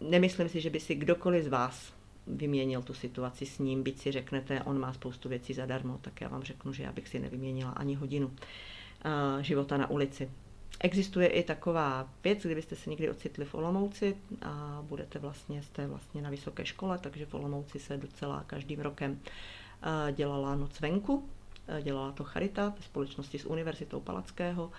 Nemyslím 0.00 0.48
si, 0.48 0.60
že 0.60 0.70
by 0.70 0.80
si 0.80 0.94
kdokoliv 0.94 1.44
z 1.44 1.48
vás 1.48 1.92
vyměnil 2.26 2.82
tu 2.82 2.94
situaci 2.94 3.46
s 3.46 3.58
ním, 3.58 3.82
byť 3.82 3.98
si 3.98 4.12
řeknete, 4.12 4.62
on 4.62 4.78
má 4.78 4.92
spoustu 4.92 5.28
věcí 5.28 5.54
zadarmo, 5.54 5.98
tak 6.02 6.20
já 6.20 6.28
vám 6.28 6.42
řeknu, 6.42 6.72
že 6.72 6.82
já 6.82 6.92
bych 6.92 7.08
si 7.08 7.18
nevyměnila 7.18 7.70
ani 7.70 7.94
hodinu 7.94 8.26
uh, 8.26 8.32
života 9.40 9.76
na 9.76 9.90
ulici. 9.90 10.30
Existuje 10.80 11.28
i 11.28 11.42
taková 11.42 12.08
věc, 12.24 12.42
kdybyste 12.42 12.76
se 12.76 12.90
někdy 12.90 13.10
ocitli 13.10 13.44
v 13.44 13.54
Olomouci 13.54 14.16
a 14.42 14.82
budete 14.82 15.18
vlastně, 15.18 15.62
jste 15.62 15.86
vlastně 15.86 16.22
na 16.22 16.30
vysoké 16.30 16.66
škole, 16.66 16.98
takže 16.98 17.26
v 17.26 17.34
Olomouci 17.34 17.78
se 17.78 17.96
docela 17.96 18.44
každým 18.46 18.80
rokem 18.80 19.12
uh, 19.12 20.14
dělala 20.14 20.54
noc 20.54 20.80
venku, 20.80 21.28
Eh, 21.28 21.35
dělala 21.82 22.12
to 22.12 22.24
Charita 22.24 22.68
ve 22.76 22.82
společnosti 22.82 23.38
s 23.38 23.46
Univerzitou 23.46 24.00
Palackého 24.00 24.72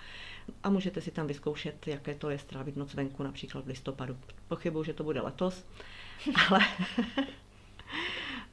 a 0.64 0.70
můžete 0.70 1.02
si 1.02 1.12
tam 1.12 1.28
vyzkoušet, 1.28 1.88
jaké 1.88 2.16
to 2.16 2.30
je 2.30 2.40
strávit 2.40 2.78
noc 2.78 2.94
venku 2.94 3.24
například 3.24 3.66
v 3.66 3.68
listopadu. 3.68 4.18
Pochybuju, 4.48 4.84
že 4.84 4.94
to 4.94 5.04
bude 5.04 5.22
letos, 5.22 5.66
ale, 6.50 6.60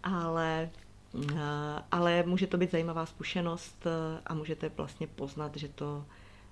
ale, 0.02 0.70
eh, 1.32 1.82
ale 1.90 2.22
může 2.22 2.46
to 2.46 2.56
být 2.58 2.70
zajímavá 2.70 3.06
zkušenost 3.06 3.86
eh, 3.86 4.20
a 4.26 4.34
můžete 4.34 4.68
vlastně 4.68 5.06
poznat, 5.06 5.56
že, 5.56 5.68
to, 5.68 6.04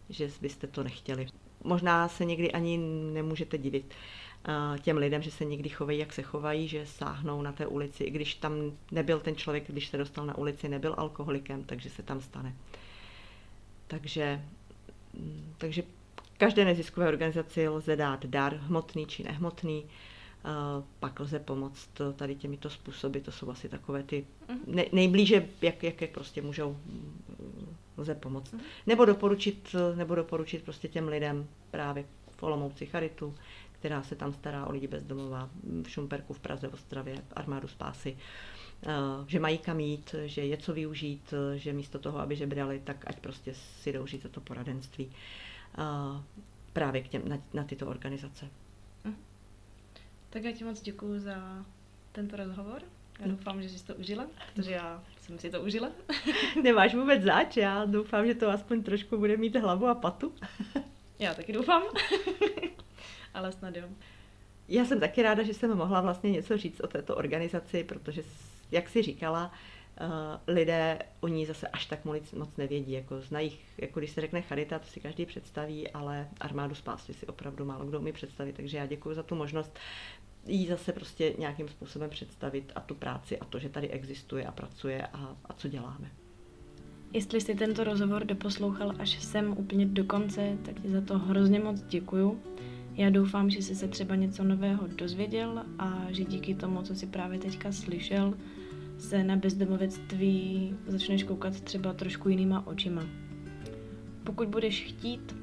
že 0.08 0.30
byste 0.40 0.66
to 0.66 0.82
nechtěli. 0.82 1.26
Možná 1.64 2.08
se 2.08 2.24
někdy 2.24 2.52
ani 2.52 2.78
nemůžete 3.12 3.58
divit 3.58 3.94
těm 4.82 4.96
lidem, 4.96 5.22
že 5.22 5.30
se 5.30 5.44
někdy 5.44 5.68
chovají, 5.68 5.98
jak 5.98 6.12
se 6.12 6.22
chovají, 6.22 6.68
že 6.68 6.86
sáhnou 6.86 7.42
na 7.42 7.52
té 7.52 7.66
ulici, 7.66 8.04
i 8.04 8.10
když 8.10 8.34
tam 8.34 8.52
nebyl 8.90 9.20
ten 9.20 9.36
člověk, 9.36 9.64
když 9.68 9.88
se 9.88 9.98
dostal 9.98 10.26
na 10.26 10.38
ulici, 10.38 10.68
nebyl 10.68 10.94
alkoholikem, 10.98 11.64
takže 11.64 11.90
se 11.90 12.02
tam 12.02 12.20
stane. 12.20 12.54
Takže, 13.86 14.42
mm, 15.14 15.54
takže 15.58 15.82
každé 16.38 16.64
neziskové 16.64 17.08
organizaci 17.08 17.68
lze 17.68 17.96
dát 17.96 18.26
dar, 18.26 18.54
hmotný 18.54 19.06
či 19.06 19.22
nehmotný, 19.22 19.84
pak 21.00 21.20
lze 21.20 21.38
pomoct 21.38 21.88
tady 22.16 22.34
těmito 22.34 22.70
způsoby, 22.70 23.18
to 23.18 23.32
jsou 23.32 23.50
asi 23.50 23.68
takové 23.68 24.02
ty 24.02 24.26
mhm. 24.48 24.58
ne, 24.66 24.84
nejblíže, 24.92 25.48
jak, 25.62 25.82
jak, 25.82 26.00
jak 26.00 26.10
prostě 26.10 26.42
můžou, 26.42 26.70
mm, 26.70 27.76
lze 27.96 28.14
pomoct. 28.14 28.52
Mhm. 28.52 28.62
Nebo 28.86 29.04
doporučit, 29.04 29.74
nebo 29.94 30.14
doporučit 30.14 30.62
prostě 30.62 30.88
těm 30.88 31.08
lidem 31.08 31.46
právě 31.70 32.04
v 32.36 32.42
Olomouci 32.42 32.86
Charitu, 32.86 33.34
která 33.82 34.02
se 34.02 34.16
tam 34.16 34.32
stará 34.32 34.66
o 34.66 34.72
lidi 34.72 34.86
bezdomová 34.86 35.50
v 35.82 35.90
Šumperku, 35.90 36.34
v 36.34 36.40
Praze, 36.40 36.68
v 36.68 36.74
Ostravě, 36.74 37.24
armádu 37.32 37.68
spásy, 37.68 38.16
eh, 38.82 38.88
že 39.26 39.40
mají 39.40 39.58
kam 39.58 39.80
jít, 39.80 40.14
že 40.24 40.44
je 40.44 40.56
co 40.56 40.72
využít, 40.72 41.34
že 41.54 41.72
místo 41.72 41.98
toho, 41.98 42.18
aby 42.18 42.36
žebrali, 42.36 42.80
tak 42.84 43.04
ať 43.06 43.20
prostě 43.20 43.54
si 43.54 43.92
jdou 43.92 44.06
říct 44.06 44.26
to 44.30 44.40
poradenství 44.40 45.10
eh, 45.10 45.82
právě 46.72 47.02
k 47.02 47.08
těm, 47.08 47.28
na, 47.28 47.38
na 47.54 47.64
tyto 47.64 47.86
organizace. 47.86 48.48
Hm. 49.04 49.16
Tak 50.30 50.44
já 50.44 50.52
ti 50.52 50.64
moc 50.64 50.82
děkuji 50.82 51.20
za 51.20 51.66
tento 52.12 52.36
rozhovor. 52.36 52.82
Já 53.20 53.28
doufám, 53.28 53.62
že 53.62 53.68
jsi 53.68 53.86
to 53.86 53.94
užila, 53.94 54.26
protože 54.54 54.72
já 54.72 55.02
jsem 55.20 55.38
si 55.38 55.50
to 55.50 55.60
užila. 55.60 55.90
Nemáš 56.62 56.94
vůbec 56.94 57.22
zač, 57.22 57.56
já 57.56 57.84
doufám, 57.84 58.26
že 58.26 58.34
to 58.34 58.50
aspoň 58.50 58.82
trošku 58.82 59.18
bude 59.18 59.36
mít 59.36 59.56
hlavu 59.56 59.86
a 59.86 59.94
patu. 59.94 60.34
Já 61.18 61.34
taky 61.34 61.52
doufám 61.52 61.82
ale 63.34 63.52
snad 63.52 63.76
jo. 63.76 63.84
Já 64.68 64.84
jsem 64.84 65.00
taky 65.00 65.22
ráda, 65.22 65.42
že 65.42 65.54
jsem 65.54 65.76
mohla 65.76 66.00
vlastně 66.00 66.30
něco 66.30 66.56
říct 66.56 66.80
o 66.80 66.86
této 66.86 67.16
organizaci, 67.16 67.84
protože, 67.84 68.22
jak 68.70 68.88
si 68.88 69.02
říkala, 69.02 69.52
uh, 70.00 70.54
lidé 70.54 70.98
o 71.20 71.28
ní 71.28 71.46
zase 71.46 71.68
až 71.68 71.86
tak 71.86 72.04
moc, 72.04 72.32
moc 72.32 72.56
nevědí. 72.56 72.92
Jako 72.92 73.20
znají, 73.20 73.58
jako 73.78 74.00
když 74.00 74.10
se 74.10 74.20
řekne 74.20 74.42
charita, 74.42 74.78
to 74.78 74.86
si 74.86 75.00
každý 75.00 75.26
představí, 75.26 75.90
ale 75.90 76.28
armádu 76.40 76.74
spásy 76.74 77.14
si 77.14 77.26
opravdu 77.26 77.64
málo 77.64 77.86
kdo 77.86 78.00
umí 78.00 78.12
představit. 78.12 78.56
Takže 78.56 78.78
já 78.78 78.86
děkuji 78.86 79.14
za 79.14 79.22
tu 79.22 79.34
možnost 79.34 79.78
jí 80.46 80.66
zase 80.66 80.92
prostě 80.92 81.34
nějakým 81.38 81.68
způsobem 81.68 82.10
představit 82.10 82.72
a 82.74 82.80
tu 82.80 82.94
práci 82.94 83.38
a 83.38 83.44
to, 83.44 83.58
že 83.58 83.68
tady 83.68 83.88
existuje 83.88 84.46
a 84.46 84.52
pracuje 84.52 85.06
a, 85.06 85.36
a 85.44 85.52
co 85.52 85.68
děláme. 85.68 86.10
Jestli 87.12 87.40
jsi 87.40 87.54
tento 87.54 87.84
rozhovor 87.84 88.24
doposlouchal 88.24 88.92
až 88.98 89.22
sem 89.22 89.58
úplně 89.58 89.86
do 89.86 90.04
konce, 90.04 90.58
tak 90.64 90.80
ti 90.80 90.88
za 90.88 91.00
to 91.00 91.18
hrozně 91.18 91.60
moc 91.60 91.82
děkuju. 91.82 92.42
Já 92.94 93.10
doufám, 93.10 93.50
že 93.50 93.62
jsi 93.62 93.74
se 93.74 93.88
třeba 93.88 94.14
něco 94.14 94.44
nového 94.44 94.86
dozvěděl 94.86 95.64
a 95.78 96.06
že 96.10 96.24
díky 96.24 96.54
tomu, 96.54 96.82
co 96.82 96.94
jsi 96.94 97.06
právě 97.06 97.38
teďka 97.38 97.72
slyšel, 97.72 98.34
se 98.98 99.24
na 99.24 99.36
bezdomovectví 99.36 100.74
začneš 100.86 101.22
koukat 101.22 101.60
třeba 101.60 101.92
trošku 101.92 102.28
jinýma 102.28 102.66
očima. 102.66 103.02
Pokud 104.24 104.48
budeš 104.48 104.84
chtít, 104.84 105.36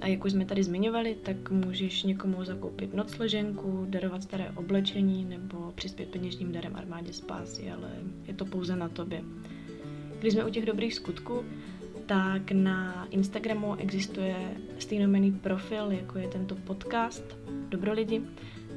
a 0.00 0.06
jak 0.06 0.24
už 0.24 0.32
jsme 0.32 0.44
tady 0.44 0.62
zmiňovali, 0.62 1.16
tak 1.22 1.50
můžeš 1.50 2.02
někomu 2.02 2.44
zakoupit 2.44 2.94
nocleženku, 2.94 3.86
darovat 3.88 4.22
staré 4.22 4.50
oblečení 4.50 5.24
nebo 5.24 5.72
přispět 5.74 6.08
peněžním 6.08 6.52
darem 6.52 6.76
armádě 6.76 7.12
spásy, 7.12 7.70
ale 7.70 7.90
je 8.26 8.34
to 8.34 8.44
pouze 8.44 8.76
na 8.76 8.88
tobě. 8.88 9.22
Když 10.20 10.32
jsme 10.32 10.44
u 10.44 10.50
těch 10.50 10.66
dobrých 10.66 10.94
skutků, 10.94 11.44
tak 12.08 12.52
na 12.52 13.06
Instagramu 13.10 13.74
existuje 13.74 14.36
stejnomený 14.78 15.32
profil, 15.32 15.92
jako 15.92 16.18
je 16.18 16.28
tento 16.28 16.54
podcast 16.54 17.36
Dobro 17.68 17.92
lidi, 17.92 18.22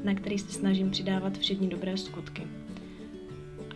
na 0.04 0.16
který 0.16 0.40
se 0.40 0.52
snažím 0.52 0.92
přidávat 0.92 1.38
všechny 1.38 1.68
dobré 1.68 1.98
skutky. 1.98 2.48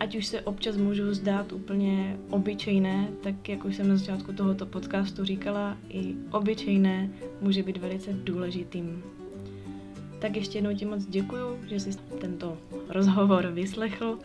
Ať 0.00 0.16
už 0.16 0.26
se 0.26 0.40
občas 0.40 0.76
můžou 0.76 1.12
zdát 1.12 1.52
úplně 1.52 2.18
obyčejné, 2.30 3.08
tak 3.22 3.48
jak 3.48 3.64
už 3.64 3.76
jsem 3.76 3.88
na 3.88 3.96
začátku 3.96 4.32
tohoto 4.32 4.66
podcastu 4.66 5.24
říkala, 5.24 5.76
i 5.88 6.14
obyčejné 6.30 7.10
může 7.40 7.62
být 7.62 7.76
velice 7.76 8.12
důležitým. 8.12 9.02
Tak 10.18 10.36
ještě 10.36 10.58
jednou 10.58 10.74
ti 10.74 10.84
moc 10.84 11.06
děkuju, 11.06 11.58
že 11.66 11.80
jsi 11.80 11.90
tento 12.20 12.58
rozhovor 12.88 13.46
vyslechl 13.46 14.18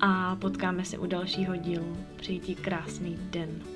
a 0.00 0.36
potkáme 0.36 0.84
se 0.84 0.98
u 0.98 1.06
dalšího 1.06 1.56
dílu. 1.56 1.96
Přeji 2.16 2.38
ti 2.38 2.54
krásný 2.54 3.18
den. 3.30 3.71